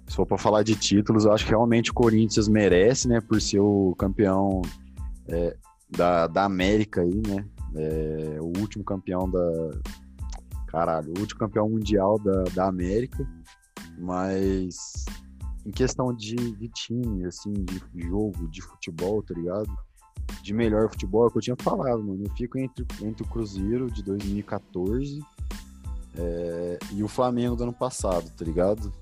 Se 0.06 0.14
for 0.14 0.24
para 0.24 0.38
falar 0.38 0.62
de 0.62 0.76
títulos, 0.76 1.24
eu 1.24 1.32
acho 1.32 1.44
que 1.44 1.50
realmente 1.50 1.90
o 1.90 1.94
Corinthians 1.94 2.48
merece, 2.48 3.09
né, 3.09 3.20
por 3.20 3.40
ser 3.40 3.59
o 3.59 3.94
campeão 3.98 4.62
é, 5.28 5.56
da, 5.90 6.26
da 6.28 6.44
América 6.44 7.02
aí, 7.02 7.22
né? 7.26 7.44
É, 7.76 8.38
o 8.40 8.52
último 8.61 8.84
campeão 8.84 9.28
da. 9.28 9.70
Caralho, 10.68 11.12
o 11.16 11.20
último 11.20 11.40
campeão 11.40 11.68
mundial 11.68 12.18
da, 12.18 12.44
da 12.54 12.66
América. 12.66 13.26
Mas 13.98 15.04
em 15.64 15.70
questão 15.70 16.14
de, 16.14 16.34
de 16.34 16.68
time, 16.68 17.24
assim, 17.24 17.52
de 17.52 18.09
jogo, 18.09 18.48
de 18.48 18.62
futebol, 18.62 19.22
tá 19.22 19.34
ligado? 19.34 19.70
De 20.42 20.52
melhor 20.52 20.88
futebol, 20.90 21.24
é 21.24 21.26
o 21.26 21.30
que 21.30 21.38
eu 21.38 21.42
tinha 21.42 21.56
falado, 21.56 22.02
mano. 22.02 22.24
Eu 22.24 22.34
fico 22.34 22.59
entre, 22.59 22.86
entre 23.02 23.22
o 23.22 23.28
Cruzeiro 23.28 23.90
de 23.90 24.02
2014 24.02 25.20
é, 26.16 26.78
e 26.92 27.02
o 27.02 27.09
Flamengo 27.09 27.56
do 27.56 27.64
ano 27.64 27.72
passado, 27.72 28.30
tá 28.36 28.44
ligado? 28.44 28.92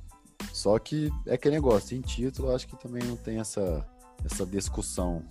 Só 0.53 0.79
que 0.79 1.11
é 1.27 1.35
aquele 1.35 1.57
negócio, 1.57 1.97
em 1.97 2.01
título, 2.01 2.55
acho 2.55 2.67
que 2.67 2.77
também 2.77 3.03
não 3.03 3.17
tem 3.17 3.39
essa, 3.39 3.87
essa 4.25 4.47
discussão. 4.47 5.23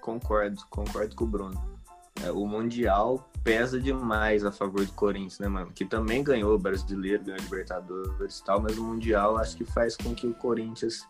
Concordo, 0.00 0.60
concordo 0.70 1.14
com 1.14 1.24
o 1.24 1.28
Bruno. 1.28 1.79
É, 2.22 2.30
o 2.30 2.46
Mundial 2.46 3.30
pesa 3.42 3.80
demais 3.80 4.44
a 4.44 4.52
favor 4.52 4.84
do 4.84 4.92
Corinthians, 4.92 5.38
né, 5.38 5.48
mano? 5.48 5.72
Que 5.72 5.84
também 5.84 6.22
ganhou 6.22 6.54
o 6.54 6.58
Brasileiro, 6.58 7.24
ganhou 7.24 7.40
o 7.40 7.44
Libertadores 7.44 8.38
e 8.38 8.44
tal, 8.44 8.60
mas 8.60 8.76
o 8.76 8.84
Mundial 8.84 9.38
acho 9.38 9.56
que 9.56 9.64
faz 9.64 9.96
com 9.96 10.14
que 10.14 10.26
o 10.26 10.34
Corinthians 10.34 11.06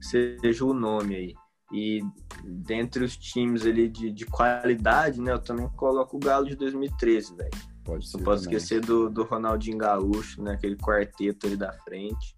seja 0.00 0.64
o 0.64 0.74
nome 0.74 1.14
aí. 1.14 1.34
E 1.72 2.00
dentre 2.44 3.04
os 3.04 3.16
times 3.16 3.64
ali 3.64 3.88
de, 3.88 4.10
de 4.10 4.26
qualidade, 4.26 5.20
né, 5.20 5.32
eu 5.32 5.38
também 5.38 5.68
coloco 5.70 6.16
o 6.16 6.20
Galo 6.20 6.46
de 6.46 6.56
2013, 6.56 7.36
velho. 7.36 7.50
Pode 7.84 8.08
ser 8.08 8.18
Não 8.18 8.24
posso 8.24 8.44
também. 8.44 8.58
esquecer 8.58 8.80
do, 8.80 9.08
do 9.08 9.22
Ronaldinho 9.22 9.78
Gaúcho, 9.78 10.42
né, 10.42 10.52
aquele 10.52 10.76
quarteto 10.76 11.46
ali 11.46 11.56
da 11.56 11.72
frente. 11.72 12.36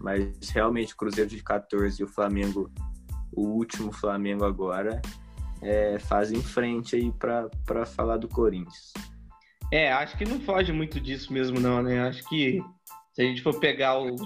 Mas 0.00 0.48
realmente 0.50 0.94
o 0.94 0.96
Cruzeiro 0.96 1.28
de 1.28 1.42
14 1.42 2.00
e 2.00 2.04
o 2.04 2.08
Flamengo, 2.08 2.70
o 3.32 3.48
último 3.48 3.92
Flamengo 3.92 4.44
agora, 4.44 5.02
é, 5.62 5.98
fazem 5.98 6.42
frente 6.42 6.96
aí 6.96 7.12
para 7.12 7.86
falar 7.86 8.16
do 8.16 8.28
Corinthians. 8.28 8.92
É, 9.72 9.92
acho 9.92 10.16
que 10.16 10.24
não 10.24 10.40
foge 10.40 10.72
muito 10.72 10.98
disso 10.98 11.32
mesmo, 11.32 11.60
não, 11.60 11.82
né? 11.82 12.00
Acho 12.00 12.26
que 12.28 12.62
se 13.12 13.22
a 13.22 13.24
gente 13.24 13.42
for 13.42 13.58
pegar 13.58 13.98
o 13.98 14.16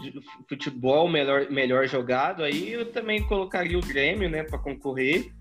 futebol 0.49 1.09
melhor, 1.09 1.51
melhor 1.51 1.87
jogado, 1.89 2.45
aí 2.45 2.73
eu 2.73 2.93
também 2.93 3.23
colocaria 3.23 3.79
o 3.79 3.83
Grêmio, 3.83 4.29
né, 4.29 4.43
para 4.43 4.59
concorrer, 4.59 5.33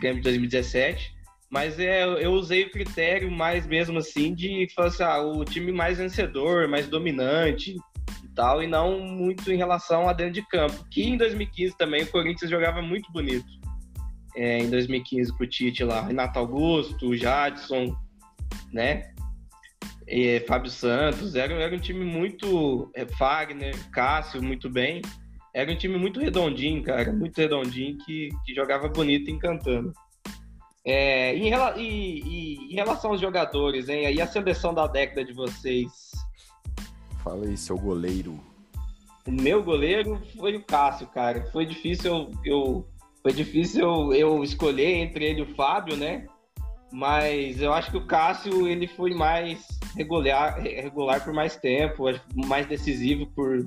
Grêmio 0.00 0.18
de 0.18 0.24
2017. 0.24 1.14
Mas 1.48 1.78
é, 1.78 2.02
eu 2.02 2.32
usei 2.32 2.64
o 2.64 2.70
critério 2.70 3.30
mais 3.30 3.64
mesmo 3.64 3.98
assim 3.98 4.34
de 4.34 4.66
falar 4.74 4.88
assim, 4.88 5.02
ah, 5.04 5.22
o 5.22 5.44
time 5.44 5.70
mais 5.70 5.98
vencedor, 5.98 6.66
mais 6.66 6.88
dominante 6.88 7.76
e 8.24 8.28
tal, 8.34 8.60
e 8.60 8.66
não 8.66 8.98
muito 8.98 9.52
em 9.52 9.56
relação 9.56 10.08
a 10.08 10.12
dentro 10.12 10.32
de 10.32 10.48
campo. 10.48 10.84
Que 10.90 11.04
em 11.04 11.16
2015 11.16 11.78
também 11.78 12.02
o 12.02 12.10
Corinthians 12.10 12.50
jogava 12.50 12.82
muito 12.82 13.10
bonito 13.12 13.63
é, 14.36 14.58
em 14.58 14.70
2015 14.70 15.32
com 15.36 15.44
o 15.44 15.46
Tite 15.46 15.84
lá, 15.84 16.02
Renato 16.02 16.38
Augusto, 16.38 17.16
Jadson, 17.16 17.96
né? 18.72 19.14
E, 20.06 20.40
Fábio 20.40 20.70
Santos, 20.70 21.34
era, 21.34 21.54
era 21.54 21.74
um 21.74 21.78
time 21.78 22.04
muito. 22.04 22.90
É, 22.94 23.06
Fagner, 23.06 23.74
Cássio, 23.90 24.42
muito 24.42 24.68
bem. 24.68 25.00
Era 25.54 25.70
um 25.70 25.76
time 25.76 25.96
muito 25.96 26.20
redondinho, 26.20 26.82
cara, 26.82 27.12
muito 27.12 27.38
redondinho 27.38 27.96
que, 27.98 28.28
que 28.44 28.54
jogava 28.54 28.88
bonito 28.88 29.30
encantando. 29.30 29.92
É, 30.84 31.34
em, 31.34 31.50
e, 31.76 32.20
e, 32.20 32.72
em 32.72 32.74
relação 32.74 33.12
aos 33.12 33.20
jogadores, 33.20 33.88
hein? 33.88 34.04
Aí 34.04 34.20
a 34.20 34.26
seleção 34.26 34.74
da 34.74 34.86
década 34.86 35.24
de 35.24 35.32
vocês? 35.32 36.10
Fala 37.22 37.46
aí, 37.46 37.56
seu 37.56 37.78
goleiro. 37.78 38.38
o 39.26 39.30
meu 39.30 39.62
goleiro 39.62 40.20
foi 40.36 40.56
o 40.56 40.62
Cássio, 40.62 41.06
cara. 41.06 41.46
Foi 41.52 41.64
difícil 41.64 42.10
eu, 42.10 42.30
eu 42.44 42.88
foi 43.24 43.32
difícil 43.32 43.80
eu, 43.80 44.12
eu 44.12 44.44
escolher 44.44 44.96
entre 44.96 45.24
ele 45.24 45.40
e 45.40 45.42
o 45.42 45.54
Fábio, 45.54 45.96
né? 45.96 46.26
Mas 46.92 47.60
eu 47.60 47.72
acho 47.72 47.90
que 47.90 47.96
o 47.96 48.06
Cássio 48.06 48.68
ele 48.68 48.86
foi 48.86 49.14
mais 49.14 49.66
regular, 49.96 50.60
regular 50.60 51.24
por 51.24 51.32
mais 51.32 51.56
tempo, 51.56 52.04
mais 52.46 52.66
decisivo 52.66 53.26
por 53.34 53.66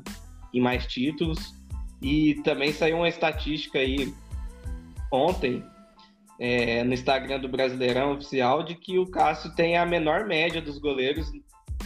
em 0.53 0.61
mais 0.61 0.85
títulos. 0.85 1.55
E 1.99 2.35
também 2.43 2.71
saiu 2.71 2.97
uma 2.97 3.09
estatística 3.09 3.79
aí 3.79 4.13
ontem 5.11 5.63
é, 6.39 6.83
no 6.83 6.93
Instagram 6.93 7.39
do 7.39 7.49
Brasileirão 7.49 8.13
Oficial 8.13 8.61
de 8.61 8.75
que 8.75 8.99
o 8.99 9.07
Cássio 9.07 9.55
tem 9.55 9.75
a 9.75 9.87
menor 9.87 10.27
média 10.27 10.61
dos 10.61 10.77
goleiros 10.77 11.31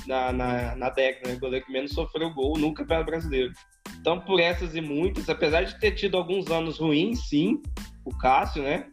na, 0.06 0.34
na, 0.34 0.76
na 0.76 0.90
década, 0.90 1.30
né? 1.30 1.38
O 1.38 1.40
goleiro 1.40 1.66
que 1.66 1.72
menos 1.72 1.94
sofreu 1.94 2.34
gol 2.34 2.58
no 2.58 2.74
Campeonato 2.74 3.10
Brasileiro. 3.10 3.54
Então, 4.02 4.20
por 4.20 4.40
essas 4.40 4.74
e 4.74 4.82
muitas, 4.82 5.30
apesar 5.30 5.62
de 5.62 5.80
ter 5.80 5.92
tido 5.92 6.18
alguns 6.18 6.50
anos 6.50 6.80
ruins, 6.80 7.30
sim, 7.30 7.62
o 8.04 8.10
Cássio, 8.18 8.64
né? 8.64 8.90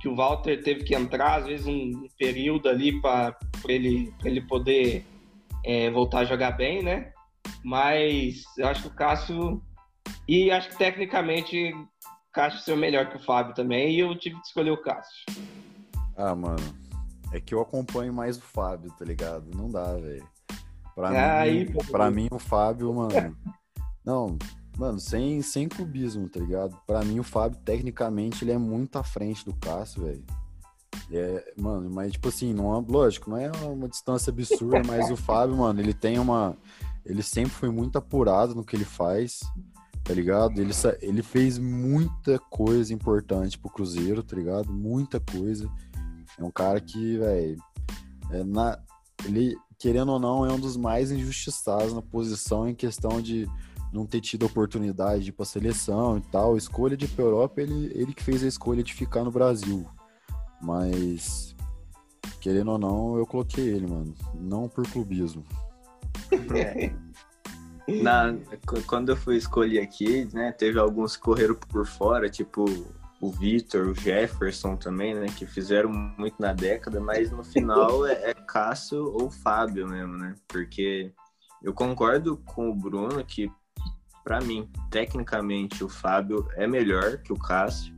Que 0.00 0.08
o 0.08 0.16
Walter 0.16 0.62
teve 0.62 0.82
que 0.82 0.94
entrar, 0.94 1.40
às 1.40 1.46
vezes, 1.46 1.66
um 1.66 2.08
período 2.18 2.66
ali 2.66 2.98
para 3.02 3.36
ele, 3.68 4.10
ele 4.24 4.40
poder 4.40 5.04
é, 5.62 5.90
voltar 5.90 6.20
a 6.20 6.24
jogar 6.24 6.52
bem, 6.52 6.82
né? 6.82 7.12
Mas 7.62 8.44
eu 8.56 8.66
acho 8.66 8.80
que 8.80 8.88
o 8.88 8.94
Cássio. 8.94 9.62
E 10.26 10.50
acho 10.50 10.70
que 10.70 10.78
tecnicamente 10.78 11.74
o 11.74 11.86
Cássio 12.32 12.60
ser 12.60 12.76
melhor 12.78 13.10
que 13.10 13.16
o 13.16 13.24
Fábio 13.24 13.54
também, 13.54 13.94
e 13.94 14.00
eu 14.00 14.18
tive 14.18 14.36
que 14.36 14.46
escolher 14.46 14.70
o 14.70 14.80
Cássio. 14.80 15.26
Ah, 16.16 16.34
mano. 16.34 16.74
É 17.30 17.40
que 17.40 17.54
eu 17.54 17.60
acompanho 17.60 18.14
mais 18.14 18.38
o 18.38 18.42
Fábio, 18.42 18.90
tá 18.98 19.04
ligado? 19.04 19.50
Não 19.54 19.70
dá, 19.70 19.92
velho. 19.92 20.26
Pra, 20.94 21.08
ah, 21.08 21.12
mim, 21.12 21.18
aí, 21.18 21.74
pra 21.90 22.10
mim, 22.10 22.28
o 22.30 22.38
Fábio, 22.38 22.94
mano. 22.94 23.36
Não, 24.06 24.38
mano, 24.78 25.00
sem, 25.00 25.42
sem 25.42 25.68
clubismo, 25.68 26.28
tá 26.28 26.38
ligado? 26.38 26.76
Pra 26.86 27.04
mim, 27.04 27.18
o 27.18 27.24
Fábio, 27.24 27.58
tecnicamente, 27.64 28.44
ele 28.44 28.52
é 28.52 28.58
muito 28.58 28.96
à 28.96 29.02
frente 29.02 29.44
do 29.44 29.52
Cássio, 29.54 30.04
velho. 30.04 30.24
É, 31.10 31.52
mano, 31.60 31.90
mas 31.90 32.12
tipo 32.12 32.28
assim, 32.28 32.54
não 32.54 32.74
é, 32.74 32.84
lógico, 32.88 33.30
não 33.30 33.36
é 33.36 33.50
uma 33.50 33.88
distância 33.88 34.30
absurda, 34.30 34.82
mas 34.86 35.10
o 35.10 35.16
Fábio, 35.16 35.56
mano, 35.56 35.80
ele 35.80 35.92
tem 35.92 36.18
uma. 36.18 36.56
Ele 37.04 37.22
sempre 37.22 37.52
foi 37.52 37.70
muito 37.70 37.98
apurado 37.98 38.54
no 38.54 38.64
que 38.64 38.74
ele 38.74 38.84
faz, 38.84 39.40
tá 40.02 40.14
ligado? 40.14 40.60
Ele, 40.60 40.72
ele 41.00 41.22
fez 41.22 41.58
muita 41.58 42.38
coisa 42.38 42.94
importante 42.94 43.58
pro 43.58 43.70
Cruzeiro, 43.70 44.22
tá 44.22 44.36
ligado? 44.36 44.72
Muita 44.72 45.20
coisa. 45.20 45.68
É 46.38 46.44
um 46.44 46.50
cara 46.50 46.80
que, 46.80 47.18
velho, 47.18 47.56
é 48.30 48.42
na, 48.42 48.78
ele, 49.24 49.56
querendo 49.78 50.12
ou 50.12 50.18
não, 50.18 50.44
é 50.44 50.52
um 50.52 50.58
dos 50.58 50.76
mais 50.76 51.10
injustiçados 51.10 51.92
na 51.92 52.02
posição 52.02 52.68
em 52.68 52.74
questão 52.74 53.20
de 53.20 53.48
não 53.96 54.06
ter 54.06 54.20
tido 54.20 54.44
oportunidade 54.44 55.24
de 55.24 55.30
ir 55.30 55.32
pra 55.32 55.46
seleção 55.46 56.18
e 56.18 56.20
tal. 56.20 56.56
Escolha 56.56 56.96
de 56.96 57.06
ir 57.06 57.08
pra 57.08 57.24
Europa, 57.24 57.62
ele, 57.62 57.90
ele 57.94 58.12
que 58.12 58.22
fez 58.22 58.44
a 58.44 58.46
escolha 58.46 58.82
de 58.82 58.92
ficar 58.92 59.24
no 59.24 59.30
Brasil. 59.30 59.86
Mas, 60.60 61.56
querendo 62.40 62.72
ou 62.72 62.78
não, 62.78 63.16
eu 63.16 63.26
coloquei 63.26 63.66
ele, 63.66 63.86
mano. 63.86 64.14
Não 64.34 64.68
por 64.68 64.86
clubismo. 64.88 65.44
É. 66.54 66.92
Na, 68.02 68.34
quando 68.86 69.10
eu 69.10 69.16
fui 69.16 69.36
escolher 69.36 69.80
aqui, 69.80 70.28
né, 70.34 70.50
teve 70.50 70.78
alguns 70.78 71.16
que 71.16 71.22
correram 71.22 71.54
por 71.54 71.86
fora, 71.86 72.28
tipo 72.28 72.64
o 73.20 73.30
Vitor, 73.30 73.88
o 73.88 73.94
Jefferson 73.94 74.76
também, 74.76 75.14
né, 75.14 75.26
que 75.26 75.46
fizeram 75.46 75.90
muito 75.90 76.34
na 76.40 76.52
década, 76.52 77.00
mas 77.00 77.30
no 77.30 77.44
final 77.44 78.04
é, 78.04 78.30
é 78.30 78.34
Cássio 78.34 79.04
ou 79.04 79.30
Fábio 79.30 79.88
mesmo, 79.88 80.16
né? 80.16 80.34
Porque 80.48 81.12
eu 81.62 81.72
concordo 81.72 82.36
com 82.38 82.68
o 82.68 82.74
Bruno 82.74 83.24
que 83.24 83.50
para 84.26 84.40
mim, 84.40 84.68
tecnicamente, 84.90 85.84
o 85.84 85.88
Fábio 85.88 86.48
é 86.56 86.66
melhor 86.66 87.18
que 87.18 87.32
o 87.32 87.38
Cássio, 87.38 87.96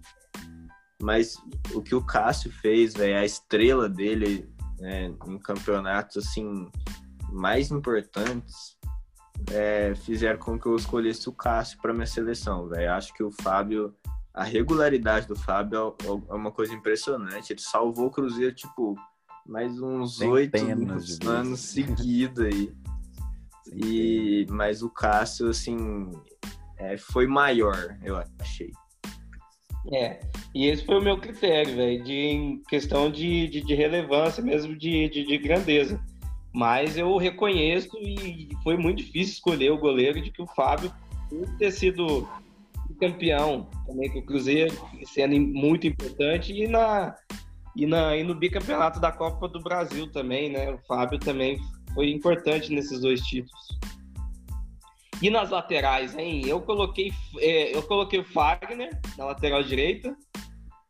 mas 1.00 1.38
o 1.72 1.80
que 1.80 1.94
o 1.94 2.04
Cássio 2.04 2.52
fez, 2.52 2.92
véio, 2.92 3.16
a 3.16 3.24
estrela 3.24 3.88
dele 3.88 4.46
né, 4.78 5.06
em 5.26 5.38
campeonatos 5.38 6.18
assim 6.18 6.70
mais 7.32 7.70
importantes 7.70 8.76
é, 9.50 9.94
fizeram 9.94 10.38
com 10.38 10.58
que 10.60 10.66
eu 10.66 10.76
escolhesse 10.76 11.30
o 11.30 11.32
Cássio 11.32 11.78
para 11.80 11.94
minha 11.94 12.06
seleção, 12.06 12.68
velho. 12.68 12.92
Acho 12.92 13.14
que 13.14 13.22
o 13.22 13.30
Fábio, 13.30 13.94
a 14.34 14.44
regularidade 14.44 15.26
do 15.26 15.34
Fábio 15.34 15.96
é, 16.02 16.06
é 16.06 16.34
uma 16.34 16.52
coisa 16.52 16.74
impressionante. 16.74 17.54
Ele 17.54 17.60
salvou 17.60 18.08
o 18.08 18.10
Cruzeiro 18.10 18.54
tipo 18.54 18.96
mais 19.46 19.80
uns 19.80 20.20
oito 20.20 20.58
anos 21.26 21.60
seguidos 21.60 22.44
aí. 22.44 22.76
E, 23.74 24.46
mas 24.50 24.82
o 24.82 24.90
Cássio, 24.90 25.48
assim, 25.48 26.10
é, 26.78 26.96
foi 26.96 27.26
maior, 27.26 27.96
eu 28.02 28.16
achei. 28.40 28.70
É, 29.92 30.20
e 30.54 30.66
esse 30.66 30.84
foi 30.84 30.98
o 30.98 31.02
meu 31.02 31.18
critério, 31.18 31.74
velho, 31.74 32.02
de 32.04 32.12
em 32.12 32.62
questão 32.68 33.10
de, 33.10 33.48
de, 33.48 33.62
de, 33.62 33.74
relevância 33.74 34.42
mesmo, 34.42 34.76
de, 34.76 35.08
de, 35.08 35.24
de, 35.24 35.38
grandeza. 35.38 36.00
Mas 36.52 36.96
eu 36.96 37.16
reconheço 37.16 37.96
e 37.98 38.48
foi 38.62 38.76
muito 38.76 38.98
difícil 38.98 39.34
escolher 39.34 39.70
o 39.70 39.78
goleiro 39.78 40.20
de 40.20 40.30
que 40.30 40.42
o 40.42 40.46
Fábio, 40.46 40.92
por 41.28 41.46
ter 41.56 41.70
sido 41.70 42.28
campeão 43.00 43.68
também 43.86 44.10
com 44.10 44.18
o 44.18 44.24
Cruzeiro, 44.24 44.74
sendo 45.06 45.38
muito 45.38 45.86
importante, 45.86 46.52
e, 46.52 46.66
na, 46.66 47.14
e, 47.76 47.86
na, 47.86 48.16
e 48.16 48.24
no 48.24 48.34
bicampeonato 48.34 49.00
da 49.00 49.12
Copa 49.12 49.48
do 49.48 49.60
Brasil 49.60 50.10
também, 50.10 50.50
né? 50.50 50.70
O 50.72 50.78
Fábio 50.86 51.18
também 51.18 51.58
foi 51.94 52.10
importante 52.10 52.72
nesses 52.72 53.00
dois 53.00 53.20
títulos. 53.22 53.78
E 55.20 55.30
nas 55.30 55.50
laterais, 55.50 56.16
hein? 56.16 56.46
Eu 56.46 56.60
coloquei, 56.60 57.12
é, 57.38 57.74
eu 57.74 57.82
coloquei 57.82 58.20
o 58.20 58.24
Fagner 58.24 58.98
na 59.16 59.24
lateral 59.24 59.62
direita 59.62 60.16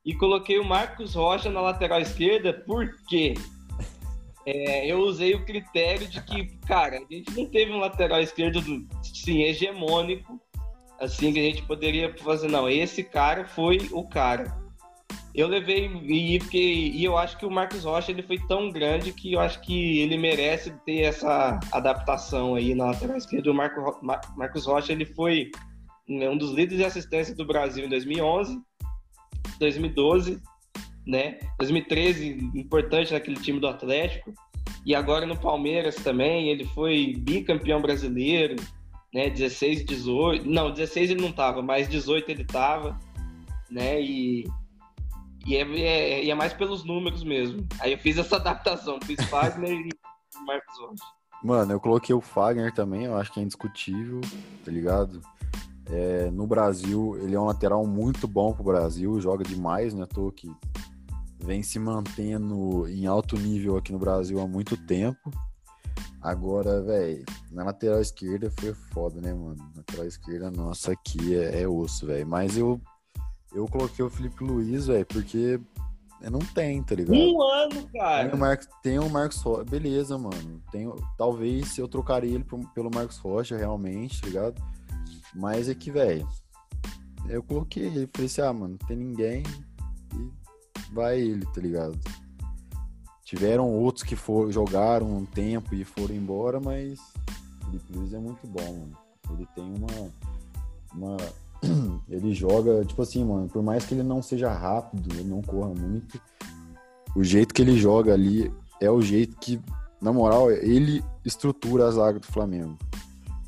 e 0.05 0.15
coloquei 0.15 0.59
o 0.59 0.65
Marcos 0.65 1.15
Rocha 1.15 1.49
na 1.49 1.61
lateral 1.61 2.01
esquerda, 2.01 2.53
porque 2.53 3.35
é, 4.45 4.87
eu 4.87 5.01
usei 5.01 5.35
o 5.35 5.45
critério 5.45 6.09
de 6.09 6.23
que, 6.23 6.47
cara, 6.67 6.97
a 6.97 7.15
gente 7.15 7.35
não 7.37 7.47
teve 7.47 7.73
um 7.73 7.79
lateral 7.79 8.21
esquerdo 8.21 8.63
sim, 9.03 9.43
hegemônico, 9.43 10.41
assim, 11.01 11.33
que 11.33 11.39
a 11.39 11.43
gente 11.43 11.63
poderia 11.63 12.15
fazer, 12.17 12.49
não, 12.49 12.69
esse 12.69 13.03
cara 13.05 13.47
foi 13.47 13.89
o 13.93 14.07
cara. 14.09 14.57
Eu 15.39 15.47
levei 15.47 15.87
e 15.87 16.37
porque 16.41 16.59
e 16.59 17.05
eu 17.05 17.17
acho 17.17 17.39
que 17.39 17.47
o 17.47 17.51
Marcos 17.51 17.85
Rocha 17.85 18.11
ele 18.11 18.25
foi 18.25 18.41
tão 18.49 18.73
grande 18.73 19.13
que 19.13 19.35
eu 19.35 19.39
acho 19.39 19.61
que 19.61 20.01
ele 20.01 20.19
merece 20.19 20.73
ter 20.85 21.03
essa 21.03 21.61
adaptação 21.71 22.57
aí 22.57 22.75
na 22.75 22.87
lateral 22.87 23.17
esquerda. 23.17 23.49
O 23.49 23.55
Marco, 23.55 23.81
Marcos 24.37 24.67
Rocha 24.67 24.91
ele 24.91 25.05
foi 25.05 25.53
um 26.09 26.37
dos 26.37 26.51
líderes 26.51 26.79
de 26.79 26.85
assistência 26.85 27.37
do 27.37 27.47
Brasil 27.47 27.85
em 27.85 27.89
2011, 27.89 28.61
2012, 29.61 30.43
né? 31.07 31.39
2013 31.61 32.51
importante 32.57 33.13
naquele 33.13 33.41
time 33.41 33.61
do 33.61 33.69
Atlético 33.69 34.35
e 34.85 34.93
agora 34.93 35.25
no 35.25 35.39
Palmeiras 35.39 35.95
também 35.95 36.49
ele 36.49 36.65
foi 36.65 37.15
bicampeão 37.17 37.81
brasileiro, 37.81 38.57
né? 39.15 39.31
16, 39.31 39.85
18, 39.85 40.51
não 40.51 40.73
16 40.73 41.13
ele 41.13 41.23
não 41.23 41.31
tava, 41.31 41.63
mas 41.63 41.89
18 41.89 42.29
ele 42.29 42.45
tava, 42.45 42.99
né? 43.71 44.03
E 44.03 44.45
e 45.47 45.57
é, 45.57 45.63
é, 45.63 46.25
e 46.25 46.31
é, 46.31 46.35
mais 46.35 46.53
pelos 46.53 46.85
números 46.85 47.25
mesmo. 47.25 47.67
Aí 47.81 47.93
eu 47.93 47.99
fiz 47.99 48.19
essa 48.19 48.37
adaptação, 48.37 48.99
fiz 49.05 49.23
Fagner 49.27 49.73
e 49.73 49.91
Marcos 50.47 50.79
Rocha. 50.79 51.19
Mano, 51.43 51.73
eu 51.73 51.81
coloquei 51.81 52.15
o 52.15 52.21
Fagner 52.21 52.75
também, 52.75 53.05
eu 53.05 53.17
acho 53.17 53.33
que 53.33 53.39
é 53.39 53.43
indiscutível, 53.43 54.21
tá 54.65 54.71
ligado? 54.71 55.21
É, 55.87 56.31
no 56.31 56.47
Brasil, 56.47 57.17
ele 57.23 57.35
é 57.35 57.41
um 57.41 57.47
lateral 57.47 57.87
muito 57.87 58.27
bom 58.27 58.53
pro 58.53 58.65
Brasil, 58.65 59.21
joga 59.21 59.45
demais, 59.45 59.95
né? 59.95 60.05
Tô 60.05 60.31
que 60.33 60.51
vem 61.39 61.63
se 61.63 61.79
mantendo 61.79 62.87
em 62.89 63.07
alto 63.07 63.37
nível 63.37 63.77
aqui 63.77 63.93
no 63.93 63.99
Brasil 63.99 64.41
há 64.41 64.47
muito 64.47 64.77
tempo. 64.77 65.31
Agora, 66.21 66.83
velho, 66.83 67.25
na 67.51 67.65
lateral 67.65 68.01
esquerda 68.01 68.53
foi 68.59 68.75
foda, 68.75 69.21
né, 69.21 69.33
mano? 69.33 69.57
Na 69.57 69.79
lateral 69.79 70.07
esquerda, 70.07 70.51
nossa, 70.51 70.93
aqui 70.93 71.37
é, 71.37 71.63
é 71.63 71.69
osso, 71.69 72.07
velho. 72.07 72.27
Mas 72.27 72.59
eu 72.59 72.81
eu 73.53 73.67
coloquei 73.67 74.05
o 74.05 74.11
Felipe 74.11 74.45
Luiz, 74.45 74.87
velho, 74.87 75.07
porque 75.07 75.61
não 76.31 76.41
tem, 76.41 76.83
tá 76.83 76.95
ligado? 76.95 77.17
Um 77.17 77.43
ano, 77.43 77.89
cara. 77.93 78.25
Tem 78.29 78.35
o, 78.35 78.39
Marcos, 78.39 78.69
tem 78.83 78.99
o 78.99 79.09
Marcos 79.09 79.41
Rocha. 79.41 79.65
Beleza, 79.65 80.19
mano. 80.19 80.63
Tem, 80.71 80.93
talvez 81.17 81.79
eu 81.79 81.87
trocaria 81.87 82.35
ele 82.35 82.45
pelo 82.75 82.91
Marcos 82.93 83.19
Rocha, 83.19 83.57
realmente, 83.57 84.21
tá 84.21 84.27
ligado? 84.27 84.63
Mas 85.35 85.69
é 85.69 85.75
que, 85.75 85.91
velho, 85.91 86.29
eu 87.29 87.43
coloquei 87.43 87.85
ele. 87.85 88.09
Falei 88.13 88.27
assim, 88.27 88.41
ah, 88.41 88.53
mano, 88.53 88.77
não 88.81 88.87
tem 88.87 88.97
ninguém. 88.97 89.43
E 90.15 90.93
vai 90.93 91.21
ele, 91.21 91.47
tá 91.47 91.61
ligado? 91.61 91.99
Tiveram 93.25 93.71
outros 93.71 94.03
que 94.03 94.17
for, 94.17 94.51
jogaram 94.51 95.07
um 95.07 95.25
tempo 95.25 95.75
e 95.75 95.85
foram 95.85 96.15
embora, 96.15 96.59
mas 96.59 96.99
o 96.99 97.67
Felipe 97.67 97.93
Luiz 97.93 98.13
é 98.13 98.19
muito 98.19 98.47
bom, 98.47 98.73
mano. 98.73 98.99
Ele 99.31 99.47
tem 99.55 99.65
uma, 99.65 100.11
uma 100.95 101.17
ele 102.09 102.33
joga, 102.33 102.85
tipo 102.85 103.03
assim, 103.03 103.25
mano, 103.25 103.49
por 103.49 103.63
mais 103.63 103.85
que 103.85 103.95
ele 103.95 104.03
não 104.03 104.23
seja 104.23 104.53
rápido, 104.53 105.13
ele 105.13 105.29
não 105.29 105.43
corra 105.43 105.75
muito, 105.75 106.21
o 107.17 107.25
jeito 107.25 107.55
que 107.55 107.63
ele 107.63 107.79
joga 107.79 108.13
ali 108.13 108.53
é 108.81 108.91
o 108.91 109.01
jeito 109.01 109.37
que, 109.39 109.61
na 110.01 110.13
moral, 110.13 110.51
ele 110.51 111.05
estrutura 111.25 111.87
a 111.87 111.91
zaga 111.91 112.21
do 112.21 112.27
Flamengo. 112.27 112.79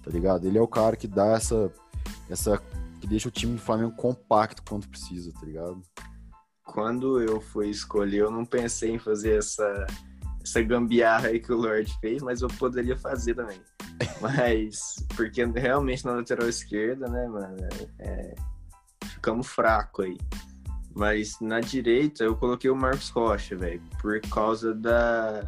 tá 0.02 0.10
ligado? 0.10 0.46
Ele 0.46 0.58
é 0.58 0.62
o 0.62 0.68
cara 0.68 0.96
que 0.96 1.06
dá 1.06 1.28
essa, 1.28 1.72
essa 2.28 2.60
que 3.00 3.06
deixa 3.06 3.28
o 3.28 3.32
time 3.32 3.54
do 3.54 3.60
Flamengo 3.60 3.92
compacto 3.96 4.62
quando 4.68 4.88
precisa, 4.88 5.32
tá 5.32 5.46
ligado? 5.46 5.80
Quando 6.64 7.20
eu 7.20 7.40
fui 7.40 7.68
escolher, 7.68 8.18
eu 8.18 8.30
não 8.30 8.44
pensei 8.44 8.92
em 8.92 8.98
fazer 8.98 9.38
essa, 9.38 9.86
essa 10.42 10.62
gambiarra 10.62 11.28
aí 11.28 11.40
que 11.40 11.52
o 11.52 11.56
Lord 11.56 11.92
fez, 12.00 12.22
mas 12.22 12.42
eu 12.42 12.48
poderia 12.48 12.96
fazer 12.96 13.34
também. 13.34 13.60
Mas, 14.20 14.96
porque 15.14 15.44
realmente 15.44 16.04
na 16.04 16.12
lateral 16.12 16.48
esquerda, 16.48 17.06
né, 17.06 17.26
mano, 17.28 17.56
é, 17.98 18.34
ficamos 19.04 19.46
fraco 19.46 20.02
aí. 20.02 20.16
Mas 20.94 21.38
na 21.40 21.60
direita 21.60 22.24
eu 22.24 22.34
coloquei 22.34 22.70
o 22.70 22.76
Marcos 22.76 23.10
Rocha, 23.10 23.56
velho, 23.56 23.82
por 24.00 24.20
causa 24.22 24.74
da 24.74 25.42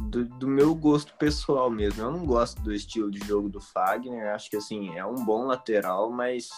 do, 0.00 0.24
do, 0.24 0.48
meu 0.48 0.74
gosto 0.74 1.14
pessoal 1.16 1.70
mesmo. 1.70 2.02
Eu 2.02 2.10
não 2.10 2.26
gosto 2.26 2.60
do 2.62 2.72
estilo 2.72 3.10
de 3.10 3.18
jogo 3.26 3.48
do 3.48 3.60
Fagner. 3.60 4.34
Acho 4.34 4.50
que 4.50 4.56
assim 4.56 4.96
é 4.96 5.04
um 5.04 5.24
bom 5.24 5.46
lateral, 5.46 6.10
mas 6.10 6.48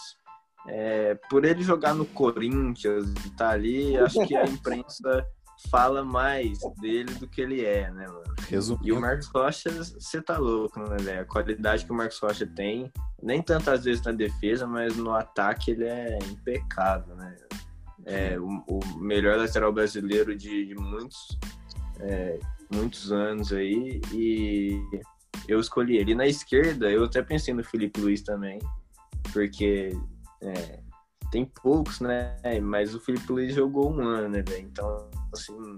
é, 0.67 1.15
por 1.29 1.45
ele 1.45 1.61
jogar 1.61 1.93
no 1.93 2.05
Corinthians 2.05 3.13
e 3.25 3.29
tá 3.31 3.49
ali, 3.49 3.97
acho 3.97 4.25
que 4.25 4.35
a 4.35 4.43
imprensa 4.47 5.25
fala 5.69 6.03
mais 6.03 6.59
dele 6.79 7.13
do 7.15 7.27
que 7.27 7.41
ele 7.41 7.65
é, 7.65 7.91
né, 7.91 8.07
mano? 8.07 8.35
Resumindo. 8.47 8.87
E 8.87 8.91
o 8.91 8.99
Marcos 8.99 9.27
Rocha, 9.27 9.69
você 9.71 10.21
tá 10.21 10.37
louco, 10.37 10.79
né, 10.79 10.97
velho? 10.97 11.21
A 11.21 11.25
qualidade 11.25 11.85
que 11.85 11.91
o 11.91 11.95
Marcos 11.95 12.19
Rocha 12.19 12.47
tem, 12.47 12.91
nem 13.21 13.41
tantas 13.41 13.83
vezes 13.83 14.01
na 14.03 14.11
defesa, 14.11 14.65
mas 14.65 14.95
no 14.95 15.13
ataque 15.13 15.71
ele 15.71 15.85
é 15.85 16.17
impecável, 16.29 17.15
né? 17.15 17.35
É 18.05 18.39
o, 18.39 18.63
o 18.67 18.97
melhor 18.97 19.37
lateral 19.37 19.73
brasileiro 19.73 20.35
de, 20.35 20.67
de 20.67 20.75
muitos, 20.75 21.37
é, 21.99 22.39
muitos 22.73 23.11
anos 23.11 23.51
aí. 23.51 23.99
E 24.13 24.81
eu 25.47 25.59
escolhi 25.59 25.97
ele. 25.97 26.15
Na 26.15 26.25
esquerda, 26.25 26.89
eu 26.89 27.03
até 27.03 27.21
pensei 27.21 27.53
no 27.53 27.63
Felipe 27.63 27.99
Luiz 27.99 28.21
também, 28.21 28.59
porque 29.33 29.91
é, 30.41 30.79
tem 31.29 31.45
poucos, 31.45 31.99
né? 31.99 32.37
Mas 32.63 32.95
o 32.95 32.99
Felipe 32.99 33.31
Luiz 33.31 33.53
jogou 33.53 33.91
um 33.91 34.01
ano, 34.01 34.29
né, 34.29 34.41
velho? 34.41 34.65
Então, 34.65 35.09
assim, 35.33 35.75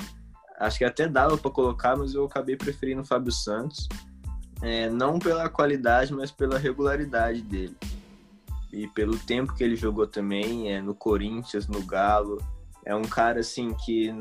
acho 0.59 0.77
que 0.77 0.85
até 0.85 1.07
dava 1.07 1.37
para 1.37 1.51
colocar, 1.51 1.95
mas 1.95 2.13
eu 2.13 2.25
acabei 2.25 2.55
preferindo 2.55 3.01
o 3.01 3.05
Fábio 3.05 3.31
Santos. 3.31 3.87
É, 4.61 4.89
não 4.89 5.17
pela 5.17 5.49
qualidade, 5.49 6.13
mas 6.13 6.31
pela 6.31 6.57
regularidade 6.57 7.41
dele. 7.41 7.75
E 8.71 8.87
pelo 8.89 9.17
tempo 9.17 9.53
que 9.53 9.63
ele 9.63 9.75
jogou 9.75 10.05
também, 10.05 10.71
é, 10.71 10.81
no 10.81 10.93
Corinthians, 10.93 11.67
no 11.67 11.83
Galo. 11.83 12.37
É 12.85 12.95
um 12.95 13.01
cara, 13.01 13.39
assim, 13.39 13.73
que 13.73 14.13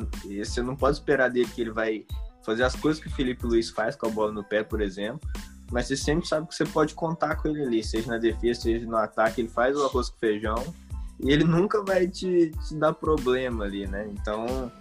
você 0.44 0.62
não 0.62 0.74
pode 0.74 0.96
esperar 0.96 1.30
dele 1.30 1.48
que 1.54 1.60
ele 1.60 1.70
vai 1.70 2.06
fazer 2.44 2.64
as 2.64 2.74
coisas 2.74 3.02
que 3.02 3.08
o 3.08 3.12
Felipe 3.12 3.46
Luiz 3.46 3.70
faz 3.70 3.94
com 3.94 4.06
a 4.06 4.10
bola 4.10 4.32
no 4.32 4.42
pé, 4.42 4.62
por 4.64 4.80
exemplo. 4.80 5.28
Mas 5.70 5.86
você 5.86 5.96
sempre 5.96 6.26
sabe 6.26 6.48
que 6.48 6.54
você 6.54 6.64
pode 6.64 6.94
contar 6.94 7.36
com 7.36 7.48
ele 7.48 7.62
ali, 7.62 7.84
seja 7.84 8.10
na 8.10 8.18
defesa, 8.18 8.62
seja 8.62 8.86
no 8.86 8.96
ataque. 8.96 9.40
Ele 9.40 9.48
faz 9.48 9.76
o 9.76 9.84
arroz 9.84 10.08
com 10.08 10.18
feijão 10.18 10.74
e 11.22 11.30
ele 11.30 11.44
nunca 11.44 11.82
vai 11.84 12.08
te, 12.08 12.50
te 12.66 12.74
dar 12.74 12.92
problema 12.94 13.64
ali, 13.64 13.86
né? 13.86 14.08
Então, 14.10 14.72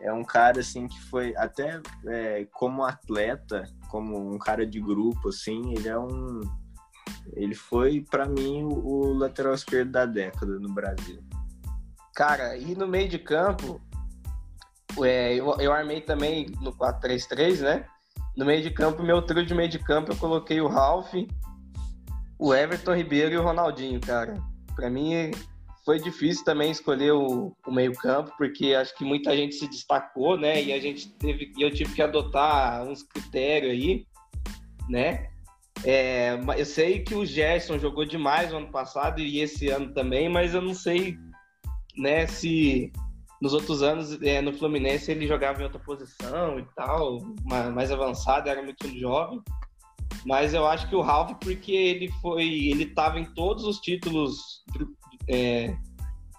é 0.00 0.12
um 0.12 0.24
cara 0.24 0.60
assim 0.60 0.86
que 0.86 1.00
foi 1.04 1.34
até 1.36 1.80
é, 2.06 2.46
como 2.52 2.84
atleta, 2.84 3.64
como 3.88 4.34
um 4.34 4.38
cara 4.38 4.66
de 4.66 4.80
grupo 4.80 5.28
assim, 5.28 5.74
ele 5.74 5.88
é 5.88 5.98
um 5.98 6.40
ele 7.34 7.54
foi 7.54 8.04
para 8.08 8.26
mim 8.26 8.62
o, 8.64 9.12
lateral 9.12 9.54
esquerdo 9.54 9.92
da 9.92 10.06
década 10.06 10.58
no 10.58 10.72
Brasil. 10.72 11.22
Cara, 12.14 12.56
e 12.56 12.74
no 12.74 12.86
meio 12.86 13.08
de 13.08 13.18
campo, 13.18 13.80
é, 15.02 15.34
eu, 15.34 15.54
eu 15.58 15.72
armei 15.72 16.00
também 16.00 16.46
no 16.60 16.72
4-3-3, 16.72 17.60
né? 17.60 17.86
No 18.36 18.44
meio 18.44 18.62
de 18.62 18.70
campo, 18.70 19.02
meu 19.02 19.22
trio 19.22 19.44
de 19.44 19.54
meio 19.54 19.68
de 19.68 19.78
campo, 19.78 20.12
eu 20.12 20.16
coloquei 20.16 20.60
o 20.60 20.68
Ralph, 20.68 21.12
o 22.38 22.54
Everton 22.54 22.94
Ribeiro 22.94 23.34
e 23.34 23.38
o 23.38 23.42
Ronaldinho, 23.42 24.00
cara. 24.00 24.34
Para 24.74 24.90
mim, 24.90 25.30
foi 25.86 26.00
difícil 26.00 26.44
também 26.44 26.72
escolher 26.72 27.12
o, 27.12 27.56
o 27.64 27.70
meio-campo, 27.72 28.32
porque 28.36 28.74
acho 28.74 28.92
que 28.96 29.04
muita 29.04 29.36
gente 29.36 29.54
se 29.54 29.68
destacou, 29.68 30.36
né? 30.36 30.60
E 30.60 30.72
a 30.72 30.80
gente 30.80 31.08
teve, 31.12 31.52
eu 31.56 31.70
tive 31.70 31.94
que 31.94 32.02
adotar 32.02 32.82
uns 32.82 33.04
critérios 33.04 33.70
aí, 33.70 34.04
né? 34.88 35.28
É, 35.84 36.36
eu 36.58 36.66
sei 36.66 37.04
que 37.04 37.14
o 37.14 37.24
Gerson 37.24 37.78
jogou 37.78 38.04
demais 38.04 38.50
no 38.50 38.58
ano 38.58 38.72
passado 38.72 39.20
e 39.20 39.38
esse 39.38 39.68
ano 39.68 39.94
também, 39.94 40.28
mas 40.28 40.54
eu 40.54 40.60
não 40.60 40.74
sei, 40.74 41.16
né, 41.96 42.26
se 42.26 42.90
nos 43.40 43.52
outros 43.52 43.82
anos 43.82 44.20
é, 44.22 44.40
no 44.40 44.54
Fluminense 44.54 45.12
ele 45.12 45.28
jogava 45.28 45.60
em 45.60 45.64
outra 45.64 45.78
posição 45.78 46.58
e 46.58 46.64
tal, 46.74 47.20
mais 47.44 47.92
avançado, 47.92 48.48
era 48.48 48.62
muito 48.62 48.88
jovem. 48.98 49.40
Mas 50.24 50.54
eu 50.54 50.66
acho 50.66 50.88
que 50.88 50.96
o 50.96 51.02
Ralph, 51.02 51.36
porque 51.40 51.70
ele 51.70 52.10
foi, 52.20 52.44
ele 52.44 52.84
estava 52.84 53.20
em 53.20 53.24
todos 53.34 53.64
os 53.64 53.78
títulos 53.78 54.64
é, 55.28 55.76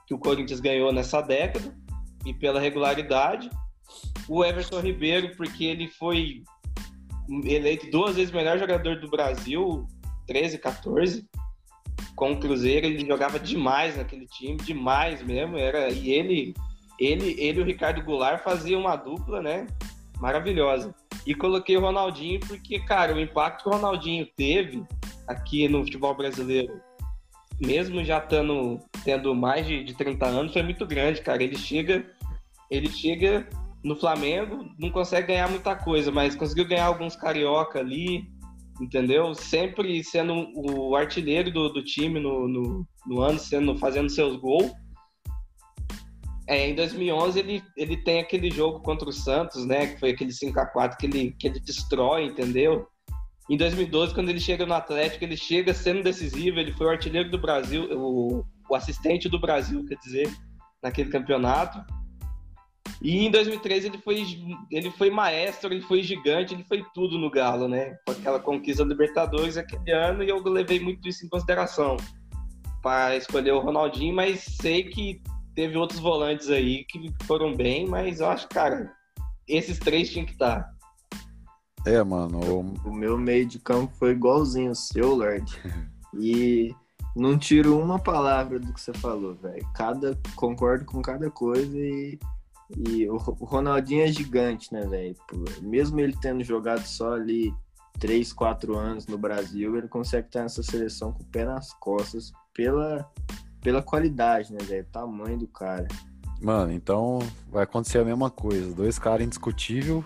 que 0.06 0.14
o 0.14 0.20
Corinthians 0.20 0.60
ganhou 0.60 0.92
nessa 0.92 1.22
década 1.22 1.76
e 2.26 2.34
pela 2.34 2.60
regularidade. 2.60 3.50
O 4.28 4.44
Everton 4.44 4.80
Ribeiro, 4.80 5.36
porque 5.36 5.66
ele 5.66 5.88
foi 5.88 6.44
eleito 7.46 7.90
duas 7.92 8.16
vezes 8.16 8.34
melhor 8.34 8.58
jogador 8.58 9.00
do 9.00 9.10
Brasil, 9.10 9.86
13, 10.28 10.58
14, 10.58 11.26
com 12.16 12.32
o 12.32 12.40
Cruzeiro. 12.40 12.86
Ele 12.86 13.06
jogava 13.06 13.40
demais 13.40 13.98
naquele 13.98 14.26
time, 14.28 14.58
demais 14.58 15.22
mesmo. 15.22 15.58
Era, 15.58 15.90
e 15.90 16.10
ele, 16.10 16.54
ele, 17.00 17.36
ele 17.40 17.60
e 17.60 17.62
o 17.62 17.66
Ricardo 17.66 18.04
Goulart 18.04 18.44
faziam 18.44 18.82
uma 18.82 18.96
dupla, 18.96 19.42
né? 19.42 19.68
Maravilhosa. 20.20 20.94
E 21.26 21.36
coloquei 21.36 21.76
o 21.76 21.82
Ronaldinho 21.82 22.40
porque, 22.42 22.80
cara, 22.80 23.14
o 23.14 23.20
impacto 23.20 23.64
que 23.64 23.70
o 23.70 23.74
Ronaldinho 23.74 24.26
teve 24.38 24.84
aqui 25.28 25.68
no 25.68 25.84
futebol 25.84 26.16
brasileiro 26.16 26.87
mesmo 27.60 28.04
já 28.04 28.20
tando, 28.20 28.80
tendo 29.04 29.34
mais 29.34 29.66
de, 29.66 29.84
de 29.84 29.94
30 29.94 30.26
anos, 30.26 30.54
foi 30.54 30.64
muito 30.64 30.86
grande, 30.86 31.22
cara. 31.22 31.44
Ele 31.44 31.58
chega, 31.58 32.06
ele 32.70 32.90
chega 32.90 33.48
no 33.84 33.96
Flamengo, 33.96 34.70
não 34.78 34.90
consegue 34.92 35.28
ganhar 35.28 35.50
muita 35.50 35.76
coisa, 35.76 36.12
mas 36.12 36.36
conseguiu 36.36 36.68
ganhar 36.68 36.86
alguns 36.86 37.16
carioca 37.16 37.80
ali, 37.80 38.28
entendeu? 38.82 39.34
Sempre 39.34 40.04
sendo 40.04 40.52
o 40.56 40.96
artilheiro 40.96 41.52
do, 41.52 41.70
do 41.70 41.84
time 41.84 42.20
no, 42.20 42.48
no, 42.48 42.88
no, 43.06 43.22
ano, 43.22 43.40
sendo, 43.40 43.78
fazendo 43.78 44.10
seus 44.10 44.36
gols. 44.38 44.72
É, 46.48 46.70
em 46.70 46.76
2011 46.76 47.40
ele, 47.40 47.64
ele 47.76 47.98
tem 47.98 48.20
aquele 48.20 48.50
jogo 48.50 48.80
contra 48.82 49.10
o 49.10 49.14
Santos, 49.14 49.66
né? 49.66 49.88
Que 49.88 50.00
foi 50.00 50.12
aquele 50.12 50.32
5 50.32 50.60
a 50.60 50.66
4 50.66 50.98
que 50.98 51.06
ele, 51.06 51.32
que 51.38 51.48
ele 51.48 51.60
destrói, 51.60 52.26
entendeu? 52.26 52.88
Em 53.50 53.56
2012, 53.56 54.14
quando 54.14 54.30
ele 54.30 54.40
chega 54.40 54.66
no 54.66 54.74
Atlético, 54.74 55.24
ele 55.24 55.38
chega 55.38 55.74
sendo 55.74 56.04
decisivo, 56.04 56.60
ele 56.60 56.74
foi 56.74 56.88
o 56.88 56.90
artilheiro 56.90 57.32
do 57.32 57.38
Brasil, 57.38 57.88
o, 57.98 58.46
o 58.70 58.76
assistente 58.76 59.30
do 59.30 59.40
Brasil, 59.40 59.86
quer 59.86 59.96
dizer, 59.96 60.30
naquele 60.84 61.10
campeonato. 61.10 61.82
E 63.02 63.26
em 63.26 63.32
2013 63.32 63.88
ele 63.88 63.98
foi, 64.00 64.26
ele 64.72 64.92
foi 64.92 65.10
maestro, 65.10 65.72
ele 65.72 65.82
foi 65.82 66.02
gigante, 66.02 66.54
ele 66.54 66.64
foi 66.64 66.84
tudo 66.94 67.18
no 67.18 67.30
Galo, 67.30 67.68
né? 67.68 67.98
Com 68.06 68.12
aquela 68.12 68.40
conquista 68.40 68.84
da 68.84 68.90
Libertadores 68.90 69.56
aquele 69.56 69.92
ano 69.92 70.24
e 70.24 70.30
eu 70.30 70.42
levei 70.44 70.80
muito 70.80 71.08
isso 71.08 71.26
em 71.26 71.30
consideração 71.30 71.98
para 72.82 73.16
escolher 73.16 73.52
o 73.52 73.60
Ronaldinho, 73.60 74.16
mas 74.16 74.42
sei 74.62 74.84
que 74.84 75.22
teve 75.54 75.78
outros 75.78 76.00
volantes 76.00 76.50
aí 76.50 76.86
que 76.86 77.12
foram 77.24 77.56
bem, 77.56 77.88
mas 77.88 78.20
eu 78.20 78.30
acho, 78.30 78.48
cara, 78.48 78.92
esses 79.48 79.80
três 79.80 80.12
tinham 80.12 80.26
que 80.26 80.34
estar. 80.34 80.70
É, 81.88 82.04
mano. 82.04 82.40
O... 82.40 82.90
o 82.90 82.94
meu 82.94 83.18
meio 83.18 83.46
de 83.46 83.60
campo 83.60 83.94
foi 83.96 84.12
igualzinho 84.12 84.72
o 84.72 84.76
seu, 84.76 85.16
Lord. 85.16 85.46
e 86.20 86.76
não 87.16 87.38
tiro 87.38 87.80
uma 87.80 87.98
palavra 87.98 88.60
do 88.60 88.74
que 88.74 88.82
você 88.82 88.94
falou, 88.94 89.36
velho. 89.36 89.66
Cada 89.74 90.20
concordo 90.36 90.86
com 90.86 91.02
cada 91.02 91.32
coisa 91.32 91.78
e 91.78 92.20
e 92.76 93.10
o, 93.10 93.16
Ronaldinho 93.16 94.04
é 94.04 94.08
gigante, 94.08 94.74
né, 94.74 94.86
velho? 94.86 95.16
Mesmo 95.62 96.02
ele 96.02 96.14
tendo 96.22 96.44
jogado 96.44 96.86
só 96.86 97.14
ali 97.14 97.54
3, 98.00 98.34
4 98.34 98.78
anos 98.78 99.08
no 99.08 99.18
Brasil, 99.18 99.78
ele 99.78 99.88
consegue 99.88 100.28
estar 100.28 100.42
nessa 100.42 100.62
seleção 100.62 101.14
com 101.14 101.24
o 101.24 101.28
pé 101.28 101.46
nas 101.46 101.72
costas 101.74 102.34
pela, 102.54 103.10
pela 103.62 103.82
qualidade, 103.82 104.52
né, 104.52 104.60
velho? 104.62 104.86
Tamanho 104.92 105.38
do 105.38 105.48
cara. 105.48 105.88
Mano, 106.42 106.74
então 106.74 107.20
vai 107.50 107.64
acontecer 107.64 108.00
a 108.00 108.06
mesma 108.06 108.30
coisa. 108.30 108.76
Dois 108.76 109.00
caras 109.00 109.26
indiscutível 109.26 110.04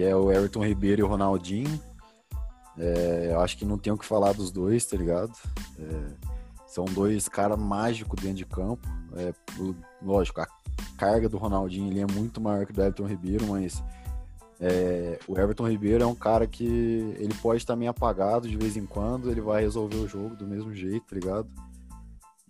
que 0.00 0.04
é 0.06 0.16
o 0.16 0.32
Everton 0.32 0.64
Ribeiro 0.64 1.02
e 1.02 1.04
o 1.04 1.06
Ronaldinho. 1.06 1.78
É, 2.78 3.28
eu 3.32 3.40
acho 3.40 3.58
que 3.58 3.66
não 3.66 3.76
tenho 3.76 3.96
o 3.96 3.98
que 3.98 4.06
falar 4.06 4.32
dos 4.32 4.50
dois, 4.50 4.86
tá 4.86 4.96
ligado? 4.96 5.30
É, 5.78 6.28
são 6.66 6.86
dois 6.86 7.28
caras 7.28 7.58
mágicos 7.58 8.18
dentro 8.18 8.38
de 8.38 8.46
campo. 8.46 8.88
É, 9.14 9.34
lógico, 10.00 10.40
a 10.40 10.48
carga 10.96 11.28
do 11.28 11.36
Ronaldinho 11.36 11.90
ele 11.90 12.00
é 12.00 12.06
muito 12.06 12.40
maior 12.40 12.64
que 12.64 12.72
do 12.72 12.80
Everton 12.80 13.04
Ribeiro, 13.04 13.46
mas 13.48 13.84
é, 14.58 15.18
o 15.28 15.38
Everton 15.38 15.68
Ribeiro 15.68 16.02
é 16.02 16.06
um 16.06 16.14
cara 16.14 16.46
que 16.46 16.64
ele 17.18 17.34
pode 17.42 17.58
estar 17.58 17.76
meio 17.76 17.90
apagado 17.90 18.48
de 18.48 18.56
vez 18.56 18.78
em 18.78 18.86
quando, 18.86 19.30
ele 19.30 19.42
vai 19.42 19.60
resolver 19.60 19.96
o 19.96 20.08
jogo 20.08 20.34
do 20.34 20.46
mesmo 20.46 20.74
jeito, 20.74 21.04
tá 21.08 21.14
ligado? 21.14 21.46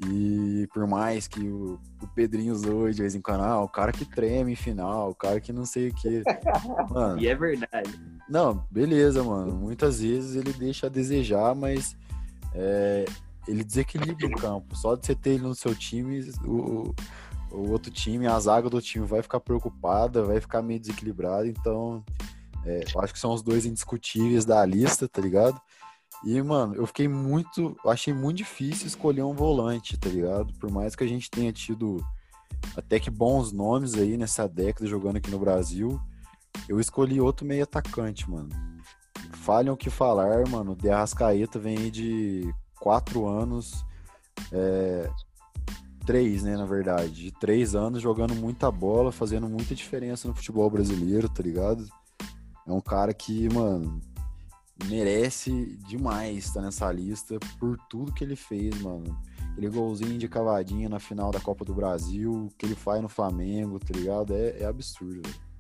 E 0.07 0.67
por 0.73 0.87
mais 0.87 1.29
que 1.29 1.41
o, 1.41 1.79
o 2.03 2.07
Pedrinho 2.15 2.55
zoe 2.55 2.95
de 2.95 3.03
vez 3.03 3.15
em 3.15 3.21
quando, 3.21 3.43
ah, 3.43 3.61
o 3.61 3.69
cara 3.69 3.93
que 3.93 4.05
treme 4.05 4.53
em 4.53 4.57
final, 4.57 5.11
o 5.11 5.15
cara 5.15 5.41
que 5.41 5.53
não 5.53 5.67
sei 5.67 5.89
o 5.89 5.95
que. 5.95 6.23
Mano, 6.91 7.21
e 7.21 7.29
é 7.29 7.35
verdade. 7.35 8.01
Não, 8.29 8.65
beleza, 8.71 9.23
mano. 9.23 9.53
Muitas 9.53 10.01
vezes 10.01 10.37
ele 10.37 10.53
deixa 10.53 10.87
a 10.87 10.91
desejar, 10.91 11.55
mas 11.55 11.97
é, 12.55 13.05
ele 13.47 13.63
desequilibra 13.63 14.27
o 14.27 14.37
campo. 14.37 14.75
Só 14.77 14.95
de 14.95 15.05
você 15.05 15.15
ter 15.15 15.31
ele 15.31 15.43
no 15.43 15.55
seu 15.55 15.75
time, 15.75 16.21
o, 16.47 16.95
o 17.51 17.71
outro 17.71 17.91
time, 17.91 18.27
a 18.27 18.39
zaga 18.39 18.71
do 18.71 18.81
time 18.81 19.05
vai 19.05 19.21
ficar 19.21 19.41
preocupada, 19.41 20.23
vai 20.23 20.41
ficar 20.41 20.63
meio 20.63 20.81
desequilibrada. 20.81 21.47
Então, 21.47 22.03
é, 22.65 22.85
eu 22.95 23.01
acho 23.01 23.13
que 23.13 23.19
são 23.19 23.33
os 23.33 23.43
dois 23.43 23.67
indiscutíveis 23.67 24.45
da 24.45 24.65
lista, 24.65 25.09
tá 25.09 25.21
ligado? 25.21 25.61
E, 26.25 26.41
mano, 26.43 26.75
eu 26.75 26.87
fiquei 26.87 27.09
muito. 27.09 27.77
Achei 27.87 28.13
muito 28.13 28.39
difícil 28.39 28.87
escolher 28.87 29.23
um 29.23 29.35
volante, 29.35 29.99
tá 29.99 30.09
ligado? 30.09 30.53
Por 30.55 30.71
mais 30.71 30.95
que 30.95 31.05
a 31.05 31.07
gente 31.07 31.31
tenha 31.31 31.53
tido 31.53 32.05
até 32.77 33.01
que 33.01 33.11
bons 33.11 33.53
nomes 33.53 33.95
aí 33.95 34.17
nessa 34.17 34.47
década 34.47 34.87
jogando 34.87 35.17
aqui 35.17 35.31
no 35.31 35.39
Brasil, 35.39 36.01
eu 36.69 36.79
escolhi 36.79 37.21
outro 37.21 37.47
meio 37.47 37.65
atacante, 37.65 38.31
mano. 38.31 38.51
Falham 39.33 39.75
o 39.75 39.77
que 39.77 39.89
falar, 39.89 40.47
mano. 40.49 40.77
De 40.77 40.91
Arrascaeta 40.91 41.59
vem 41.59 41.79
aí 41.79 41.91
de 41.91 42.53
quatro 42.79 43.27
anos. 43.27 43.85
É, 44.53 45.11
três, 46.05 46.43
né, 46.43 46.57
na 46.57 46.67
verdade. 46.67 47.11
De 47.11 47.33
três 47.33 47.75
anos 47.75 48.03
jogando 48.03 48.35
muita 48.35 48.71
bola, 48.71 49.11
fazendo 49.11 49.49
muita 49.49 49.75
diferença 49.75 50.29
no 50.29 50.35
futebol 50.35 50.69
brasileiro, 50.69 51.29
tá 51.29 51.43
ligado? 51.43 51.87
É 52.67 52.73
um 52.73 52.81
cara 52.81 53.15
que, 53.15 53.53
mano, 53.53 54.01
merece 54.87 55.79
demais 55.87 56.47
estar 56.47 56.61
nessa 56.61 56.91
lista 56.91 57.39
por 57.59 57.77
tudo 57.89 58.13
que 58.13 58.25
ele 58.25 58.37
fez, 58.37 58.81
mano. 58.81 59.19
Aquele 59.53 59.69
golzinho 59.69 60.19
de 60.19 60.29
cavadinha 60.29 60.89
na 60.89 60.99
final 60.99 61.31
da 61.31 61.41
Copa 61.41 61.65
do 61.65 61.75
Brasil, 61.75 62.49
que 62.57 62.67
ele 62.67 62.75
faz 62.75 63.03
no 63.03 63.09
Flamengo, 63.09 63.79
tá 63.79 63.93
ligado? 63.93 64.35
É, 64.35 64.61
é 64.61 64.65
absurdo, 64.65 65.23
velho. 65.23 65.51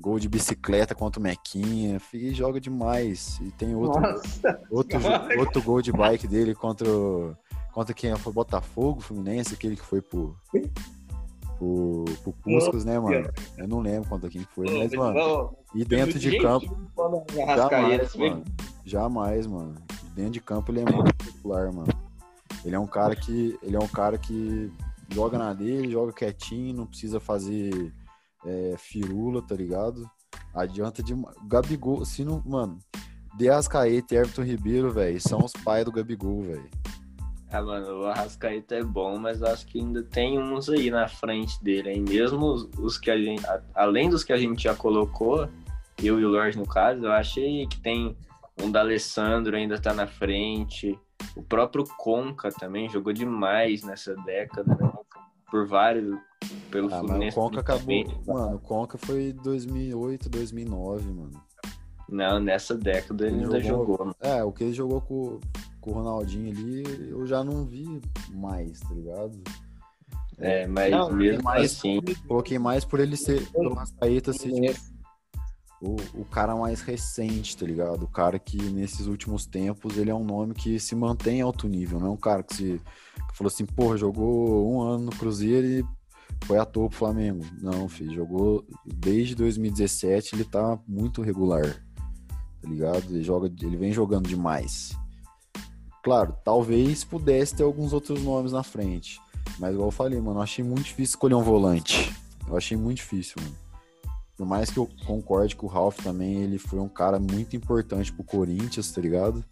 Gol 0.00 0.18
de 0.18 0.28
bicicleta 0.28 0.94
contra 0.94 1.18
o 1.18 1.22
Mequinha, 1.22 2.00
e 2.14 2.32
joga 2.32 2.60
demais. 2.60 3.38
E 3.42 3.50
tem 3.50 3.74
outro, 3.74 4.00
outro, 4.70 4.98
outro 5.38 5.62
gol 5.62 5.82
de 5.82 5.90
bike 5.90 6.28
dele 6.28 6.54
contra, 6.54 6.86
contra 7.72 7.92
quem 7.92 8.14
foi 8.16 8.32
Botafogo, 8.32 9.00
Fluminense, 9.00 9.54
aquele 9.54 9.74
que 9.74 9.84
foi 9.84 10.00
por, 10.00 10.36
pro, 11.58 12.04
pro 12.22 12.32
Puscos, 12.32 12.84
né, 12.84 12.98
mano? 12.98 13.28
Eu 13.56 13.68
não 13.68 13.80
lembro 13.80 14.08
contra 14.08 14.30
quem 14.30 14.42
foi, 14.54 14.66
mas, 14.78 14.92
mano. 14.92 15.56
E 15.74 15.84
dentro 15.84 16.18
de 16.18 16.38
campo. 16.38 16.78
Jamais, 17.36 18.14
mano. 18.14 18.44
Jamais, 18.84 19.46
mano. 19.46 19.74
Dentro 20.14 20.32
de 20.32 20.40
campo 20.40 20.72
ele 20.72 20.80
é 20.80 20.84
muito 20.84 21.14
popular, 21.16 21.72
mano. 21.72 21.92
Ele 22.64 22.74
é 22.74 22.78
um 22.78 22.86
cara 22.86 23.14
que. 23.14 23.58
Ele 23.62 23.76
é 23.76 23.78
um 23.78 23.88
cara 23.88 24.16
que 24.16 24.72
joga 25.10 25.38
na 25.38 25.52
dele, 25.52 25.90
joga 25.90 26.12
quietinho, 26.12 26.74
não 26.74 26.86
precisa 26.86 27.20
fazer 27.20 27.92
é, 28.46 28.74
firula, 28.78 29.42
tá 29.42 29.54
ligado? 29.54 30.08
Adianta 30.54 31.02
de. 31.02 31.14
Gabigol, 31.46 32.04
se 32.04 32.24
não. 32.24 32.42
Mano, 32.46 32.78
De 33.36 33.48
Ascaeta 33.48 34.14
e 34.14 34.18
Everton 34.18 34.42
Ribeiro, 34.42 34.90
velho, 34.90 35.20
são 35.20 35.40
os 35.44 35.52
pais 35.52 35.84
do 35.84 35.92
Gabigol, 35.92 36.42
velho. 36.42 36.70
Ah, 37.50 37.62
mano, 37.62 38.02
o 38.02 38.06
Arrascaeta 38.06 38.74
é 38.74 38.82
bom, 38.82 39.18
mas 39.18 39.42
acho 39.42 39.66
que 39.66 39.80
ainda 39.80 40.02
tem 40.02 40.38
uns 40.38 40.68
aí 40.68 40.90
na 40.90 41.08
frente 41.08 41.62
dele, 41.62 41.90
hein? 41.90 42.04
Mesmo 42.06 42.44
os, 42.46 42.68
os 42.78 42.98
que 42.98 43.10
a 43.10 43.16
gente. 43.16 43.42
além 43.74 44.10
dos 44.10 44.22
que 44.22 44.32
a 44.32 44.36
gente 44.36 44.64
já 44.64 44.74
colocou, 44.74 45.48
eu 46.02 46.20
e 46.20 46.24
o 46.24 46.28
Lorde 46.28 46.58
no 46.58 46.66
caso, 46.66 47.06
eu 47.06 47.12
achei 47.12 47.66
que 47.66 47.80
tem 47.80 48.16
um 48.62 48.70
da 48.70 48.80
Alessandro 48.80 49.56
ainda 49.56 49.80
tá 49.80 49.94
na 49.94 50.06
frente. 50.06 50.98
O 51.34 51.42
próprio 51.42 51.84
Conca 51.96 52.50
também 52.50 52.88
jogou 52.88 53.12
demais 53.12 53.82
nessa 53.82 54.14
década, 54.16 54.76
né? 54.78 54.92
Por 55.50 55.66
vários. 55.66 56.18
Pelo 56.70 56.92
ah, 56.92 56.98
Fluminense. 56.98 57.38
o 57.38 57.40
Conca 57.40 57.60
acabou. 57.60 58.04
Mano, 58.26 58.56
o 58.56 58.60
Conca 58.60 58.98
foi 58.98 59.32
2008, 59.32 60.28
2009, 60.28 61.12
mano. 61.12 61.42
Não, 62.08 62.40
nessa 62.40 62.74
década 62.74 63.26
ele, 63.26 63.36
ele 63.36 63.44
ainda 63.44 63.60
jogou, 63.60 63.96
jogou. 63.98 64.16
É, 64.20 64.42
o 64.44 64.52
que 64.52 64.64
ele 64.64 64.72
jogou 64.72 65.00
com, 65.00 65.40
com 65.80 65.90
o 65.90 65.94
Ronaldinho 65.94 66.50
ali, 66.50 67.10
eu 67.10 67.26
já 67.26 67.42
não 67.42 67.64
vi 67.64 68.00
mais, 68.32 68.80
tá 68.80 68.94
ligado? 68.94 69.40
É, 70.38 70.66
mas 70.66 70.90
não, 70.90 71.12
mesmo 71.12 71.42
mais, 71.42 71.72
assim. 71.72 72.00
Coloquei 72.26 72.58
mais 72.58 72.84
por 72.84 73.00
ele 73.00 73.16
ser, 73.16 73.44
pelo 73.50 73.74
Mascaeta 73.74 74.32
ser 74.32 74.50
tipo, 74.50 74.98
o, 75.80 75.96
o 76.14 76.24
cara 76.24 76.54
mais 76.56 76.80
recente, 76.80 77.56
tá 77.56 77.66
ligado? 77.66 78.04
O 78.04 78.08
cara 78.08 78.38
que 78.38 78.56
nesses 78.70 79.06
últimos 79.06 79.46
tempos 79.46 79.96
ele 79.96 80.10
é 80.10 80.14
um 80.14 80.24
nome 80.24 80.54
que 80.54 80.78
se 80.78 80.94
mantém 80.94 81.40
alto 81.40 81.68
nível, 81.68 82.00
não 82.00 82.08
é 82.08 82.10
um 82.10 82.16
cara 82.16 82.42
que 82.42 82.54
se 82.54 82.80
que 83.30 83.36
falou 83.36 83.48
assim, 83.48 83.66
porra, 83.66 83.96
jogou 83.96 84.72
um 84.72 84.80
ano 84.80 85.06
no 85.06 85.10
Cruzeiro 85.10 85.66
e 85.66 85.84
foi 86.44 86.58
à 86.58 86.64
toa 86.64 86.88
pro 86.88 86.98
Flamengo. 86.98 87.44
Não, 87.60 87.88
filho, 87.88 88.14
jogou 88.14 88.64
desde 88.84 89.34
2017, 89.34 90.34
ele 90.34 90.44
tá 90.44 90.78
muito 90.86 91.20
regular, 91.20 91.84
tá 92.60 92.68
ligado? 92.68 93.04
Ele, 93.10 93.22
joga, 93.22 93.52
ele 93.62 93.76
vem 93.76 93.92
jogando 93.92 94.28
demais. 94.28 94.96
Claro, 96.08 96.34
talvez 96.42 97.04
pudesse 97.04 97.54
ter 97.54 97.64
alguns 97.64 97.92
outros 97.92 98.22
nomes 98.22 98.50
na 98.50 98.62
frente. 98.62 99.20
Mas 99.58 99.74
igual 99.74 99.88
eu 99.88 99.92
falei, 99.92 100.18
mano, 100.18 100.38
eu 100.38 100.42
achei 100.42 100.64
muito 100.64 100.84
difícil 100.84 101.12
escolher 101.12 101.34
um 101.34 101.42
volante. 101.42 102.10
Eu 102.48 102.56
achei 102.56 102.78
muito 102.78 102.96
difícil, 102.96 103.34
mano. 103.42 103.54
Por 104.34 104.46
mais 104.46 104.70
que 104.70 104.78
eu 104.78 104.88
concorde 105.04 105.54
com 105.54 105.66
o 105.66 105.68
Ralph 105.68 105.98
também, 105.98 106.36
ele 106.36 106.56
foi 106.56 106.78
um 106.78 106.88
cara 106.88 107.18
muito 107.20 107.54
importante 107.54 108.10
pro 108.10 108.24
Corinthians, 108.24 108.90
tá 108.90 109.02
ligado? 109.02 109.44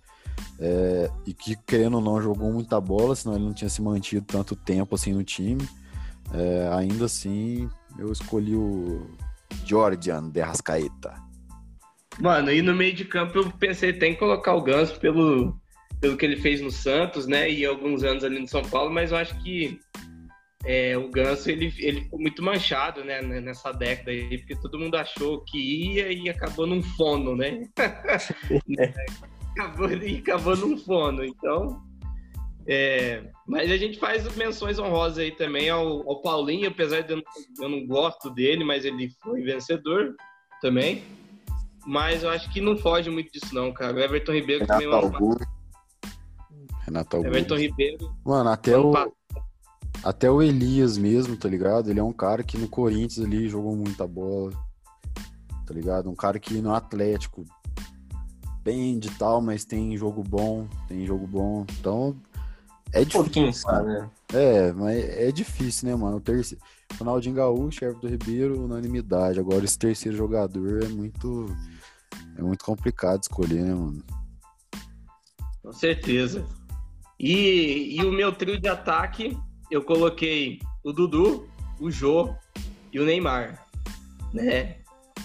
É, 0.59 1.11
e 1.26 1.34
que, 1.34 1.57
querendo 1.57 1.96
ou 1.96 2.00
não, 2.00 2.22
jogou 2.22 2.50
muita 2.50 2.80
bola, 2.80 3.14
senão 3.14 3.36
ele 3.36 3.44
não 3.44 3.52
tinha 3.52 3.68
se 3.68 3.82
mantido 3.82 4.24
tanto 4.24 4.57
tempo 4.57 4.94
assim 4.94 5.12
no 5.12 5.22
time. 5.22 5.68
É, 6.32 6.70
ainda 6.72 7.04
assim, 7.04 7.68
eu 7.98 8.11
escolhi 8.11 8.57
o 8.57 9.07
Jordan 9.66 10.30
de 10.30 10.40
Rascaeta. 10.40 11.22
Mano, 12.18 12.50
e 12.50 12.62
no 12.62 12.74
meio 12.74 12.94
de 12.94 13.04
campo 13.04 13.40
eu 13.40 13.52
pensei 13.52 13.92
tem 13.92 14.14
que 14.14 14.18
colocar 14.18 14.54
o 14.54 14.62
Ganso 14.62 14.98
pelo, 14.98 15.54
pelo 16.01 16.16
que 16.16 16.24
ele 16.24 16.36
fez 16.36 16.61
no 16.61 16.70
Santos, 16.70 17.26
né? 17.26 17.51
E 17.51 17.64
alguns 17.64 18.05
anos 18.05 18.24
ali 18.24 18.38
no 18.38 18.49
São 18.49 18.62
Paulo, 18.62 18.90
mas 18.90 19.11
eu 19.11 19.16
acho 19.16 19.38
que 19.42 19.78
é, 20.64 20.97
o 20.99 21.09
Ganso 21.09 21.49
ele, 21.49 21.72
ele 21.78 22.03
ficou 22.03 22.20
muito 22.20 22.42
manchado 22.42 23.05
né, 23.05 23.22
nessa 23.22 23.70
década 23.72 24.11
aí, 24.11 24.38
porque 24.38 24.57
todo 24.57 24.78
mundo 24.78 24.97
achou 24.97 25.44
que 25.44 25.59
ia 25.59 26.12
e 26.12 26.28
acabou 26.28 26.66
num 26.66 26.82
fono, 26.82 27.36
né? 27.36 27.62
acabou, 29.57 29.90
e 29.90 30.18
acabou 30.18 30.57
num 30.57 30.76
fono. 30.76 31.24
Então, 31.24 31.80
é, 32.66 33.22
mas 33.47 33.70
a 33.70 33.76
gente 33.76 33.97
faz 33.97 34.34
menções 34.36 34.78
honrosas 34.78 35.18
aí 35.18 35.30
também 35.30 35.70
ao, 35.70 36.09
ao 36.09 36.20
Paulinho, 36.20 36.68
apesar 36.68 37.03
de 37.03 37.12
eu 37.12 37.16
não, 37.18 37.24
eu 37.61 37.68
não, 37.68 37.86
gosto 37.86 38.28
dele, 38.30 38.64
mas 38.64 38.84
ele 38.84 39.09
foi 39.22 39.42
vencedor 39.42 40.16
também. 40.61 41.05
Mas 41.86 42.24
eu 42.24 42.30
acho 42.30 42.53
que 42.53 42.61
não 42.61 42.76
foge 42.76 43.09
muito 43.09 43.30
disso, 43.30 43.55
não, 43.55 43.72
cara. 43.72 43.94
O 43.94 44.01
Everton 44.01 44.32
Ribeiro 44.32 44.64
Renato 44.64 44.82
também 44.82 44.99
é 44.99 45.01
Augusto. 45.01 45.55
Renato 46.87 47.16
Augusto. 47.16 47.37
Everton 47.37 47.57
Ribeiro. 47.57 48.14
Mano, 48.24 48.49
até 48.49 48.78
o, 48.78 48.93
até 50.03 50.30
o 50.30 50.41
Elias 50.41 50.97
mesmo, 50.97 51.37
tá 51.37 51.49
ligado? 51.49 51.91
Ele 51.91 52.01
é 52.01 52.03
um 52.03 52.12
cara 52.12 52.43
que 52.43 52.57
no 52.57 52.68
Corinthians 52.68 53.26
ali 53.26 53.49
jogou 53.49 53.74
muita 53.76 54.07
bola, 54.07 54.53
tá 55.66 55.74
ligado? 55.74 56.09
Um 56.09 56.14
cara 56.14 56.39
que 56.39 56.55
no 56.61 56.72
Atlético 56.72 57.45
pende 58.62 59.09
e 59.09 59.12
tal, 59.12 59.41
mas 59.41 59.64
tem 59.64 59.97
jogo 59.97 60.22
bom, 60.22 60.68
tem 60.89 61.05
jogo 61.05 61.26
bom. 61.26 61.66
Então, 61.78 62.16
é 62.93 63.05
difícil. 63.05 63.70
né? 63.84 64.11
É, 64.32 64.72
mas 64.72 64.97
é 64.97 65.30
difícil, 65.30 65.89
né, 65.89 65.95
mano? 65.97 66.16
O 66.16 66.20
terceiro, 66.20 66.62
Ronaldinho 66.99 67.34
Gaúcho, 67.34 67.84
Everton 67.84 68.09
Ribeiro, 68.09 68.64
unanimidade. 68.64 69.39
Agora 69.39 69.64
esse 69.64 69.78
terceiro 69.78 70.16
jogador 70.16 70.82
é 70.82 70.89
muito 70.89 71.47
é 72.37 72.43
muito 72.43 72.64
complicado 72.64 73.22
escolher, 73.22 73.62
né, 73.62 73.74
mano? 73.74 74.03
Com 75.62 75.72
certeza. 75.72 76.47
E, 77.18 77.96
e 77.96 78.04
o 78.04 78.12
meu 78.12 78.32
trio 78.32 78.58
de 78.60 78.68
ataque, 78.68 79.36
eu 79.70 79.82
coloquei 79.82 80.60
o 80.84 80.92
Dudu, 80.92 81.48
o 81.80 81.90
Jô 81.90 82.34
e 82.92 83.00
o 83.00 83.04
Neymar, 83.04 83.66
né? 84.32 84.76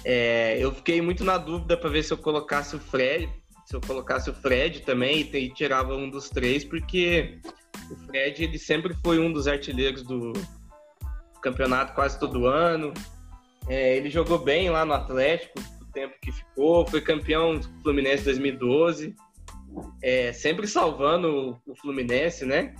É, 0.04 0.58
eu 0.60 0.74
fiquei 0.74 1.02
muito 1.02 1.24
na 1.24 1.38
dúvida 1.38 1.78
para 1.78 1.90
ver 1.90 2.04
se 2.04 2.12
eu 2.12 2.18
colocasse 2.18 2.76
o 2.76 2.80
Fred, 2.80 3.30
se 3.66 3.76
eu 3.76 3.82
colocasse 3.82 4.30
o 4.30 4.34
Fred 4.34 4.82
também 4.82 5.22
e, 5.22 5.38
e 5.38 5.54
tirava 5.54 5.96
um 5.96 6.10
dos 6.10 6.30
três, 6.30 6.66
porque 6.66 7.40
o 7.90 7.96
Fred 8.08 8.44
ele 8.44 8.58
sempre 8.58 8.96
foi 9.04 9.20
um 9.20 9.32
dos 9.32 9.48
artilheiros 9.48 10.04
do 10.04 10.34
campeonato 11.42 11.94
quase 11.94 12.20
todo 12.20 12.48
ano. 12.48 12.94
É, 13.68 13.96
ele 13.98 14.10
jogou 14.10 14.40
bem 14.40 14.70
lá 14.70 14.84
no 14.86 14.94
Atlético, 14.94 15.60
o 15.82 15.86
tempo 15.92 16.16
que 16.22 16.32
ficou, 16.32 16.86
foi 16.86 17.02
campeão 17.02 17.58
do 17.58 17.68
Fluminense 17.84 18.24
2012, 18.24 19.16
é, 20.02 20.34
sempre 20.34 20.68
salvando 20.68 21.60
o 21.66 21.76
Fluminense, 21.76 22.46
né? 22.46 22.76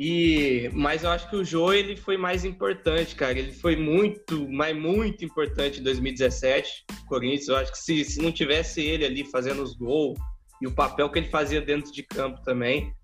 E, 0.00 0.70
mas 0.74 1.02
eu 1.02 1.10
acho 1.10 1.28
que 1.28 1.34
o 1.34 1.44
Jô 1.44 1.72
ele 1.72 1.96
foi 1.96 2.16
mais 2.16 2.44
importante, 2.44 3.16
cara. 3.16 3.36
Ele 3.36 3.50
foi 3.50 3.74
muito, 3.74 4.48
mas 4.48 4.76
muito 4.76 5.24
importante 5.24 5.80
em 5.80 5.82
2017, 5.82 6.84
Corinthians. 7.08 7.48
Eu 7.48 7.56
acho 7.56 7.72
que 7.72 7.78
se, 7.78 8.04
se 8.04 8.22
não 8.22 8.30
tivesse 8.30 8.80
ele 8.80 9.04
ali 9.04 9.24
fazendo 9.24 9.60
os 9.60 9.74
gols 9.74 10.16
e 10.62 10.68
o 10.68 10.72
papel 10.72 11.10
que 11.10 11.18
ele 11.18 11.28
fazia 11.28 11.60
dentro 11.60 11.90
de 11.90 12.04
campo 12.04 12.40
também, 12.42 12.94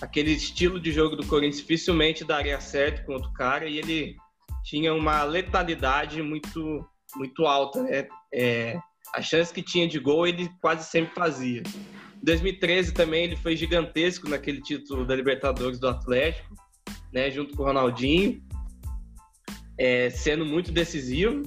aquele 0.00 0.32
estilo 0.32 0.80
de 0.80 0.90
jogo 0.90 1.16
do 1.16 1.26
Corinthians 1.26 1.60
dificilmente 1.60 2.24
daria 2.24 2.58
certo 2.60 3.04
com 3.04 3.12
outro 3.12 3.32
cara 3.34 3.66
e 3.66 3.78
ele 3.78 4.16
tinha 4.64 4.94
uma 4.94 5.24
letalidade 5.24 6.22
muito, 6.22 6.82
muito 7.14 7.46
alta, 7.46 7.82
né? 7.82 8.08
É, 8.32 8.78
a 9.14 9.22
chance 9.22 9.52
que 9.52 9.62
tinha 9.62 9.88
de 9.88 9.98
gol 9.98 10.26
ele 10.26 10.50
quase 10.60 10.88
sempre 10.88 11.14
fazia. 11.14 11.62
Em 12.20 12.24
2013 12.24 12.92
também 12.92 13.24
ele 13.24 13.36
foi 13.36 13.56
gigantesco 13.56 14.28
naquele 14.28 14.60
título 14.60 15.06
da 15.06 15.14
Libertadores 15.14 15.78
do 15.78 15.88
Atlético, 15.88 16.54
né, 17.12 17.30
junto 17.30 17.56
com 17.56 17.62
o 17.62 17.66
Ronaldinho, 17.66 18.42
é, 19.78 20.10
sendo 20.10 20.44
muito 20.44 20.72
decisivo. 20.72 21.42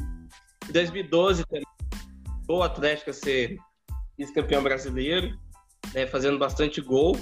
Em 0.68 0.72
2012 0.72 1.46
também 1.46 1.64
o 2.48 2.62
Atlético 2.62 3.12
a 3.12 3.14
ser 3.14 3.58
vice-campeão 4.18 4.62
brasileiro, 4.62 5.38
né, 5.94 6.06
fazendo 6.08 6.38
bastante 6.38 6.82
gol. 6.82 7.18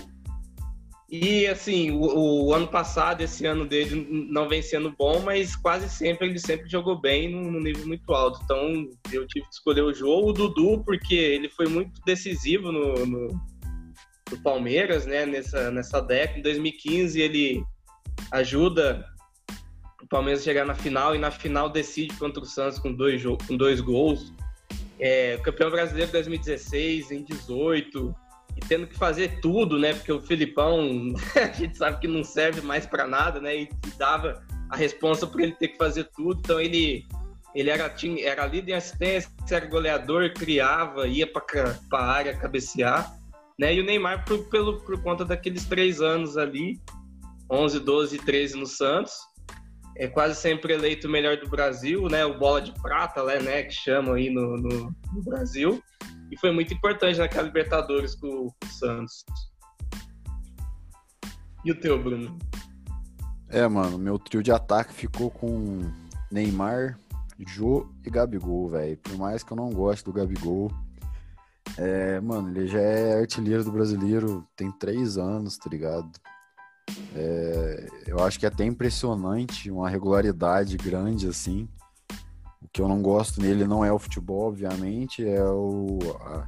E 1.11 1.47
assim, 1.47 1.89
o, 1.89 2.45
o, 2.45 2.53
ano 2.53 2.67
passado, 2.67 3.21
esse 3.21 3.43
ano 3.47 3.65
dele 3.65 4.27
não 4.29 4.47
vem 4.47 4.61
sendo 4.61 4.93
bom, 4.95 5.19
mas 5.21 5.55
quase 5.55 5.89
sempre 5.89 6.27
ele 6.27 6.37
sempre 6.37 6.69
jogou 6.69 7.01
bem 7.01 7.27
num, 7.29 7.59
nível 7.59 7.87
muito 7.87 8.13
alto. 8.13 8.39
Então 8.43 8.87
eu 9.11 9.25
tive 9.25 9.45
que 9.47 9.53
escolher 9.53 9.81
o 9.81 9.93
jogo, 9.93 10.29
o 10.29 10.33
Dudu, 10.33 10.83
porque 10.83 11.15
ele 11.15 11.49
foi 11.49 11.67
muito 11.67 11.99
decisivo 12.05 12.71
no, 12.71 13.05
no, 13.07 13.27
no 14.31 14.43
Palmeiras, 14.43 15.07
né? 15.07 15.25
Nessa, 15.25 15.71
nessa 15.71 15.99
década. 15.99 16.37
Em 16.37 16.43
2015 16.43 17.19
ele 17.19 17.63
ajuda 18.31 19.03
o 20.03 20.07
Palmeiras 20.07 20.41
a 20.41 20.45
chegar 20.45 20.65
na 20.65 20.75
final 20.75 21.15
e 21.15 21.17
na 21.17 21.31
final 21.31 21.71
decide 21.71 22.15
contra 22.17 22.43
o 22.43 22.45
Santos 22.45 22.77
com 22.77 22.93
dois, 22.93 23.23
com 23.47 23.57
dois 23.57 23.81
gols. 23.81 24.31
É, 24.99 25.37
campeão 25.37 25.71
brasileiro 25.71 26.07
de 26.07 26.13
2016, 26.13 27.09
em 27.09 27.23
18 27.23 28.13
e 28.55 28.59
tendo 28.61 28.87
que 28.87 28.95
fazer 28.95 29.39
tudo, 29.41 29.77
né? 29.77 29.93
Porque 29.93 30.11
o 30.11 30.21
Filipão, 30.21 31.13
a 31.35 31.51
gente 31.51 31.77
sabe 31.77 31.99
que 31.99 32.07
não 32.07 32.23
serve 32.23 32.61
mais 32.61 32.85
para 32.85 33.07
nada, 33.07 33.39
né? 33.39 33.63
E 33.63 33.69
dava 33.97 34.43
a 34.69 34.75
responsa 34.75 35.25
para 35.25 35.43
ele 35.43 35.53
ter 35.53 35.69
que 35.69 35.77
fazer 35.77 36.05
tudo. 36.15 36.39
Então 36.39 36.59
ele 36.59 37.05
ele 37.55 37.69
era, 37.69 37.89
tinha, 37.89 38.23
era 38.27 38.45
líder 38.45 38.73
em 38.73 38.75
assistência, 38.75 39.31
era 39.49 39.65
goleador, 39.65 40.31
criava, 40.33 41.07
ia 41.07 41.25
para 41.25 41.75
a 41.93 42.05
área 42.05 42.37
cabecear. 42.37 43.11
Né? 43.57 43.73
E 43.73 43.81
o 43.81 43.83
Neymar, 43.83 44.23
por, 44.23 44.47
pelo, 44.49 44.79
por 44.81 45.01
conta 45.01 45.25
daqueles 45.25 45.65
três 45.65 45.99
anos 45.99 46.37
ali, 46.37 46.79
11, 47.51 47.79
12 47.79 48.15
e 48.15 48.19
13 48.19 48.55
no 48.55 48.67
Santos, 48.67 49.13
é 49.97 50.07
quase 50.07 50.39
sempre 50.39 50.73
eleito 50.73 51.07
o 51.07 51.11
melhor 51.11 51.37
do 51.37 51.49
Brasil, 51.49 52.07
né? 52.07 52.23
O 52.23 52.37
bola 52.37 52.61
de 52.61 52.71
prata, 52.81 53.23
né? 53.39 53.63
Que 53.63 53.73
chamam 53.73 54.13
aí 54.13 54.29
no, 54.29 54.55
no, 54.55 54.95
no 55.13 55.23
Brasil 55.23 55.83
e 56.31 56.37
foi 56.37 56.51
muito 56.51 56.73
importante 56.73 57.17
naquela 57.17 57.47
Libertadores 57.47 58.15
com, 58.15 58.47
o 58.47 58.53
Santos. 58.67 59.25
E 61.65 61.71
o 61.71 61.79
teu, 61.79 62.01
Bruno? 62.01 62.37
É, 63.49 63.67
mano, 63.67 63.97
meu 63.97 64.17
trio 64.19 64.43
de 64.43 64.51
ataque 64.51 64.93
ficou 64.93 65.31
com 65.31 65.81
Neymar, 66.31 66.99
Jô 67.47 67.89
e 68.05 68.09
Gabigol, 68.09 68.69
velho. 68.69 68.97
Por 68.97 69.17
mais 69.17 69.43
que 69.43 69.51
eu 69.51 69.57
não 69.57 69.71
goste 69.71 70.05
do 70.05 70.13
Gabigol, 70.13 70.71
é, 71.77 72.19
mano, 72.19 72.49
ele 72.49 72.67
já 72.67 72.79
é 72.79 73.19
artilheiro 73.19 73.63
do 73.63 73.71
brasileiro 73.71 74.47
tem 74.55 74.71
três 74.71 75.17
anos, 75.17 75.57
tá 75.57 75.69
ligado? 75.69 76.09
É, 77.15 77.87
eu 78.07 78.23
acho 78.23 78.39
que 78.39 78.45
é 78.45 78.49
até 78.49 78.65
impressionante 78.65 79.69
uma 79.71 79.89
regularidade 79.89 80.77
grande 80.77 81.27
assim. 81.27 81.67
Que 82.71 82.81
eu 82.81 82.87
não 82.87 83.01
gosto 83.01 83.41
nele 83.41 83.65
não 83.65 83.83
é 83.83 83.91
o 83.91 83.99
futebol, 83.99 84.47
obviamente, 84.47 85.25
é 85.25 85.43
o, 85.43 85.99
a, 86.21 86.47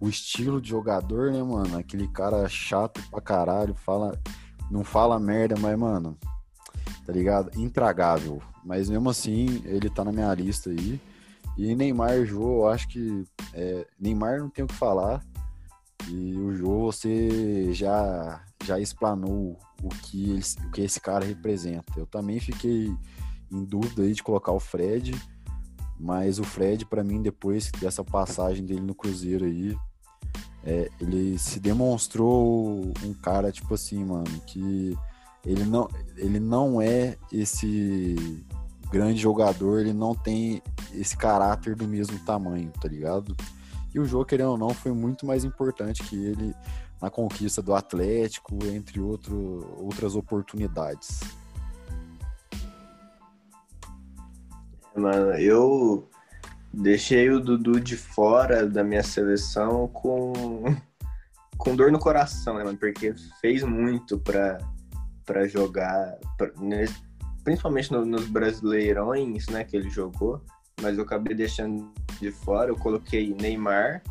o 0.00 0.08
estilo 0.08 0.60
de 0.60 0.68
jogador, 0.68 1.30
né, 1.30 1.42
mano? 1.42 1.78
Aquele 1.78 2.08
cara 2.08 2.48
chato 2.48 3.00
pra 3.10 3.20
caralho, 3.20 3.74
fala, 3.74 4.20
não 4.70 4.84
fala 4.84 5.18
merda, 5.18 5.54
mas, 5.58 5.78
mano, 5.78 6.18
tá 7.06 7.12
ligado? 7.12 7.50
Intragável. 7.58 8.42
Mas 8.64 8.88
mesmo 8.88 9.10
assim, 9.10 9.62
ele 9.64 9.90
tá 9.90 10.04
na 10.04 10.12
minha 10.12 10.32
lista 10.34 10.70
aí. 10.70 11.00
E 11.56 11.74
Neymar 11.74 12.24
Jô, 12.24 12.60
eu 12.60 12.68
acho 12.68 12.88
que. 12.88 13.24
É, 13.52 13.86
Neymar 13.98 14.40
não 14.40 14.48
tem 14.48 14.64
o 14.64 14.68
que 14.68 14.74
falar. 14.74 15.22
E 16.08 16.34
o 16.34 16.52
Jô, 16.52 16.86
você 16.86 17.72
já, 17.72 18.42
já 18.64 18.80
explanou 18.80 19.58
o 19.82 19.88
que, 19.88 20.30
ele, 20.30 20.42
o 20.66 20.70
que 20.70 20.80
esse 20.80 21.00
cara 21.00 21.24
representa. 21.24 21.92
Eu 21.96 22.06
também 22.06 22.40
fiquei 22.40 22.92
em 23.50 23.64
dúvida 23.64 24.02
aí 24.02 24.12
de 24.12 24.22
colocar 24.22 24.52
o 24.52 24.60
Fred. 24.60 25.14
Mas 26.02 26.40
o 26.40 26.44
Fred, 26.44 26.84
para 26.84 27.04
mim, 27.04 27.22
depois 27.22 27.70
dessa 27.80 28.02
passagem 28.02 28.66
dele 28.66 28.80
no 28.80 28.92
Cruzeiro 28.92 29.44
aí, 29.44 29.78
é, 30.64 30.90
ele 31.00 31.38
se 31.38 31.60
demonstrou 31.60 32.92
um 33.04 33.14
cara, 33.14 33.52
tipo 33.52 33.72
assim, 33.72 34.04
mano, 34.04 34.24
que 34.44 34.98
ele 35.46 35.64
não, 35.64 35.88
ele 36.16 36.40
não 36.40 36.82
é 36.82 37.16
esse 37.32 38.16
grande 38.90 39.20
jogador, 39.20 39.78
ele 39.78 39.92
não 39.92 40.12
tem 40.12 40.60
esse 40.92 41.16
caráter 41.16 41.76
do 41.76 41.86
mesmo 41.86 42.18
tamanho, 42.24 42.72
tá 42.80 42.88
ligado? 42.88 43.36
E 43.94 44.00
o 44.00 44.04
jogo, 44.04 44.24
querendo 44.24 44.50
ou 44.50 44.58
não, 44.58 44.70
foi 44.70 44.90
muito 44.90 45.24
mais 45.24 45.44
importante 45.44 46.02
que 46.02 46.16
ele 46.16 46.52
na 47.00 47.10
conquista 47.10 47.62
do 47.62 47.74
Atlético, 47.74 48.58
entre 48.66 49.00
outro, 49.00 49.76
outras 49.78 50.16
oportunidades. 50.16 51.20
Mano, 54.94 55.32
eu 55.38 56.08
deixei 56.72 57.30
o 57.30 57.40
Dudu 57.40 57.80
de 57.80 57.96
fora 57.96 58.66
da 58.66 58.84
minha 58.84 59.02
seleção 59.02 59.88
com, 59.88 60.32
com 61.56 61.74
dor 61.74 61.90
no 61.90 61.98
coração, 61.98 62.58
né, 62.58 62.64
mano? 62.64 62.78
Porque 62.78 63.14
fez 63.40 63.62
muito 63.62 64.18
pra, 64.18 64.58
pra 65.24 65.48
jogar, 65.48 66.18
pra, 66.36 66.50
principalmente 67.42 67.90
no, 67.90 68.04
nos 68.04 68.26
brasileirões, 68.26 69.46
né, 69.48 69.64
que 69.64 69.76
ele 69.76 69.88
jogou. 69.88 70.42
Mas 70.80 70.98
eu 70.98 71.04
acabei 71.04 71.34
deixando 71.34 71.90
de 72.20 72.30
fora. 72.30 72.70
Eu 72.70 72.76
coloquei 72.76 73.34
Neymar 73.34 74.02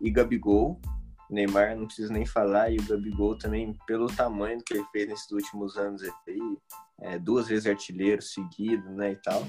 e 0.00 0.10
Gabigol. 0.10 0.80
Neymar 1.28 1.76
não 1.76 1.86
preciso 1.86 2.12
nem 2.12 2.26
falar, 2.26 2.70
e 2.70 2.78
o 2.78 2.82
Gabigol 2.82 3.36
também, 3.36 3.76
pelo 3.86 4.08
tamanho 4.08 4.60
que 4.66 4.74
ele 4.74 4.84
fez 4.90 5.08
nesses 5.08 5.30
últimos 5.30 5.76
anos 5.76 6.02
aí, 6.02 6.58
é, 7.02 7.18
duas 7.18 7.46
vezes 7.46 7.66
artilheiro 7.66 8.20
seguido, 8.20 8.90
né, 8.90 9.12
e 9.12 9.16
tal. 9.16 9.46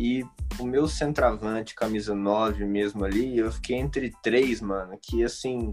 E 0.00 0.24
o 0.58 0.64
meu 0.64 0.88
centroavante, 0.88 1.74
camisa 1.74 2.14
9 2.14 2.64
mesmo 2.64 3.04
ali, 3.04 3.36
eu 3.36 3.52
fiquei 3.52 3.76
entre 3.76 4.10
três, 4.22 4.58
mano, 4.58 4.98
que 4.98 5.22
assim, 5.22 5.70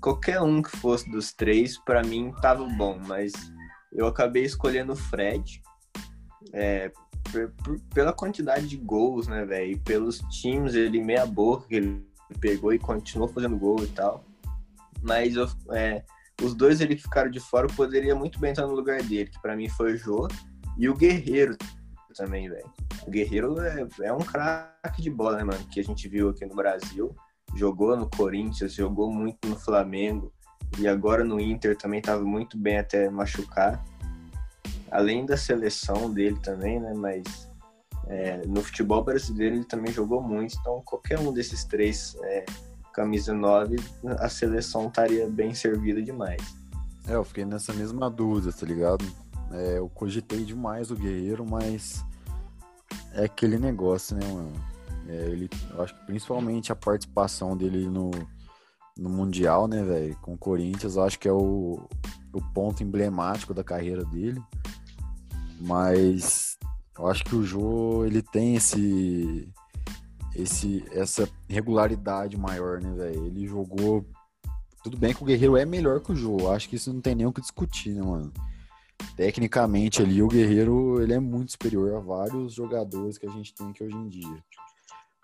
qualquer 0.00 0.40
um 0.40 0.60
que 0.60 0.76
fosse 0.76 1.08
dos 1.08 1.32
três, 1.32 1.78
para 1.78 2.02
mim 2.02 2.34
tava 2.42 2.66
bom, 2.66 2.98
mas 3.06 3.32
eu 3.92 4.08
acabei 4.08 4.42
escolhendo 4.42 4.94
o 4.94 4.96
Fred, 4.96 5.62
é, 6.52 6.90
pela 7.94 8.12
quantidade 8.12 8.66
de 8.66 8.76
gols, 8.76 9.28
né, 9.28 9.44
velho, 9.44 9.78
pelos 9.82 10.18
times, 10.32 10.74
ele 10.74 11.00
meia 11.00 11.24
boca 11.24 11.68
que 11.68 11.76
ele 11.76 12.04
pegou 12.40 12.72
e 12.72 12.78
continuou 12.78 13.28
fazendo 13.28 13.56
gol 13.56 13.84
e 13.84 13.88
tal. 13.88 14.24
Mas 15.00 15.36
eu, 15.36 15.48
é, 15.70 16.02
os 16.42 16.56
dois 16.56 16.80
ele 16.80 16.96
ficaram 16.96 17.30
de 17.30 17.38
fora, 17.38 17.68
poderia 17.68 18.16
muito 18.16 18.40
bem 18.40 18.50
estar 18.50 18.66
no 18.66 18.74
lugar 18.74 19.00
dele, 19.00 19.30
que 19.30 19.40
para 19.40 19.54
mim 19.54 19.68
foi 19.68 19.92
o 19.92 19.96
Jô 19.96 20.26
e 20.76 20.88
o 20.88 20.96
Guerreiro 20.96 21.56
também, 22.16 22.48
velho. 22.48 22.68
O 23.06 23.10
Guerreiro 23.10 23.60
é, 23.60 23.86
é 24.02 24.12
um 24.12 24.18
craque 24.18 25.02
de 25.02 25.10
bola, 25.10 25.38
né, 25.38 25.44
mano? 25.44 25.64
Que 25.70 25.80
a 25.80 25.84
gente 25.84 26.08
viu 26.08 26.28
aqui 26.28 26.44
no 26.44 26.54
Brasil. 26.54 27.14
Jogou 27.54 27.96
no 27.96 28.08
Corinthians, 28.08 28.74
jogou 28.74 29.12
muito 29.12 29.48
no 29.48 29.56
Flamengo. 29.56 30.32
E 30.78 30.86
agora 30.86 31.24
no 31.24 31.40
Inter 31.40 31.76
também 31.76 32.00
tava 32.00 32.22
muito 32.22 32.56
bem 32.56 32.78
até 32.78 33.10
machucar. 33.10 33.84
Além 34.90 35.24
da 35.24 35.36
seleção 35.36 36.12
dele 36.12 36.38
também, 36.40 36.78
né? 36.78 36.92
Mas 36.94 37.48
é, 38.06 38.46
no 38.46 38.62
futebol 38.62 39.04
brasileiro 39.04 39.56
ele 39.56 39.64
também 39.64 39.92
jogou 39.92 40.22
muito. 40.22 40.56
Então 40.60 40.82
qualquer 40.84 41.18
um 41.18 41.32
desses 41.32 41.64
três 41.64 42.16
é, 42.22 42.44
camisa 42.92 43.32
9, 43.32 43.76
a 44.18 44.28
seleção 44.28 44.88
estaria 44.88 45.28
bem 45.28 45.54
servida 45.54 46.02
demais. 46.02 46.42
É, 47.08 47.14
eu 47.14 47.24
fiquei 47.24 47.44
nessa 47.44 47.72
mesma 47.72 48.10
dúvida, 48.10 48.52
tá 48.52 48.66
ligado? 48.66 49.04
É, 49.52 49.78
eu 49.78 49.88
cogitei 49.88 50.44
demais 50.44 50.90
o 50.90 50.96
Guerreiro, 50.96 51.44
mas 51.48 52.04
é 53.12 53.24
aquele 53.24 53.58
negócio, 53.58 54.16
né, 54.16 54.26
mano? 54.26 54.52
É, 55.08 55.26
ele, 55.26 55.50
eu 55.70 55.82
acho 55.82 55.94
que 55.94 56.06
principalmente 56.06 56.70
a 56.70 56.76
participação 56.76 57.56
dele 57.56 57.88
no, 57.88 58.10
no 58.96 59.08
Mundial, 59.08 59.66
né, 59.66 59.82
velho, 59.82 60.16
com 60.22 60.34
o 60.34 60.38
Corinthians, 60.38 60.96
acho 60.96 61.18
que 61.18 61.28
é 61.28 61.32
o, 61.32 61.80
o 62.32 62.40
ponto 62.54 62.82
emblemático 62.82 63.52
da 63.52 63.64
carreira 63.64 64.04
dele. 64.04 64.40
Mas 65.60 66.58
eu 66.98 67.06
acho 67.06 67.24
que 67.24 67.34
o 67.34 67.42
Jô, 67.42 68.04
ele 68.04 68.22
tem 68.22 68.56
esse, 68.56 69.48
esse 70.34 70.84
essa 70.92 71.28
regularidade 71.48 72.36
maior, 72.36 72.80
né, 72.80 72.92
velho? 72.92 73.26
Ele 73.26 73.46
jogou. 73.46 74.04
Tudo 74.82 74.96
bem 74.96 75.12
que 75.12 75.22
o 75.22 75.26
Guerreiro 75.26 75.56
é 75.56 75.64
melhor 75.66 76.00
que 76.00 76.12
o 76.12 76.16
Jô, 76.16 76.50
acho 76.50 76.68
que 76.68 76.76
isso 76.76 76.92
não 76.92 77.00
tem 77.00 77.14
nem 77.14 77.26
o 77.26 77.32
que 77.32 77.40
discutir, 77.40 77.94
né, 77.94 78.02
mano? 78.02 78.32
Tecnicamente 79.16 80.02
ali 80.02 80.22
o 80.22 80.28
Guerreiro 80.28 81.02
ele 81.02 81.12
é 81.12 81.20
muito 81.20 81.52
superior 81.52 81.94
a 81.94 82.00
vários 82.00 82.54
jogadores 82.54 83.18
que 83.18 83.26
a 83.26 83.30
gente 83.30 83.54
tem 83.54 83.68
aqui 83.68 83.84
hoje 83.84 83.96
em 83.96 84.08
dia. 84.08 84.44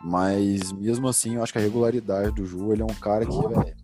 Mas 0.03 0.72
mesmo 0.72 1.09
assim, 1.09 1.37
eu 1.37 1.43
acho 1.43 1.53
que 1.53 1.59
a 1.59 1.62
regularidade 1.62 2.35
do 2.35 2.45
Ju, 2.45 2.72
ele 2.72 2.83
é 2.83 2.85
um 2.85 2.95
cara 3.01 3.24
que, 3.24 3.33
velho, 3.33 3.77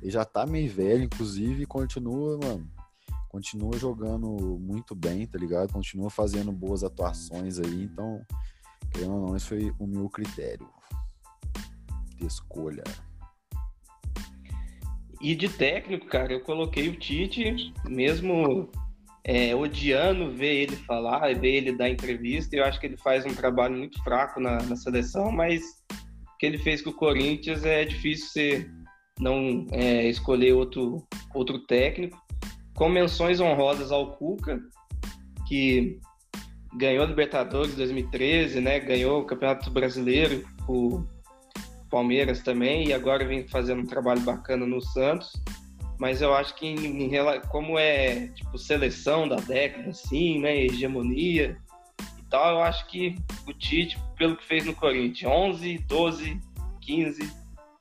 ele 0.00 0.10
já 0.10 0.24
tá 0.24 0.46
meio 0.46 0.70
velho, 0.70 1.02
inclusive, 1.02 1.62
e 1.62 1.66
continua, 1.66 2.38
mano, 2.38 2.70
continua 3.28 3.76
jogando 3.76 4.28
muito 4.60 4.94
bem, 4.94 5.26
tá 5.26 5.38
ligado? 5.38 5.72
Continua 5.72 6.10
fazendo 6.10 6.52
boas 6.52 6.84
atuações 6.84 7.58
aí, 7.58 7.82
então, 7.82 8.24
querendo 8.92 9.14
ou 9.14 9.26
não, 9.28 9.36
esse 9.36 9.46
foi 9.46 9.74
o 9.78 9.86
meu 9.86 10.08
critério 10.08 10.68
de 12.16 12.26
escolha. 12.26 12.84
E 15.20 15.34
de 15.34 15.48
técnico, 15.48 16.06
cara, 16.06 16.32
eu 16.32 16.40
coloquei 16.40 16.88
o 16.88 16.96
Tite, 16.96 17.74
mesmo 17.84 18.70
é, 19.28 19.54
odiando 19.54 20.32
ver 20.32 20.62
ele 20.62 20.76
falar, 20.76 21.34
ver 21.34 21.56
ele 21.56 21.76
dar 21.76 21.90
entrevista. 21.90 22.56
Eu 22.56 22.64
acho 22.64 22.80
que 22.80 22.86
ele 22.86 22.96
faz 22.96 23.26
um 23.26 23.34
trabalho 23.34 23.76
muito 23.76 24.02
fraco 24.02 24.40
na, 24.40 24.62
na 24.62 24.74
seleção, 24.74 25.30
mas 25.30 25.62
o 25.92 26.38
que 26.38 26.46
ele 26.46 26.56
fez 26.56 26.80
com 26.80 26.88
o 26.88 26.94
Corinthians 26.94 27.62
é 27.62 27.84
difícil 27.84 28.26
você 28.26 28.70
não 29.20 29.66
é, 29.70 30.08
escolher 30.08 30.54
outro, 30.54 31.06
outro 31.34 31.58
técnico. 31.66 32.18
Com 32.74 32.88
menções 32.88 33.38
honrosas 33.38 33.92
ao 33.92 34.16
Cuca, 34.16 34.62
que 35.46 35.98
ganhou 36.74 37.04
a 37.04 37.08
Libertadores 37.08 37.74
2013, 37.74 38.62
né? 38.62 38.80
Ganhou 38.80 39.20
o 39.20 39.26
Campeonato 39.26 39.70
Brasileiro, 39.70 40.42
o 40.66 41.04
Palmeiras 41.90 42.40
também, 42.40 42.88
e 42.88 42.92
agora 42.94 43.26
vem 43.26 43.46
fazendo 43.46 43.82
um 43.82 43.86
trabalho 43.86 44.22
bacana 44.22 44.64
no 44.64 44.80
Santos. 44.80 45.30
Mas 45.98 46.22
eu 46.22 46.32
acho 46.32 46.54
que 46.54 46.66
em, 46.66 47.04
em, 47.04 47.40
como 47.48 47.78
é 47.78 48.28
tipo 48.28 48.56
seleção 48.56 49.28
da 49.28 49.36
década, 49.36 49.90
assim, 49.90 50.40
né? 50.40 50.56
Hegemonia 50.56 51.58
e 52.18 52.22
tal, 52.30 52.56
eu 52.56 52.62
acho 52.62 52.86
que 52.86 53.16
o 53.46 53.52
Tite, 53.52 53.98
pelo 54.16 54.36
que 54.36 54.46
fez 54.46 54.64
no 54.64 54.74
Corinthians, 54.74 55.30
11, 55.30 55.78
12, 55.78 56.40
15, 56.80 57.34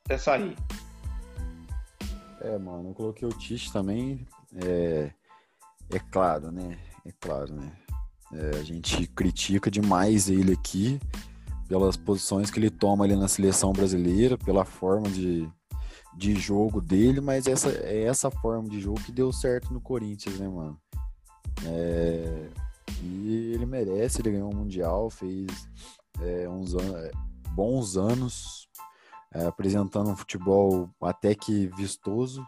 até 0.06 0.18
sair. 0.18 0.56
É, 2.42 2.58
mano, 2.58 2.90
eu 2.90 2.94
coloquei 2.96 3.28
o 3.28 3.34
Tite 3.34 3.72
também. 3.72 4.26
É, 4.56 5.12
é 5.94 6.00
claro, 6.12 6.52
né? 6.52 6.78
É 7.06 7.12
claro, 7.20 7.54
né? 7.54 7.72
É, 8.34 8.58
a 8.58 8.64
gente 8.64 9.08
critica 9.08 9.70
demais 9.70 10.28
ele 10.30 10.54
aqui 10.54 11.00
pelas 11.68 11.96
posições 11.96 12.50
que 12.50 12.60
ele 12.60 12.70
toma 12.70 13.06
ali 13.06 13.16
na 13.16 13.28
seleção 13.28 13.72
brasileira, 13.72 14.38
pela 14.38 14.66
forma 14.66 15.10
de, 15.10 15.48
de 16.18 16.34
jogo 16.34 16.82
dele, 16.82 17.22
mas 17.22 17.46
essa 17.46 17.70
é 17.70 18.04
essa 18.04 18.32
forma 18.32 18.68
de 18.68 18.80
jogo 18.82 19.00
que 19.04 19.12
deu 19.12 19.32
certo 19.32 19.72
no 19.72 19.80
Corinthians, 19.80 20.40
né, 20.40 20.48
mano? 20.48 20.76
É, 21.64 22.50
e 23.04 23.52
ele 23.54 23.68
merece, 23.68 24.22
ele 24.22 24.32
ganhou 24.32 24.52
um 24.52 24.56
Mundial, 24.56 25.12
fez 25.12 25.70
é, 26.20 26.50
uns 26.50 26.74
an 26.74 26.98
é, 26.98 27.12
bons 27.52 27.98
anos 27.98 28.68
é, 29.32 29.46
apresentando 29.46 30.10
um 30.10 30.16
futebol 30.16 30.90
até 31.00 31.36
que 31.36 31.68
vistoso, 31.78 32.42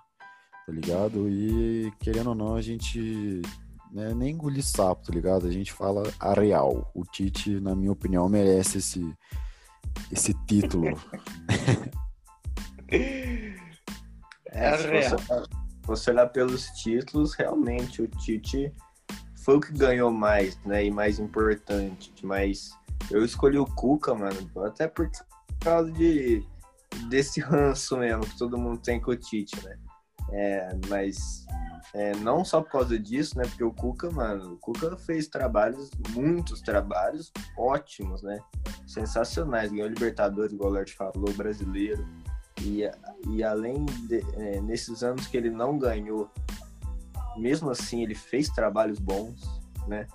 tá 0.65 0.71
ligado? 0.71 1.29
E 1.29 1.93
querendo 1.99 2.29
ou 2.29 2.35
não, 2.35 2.55
a 2.55 2.61
gente 2.63 3.43
né, 3.91 4.15
nem 4.15 4.31
engolir 4.31 4.63
sapo, 4.63 5.05
tá 5.05 5.13
ligado? 5.13 5.45
A 5.45 5.51
gente 5.51 5.71
fala 5.71 6.11
a 6.19 6.33
real. 6.33 6.89
O 6.95 7.03
Tite, 7.03 7.59
na 7.59 7.75
minha 7.75 7.91
opinião, 7.91 8.27
merece 8.27 8.79
esse, 8.79 9.15
esse 10.11 10.33
título. 10.45 10.87
é, 14.51 14.77
se 14.77 14.87
você, 14.87 15.15
você 15.83 16.11
olhar 16.11 16.27
pelos 16.27 16.65
títulos, 16.67 17.33
realmente 17.33 18.01
o 18.01 18.07
Tite 18.07 18.73
foi 19.43 19.57
o 19.57 19.59
que 19.59 19.73
ganhou 19.73 20.11
mais, 20.11 20.57
né? 20.65 20.85
E 20.85 20.91
mais 20.91 21.19
importante. 21.19 22.13
Mas 22.23 22.71
eu 23.09 23.23
escolhi 23.23 23.57
o 23.57 23.65
Cuca, 23.65 24.13
mano, 24.13 24.49
até 24.65 24.87
por 24.87 25.09
causa 25.59 25.91
de, 25.91 26.45
desse 27.09 27.39
ranço 27.39 27.97
mesmo 27.97 28.23
que 28.23 28.37
todo 28.37 28.57
mundo 28.57 28.79
tem 28.79 28.99
com 28.99 29.11
o 29.11 29.15
Tite, 29.15 29.55
né? 29.65 29.77
É, 30.31 30.69
mas 30.87 31.45
é, 31.93 32.15
não 32.17 32.45
só 32.45 32.61
por 32.61 32.71
causa 32.71 32.99
disso, 32.99 33.37
né? 33.37 33.43
Porque 33.45 33.63
o 33.63 33.73
Cuca, 33.73 34.11
mano, 34.11 34.53
o 34.53 34.57
Cuca 34.57 34.95
fez 34.97 35.27
trabalhos, 35.27 35.89
muitos 36.09 36.61
trabalhos 36.61 37.31
ótimos, 37.57 38.21
né? 38.21 38.39
Sensacionais. 38.85 39.71
Ganhou 39.71 39.87
Libertadores, 39.87 40.53
igual 40.53 40.69
o 40.69 40.73
Lert 40.73 40.93
falou, 40.95 41.33
brasileiro. 41.35 42.07
E, 42.61 42.83
e 43.29 43.43
além 43.43 43.85
de, 43.85 44.23
é, 44.35 44.61
nesses 44.61 45.03
anos 45.03 45.27
que 45.27 45.37
ele 45.37 45.49
não 45.49 45.77
ganhou, 45.77 46.29
mesmo 47.37 47.69
assim 47.69 48.03
ele 48.03 48.15
fez 48.15 48.49
trabalhos 48.49 48.99
bons, 48.99 49.41
né? 49.87 50.07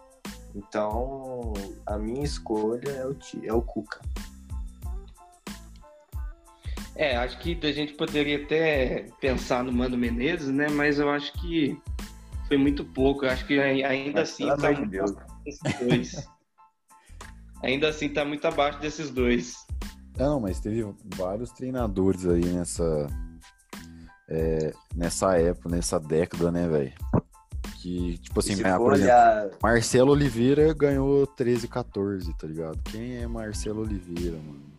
Então 0.55 1.53
a 1.87 1.99
minha 1.99 2.25
escolha 2.25 2.91
é 2.91 3.07
o, 3.07 3.17
é 3.43 3.53
o 3.53 3.63
Cuca. 3.63 4.01
É, 6.97 7.17
acho 7.17 7.39
que 7.39 7.59
a 7.63 7.73
gente 7.73 7.95
poderia 7.95 8.45
até 8.45 9.07
pensar 9.21 9.65
no 9.65 9.73
Mano 9.73 9.99
Menezes, 9.99 10.49
né? 10.49 10.69
Mas 10.69 11.01
eu 11.01 11.11
acho 11.11 11.33
que 11.41 11.77
foi 12.47 12.57
muito 12.57 12.85
pouco. 12.85 13.25
Eu 13.25 13.31
acho 13.31 13.45
que 13.47 13.59
ainda 13.59 14.21
Mas, 14.21 14.31
assim 14.31 14.47
tá 14.47 14.73
muito 14.73 14.87
Deus. 14.87 15.13
desses 15.45 15.81
dois. 15.81 16.29
ainda 17.63 17.89
assim 17.89 18.09
tá 18.09 18.25
muito 18.25 18.47
abaixo 18.47 18.79
desses 18.79 19.11
dois. 19.11 19.67
Não, 20.17 20.41
mas 20.41 20.61
teve 20.61 20.87
vários 21.17 21.51
treinadores 21.51 22.27
aí 22.27 22.45
nessa 22.45 23.09
é, 24.29 24.73
nessa 24.95 25.37
época, 25.39 25.69
nessa 25.69 25.99
década, 25.99 26.51
né, 26.51 26.69
velho? 26.69 26.93
Que, 27.81 28.17
tipo 28.19 28.41
assim, 28.41 28.57
por 28.57 28.95
exemplo, 28.95 29.59
Marcelo 29.63 30.13
Oliveira 30.13 30.73
ganhou 30.73 31.27
13, 31.27 31.69
14, 31.69 32.33
tá 32.35 32.47
ligado? 32.47 32.81
Quem 32.85 33.17
é 33.17 33.27
Marcelo 33.27 33.83
Oliveira, 33.83 34.39
mano? 34.39 34.75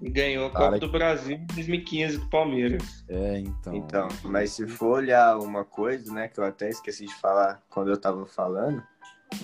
Ganhou 0.00 0.46
a 0.46 0.50
Copa 0.50 0.64
Cara... 0.64 0.78
do 0.78 0.90
Brasil 0.90 1.36
em 1.36 1.46
2015 1.46 2.18
com 2.18 2.24
o 2.24 2.30
Palmeiras. 2.30 3.04
É, 3.08 3.38
então. 3.38 3.74
Então, 3.74 4.08
mas 4.24 4.52
se 4.52 4.66
for 4.66 4.98
olhar 4.98 5.38
uma 5.38 5.64
coisa, 5.64 6.12
né, 6.12 6.28
que 6.28 6.38
eu 6.38 6.44
até 6.44 6.68
esqueci 6.68 7.06
de 7.06 7.14
falar 7.14 7.62
quando 7.70 7.90
eu 7.90 7.96
tava 7.96 8.26
falando, 8.26 8.82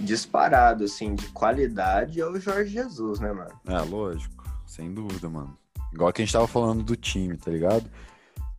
disparado, 0.00 0.84
assim, 0.84 1.14
de 1.14 1.26
qualidade 1.28 2.20
é 2.20 2.26
o 2.26 2.38
Jorge 2.38 2.70
Jesus, 2.70 3.20
né, 3.20 3.32
mano? 3.32 3.58
É, 3.66 3.78
lógico, 3.80 4.41
sem 4.72 4.92
dúvida, 4.92 5.28
mano. 5.28 5.56
Igual 5.92 6.12
que 6.12 6.22
a 6.22 6.24
gente 6.24 6.32
tava 6.32 6.46
falando 6.46 6.82
do 6.82 6.96
time, 6.96 7.36
tá 7.36 7.50
ligado? 7.50 7.90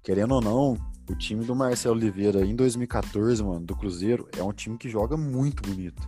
Querendo 0.04 0.36
ou 0.36 0.42
não, 0.42 0.78
o 1.10 1.16
time 1.16 1.44
do 1.44 1.56
Marcelo 1.56 1.96
Oliveira 1.96 2.46
em 2.46 2.56
2014, 2.56 3.44
mano, 3.44 3.66
do 3.66 3.76
Cruzeiro, 3.76 4.30
é 4.38 4.44
um 4.44 4.54
time 4.54 4.78
que 4.78 4.90
joga 4.90 5.18
muito 5.18 5.68
bonito. 5.68 6.08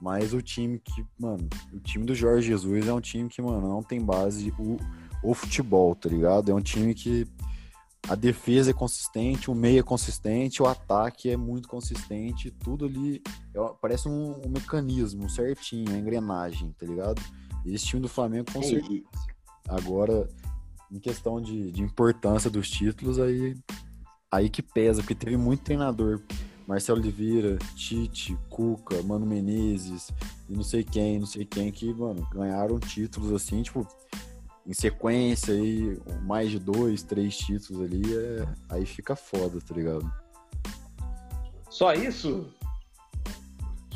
Mas 0.00 0.34
o 0.34 0.42
time 0.42 0.78
que, 0.78 1.04
mano, 1.18 1.48
o 1.72 1.80
time 1.80 2.04
do 2.04 2.14
Jorge 2.14 2.48
Jesus 2.48 2.86
é 2.86 2.92
um 2.92 3.00
time 3.00 3.28
que, 3.28 3.40
mano, 3.40 3.66
não 3.66 3.82
tem 3.82 4.00
base. 4.00 4.52
O, 4.58 4.76
o 5.22 5.34
futebol, 5.34 5.94
tá 5.94 6.08
ligado? 6.08 6.50
É 6.50 6.54
um 6.54 6.60
time 6.60 6.94
que 6.94 7.26
a 8.08 8.14
defesa 8.14 8.70
é 8.70 8.74
consistente, 8.74 9.50
o 9.50 9.54
meio 9.54 9.80
é 9.80 9.82
consistente, 9.82 10.62
o 10.62 10.66
ataque 10.66 11.30
é 11.30 11.36
muito 11.36 11.68
consistente, 11.68 12.50
tudo 12.50 12.86
ali 12.86 13.22
é, 13.54 13.58
parece 13.80 14.08
um, 14.08 14.40
um, 14.44 14.48
mecanismo 14.48 15.28
certinho, 15.28 15.90
uma 15.90 15.98
engrenagem, 15.98 16.74
tá 16.78 16.86
ligado? 16.86 17.20
Esse 17.64 17.86
time 17.86 18.02
do 18.02 18.08
Flamengo 18.08 18.52
com 18.52 18.62
certeza. 18.62 19.04
Agora, 19.68 20.28
em 20.90 20.98
questão 20.98 21.40
de, 21.40 21.70
de 21.70 21.82
importância 21.82 22.50
dos 22.50 22.68
títulos, 22.70 23.18
aí, 23.18 23.56
aí 24.30 24.48
que 24.48 24.62
pesa, 24.62 25.02
porque 25.02 25.14
teve 25.14 25.36
muito 25.36 25.62
treinador. 25.62 26.20
Marcelo 26.66 27.00
Oliveira, 27.00 27.58
Tite, 27.74 28.38
Cuca, 28.48 29.02
Mano 29.02 29.26
Menezes 29.26 30.12
e 30.48 30.54
não 30.54 30.62
sei 30.62 30.84
quem, 30.84 31.18
não 31.18 31.26
sei 31.26 31.44
quem 31.44 31.72
que, 31.72 31.92
mano, 31.92 32.24
ganharam 32.32 32.78
títulos 32.78 33.32
assim, 33.32 33.60
tipo, 33.60 33.84
em 34.64 34.72
sequência 34.72 35.52
aí, 35.52 36.00
mais 36.22 36.48
de 36.48 36.60
dois, 36.60 37.02
três 37.02 37.36
títulos 37.36 37.82
ali, 37.82 38.02
é... 38.14 38.46
aí 38.68 38.86
fica 38.86 39.16
foda, 39.16 39.60
tá 39.60 39.74
ligado? 39.74 40.08
Só 41.68 41.92
isso? 41.92 42.54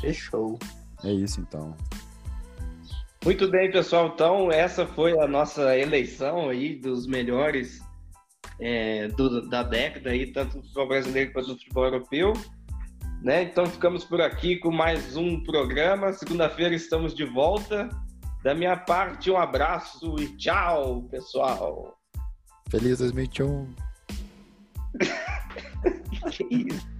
Fechou. 0.01 0.59
É 1.01 1.13
isso 1.13 1.39
então. 1.39 1.75
Muito 3.25 3.47
bem, 3.47 3.71
pessoal. 3.71 4.11
Então, 4.13 4.51
essa 4.51 4.85
foi 4.85 5.19
a 5.19 5.27
nossa 5.27 5.75
eleição 5.75 6.47
aí 6.47 6.75
dos 6.75 7.07
melhores 7.07 7.81
é, 8.59 9.07
do, 9.07 9.49
da 9.49 9.63
década 9.63 10.11
aí, 10.11 10.31
tanto 10.31 10.57
do 10.57 10.61
futebol 10.61 10.87
brasileiro 10.87 11.33
quanto 11.33 11.47
do 11.47 11.57
futebol 11.57 11.85
europeu. 11.85 12.33
Né? 13.23 13.41
Então 13.41 13.65
ficamos 13.65 14.03
por 14.03 14.21
aqui 14.21 14.57
com 14.57 14.71
mais 14.71 15.17
um 15.17 15.43
programa. 15.43 16.13
Segunda-feira 16.13 16.75
estamos 16.75 17.15
de 17.15 17.25
volta. 17.25 17.89
Da 18.43 18.53
minha 18.53 18.77
parte, 18.77 19.31
um 19.31 19.37
abraço 19.37 20.15
e 20.19 20.27
tchau, 20.37 21.01
pessoal. 21.09 21.97
Feliz 22.69 22.99
2021. 22.99 23.73
que 26.29 26.45
isso? 26.51 26.94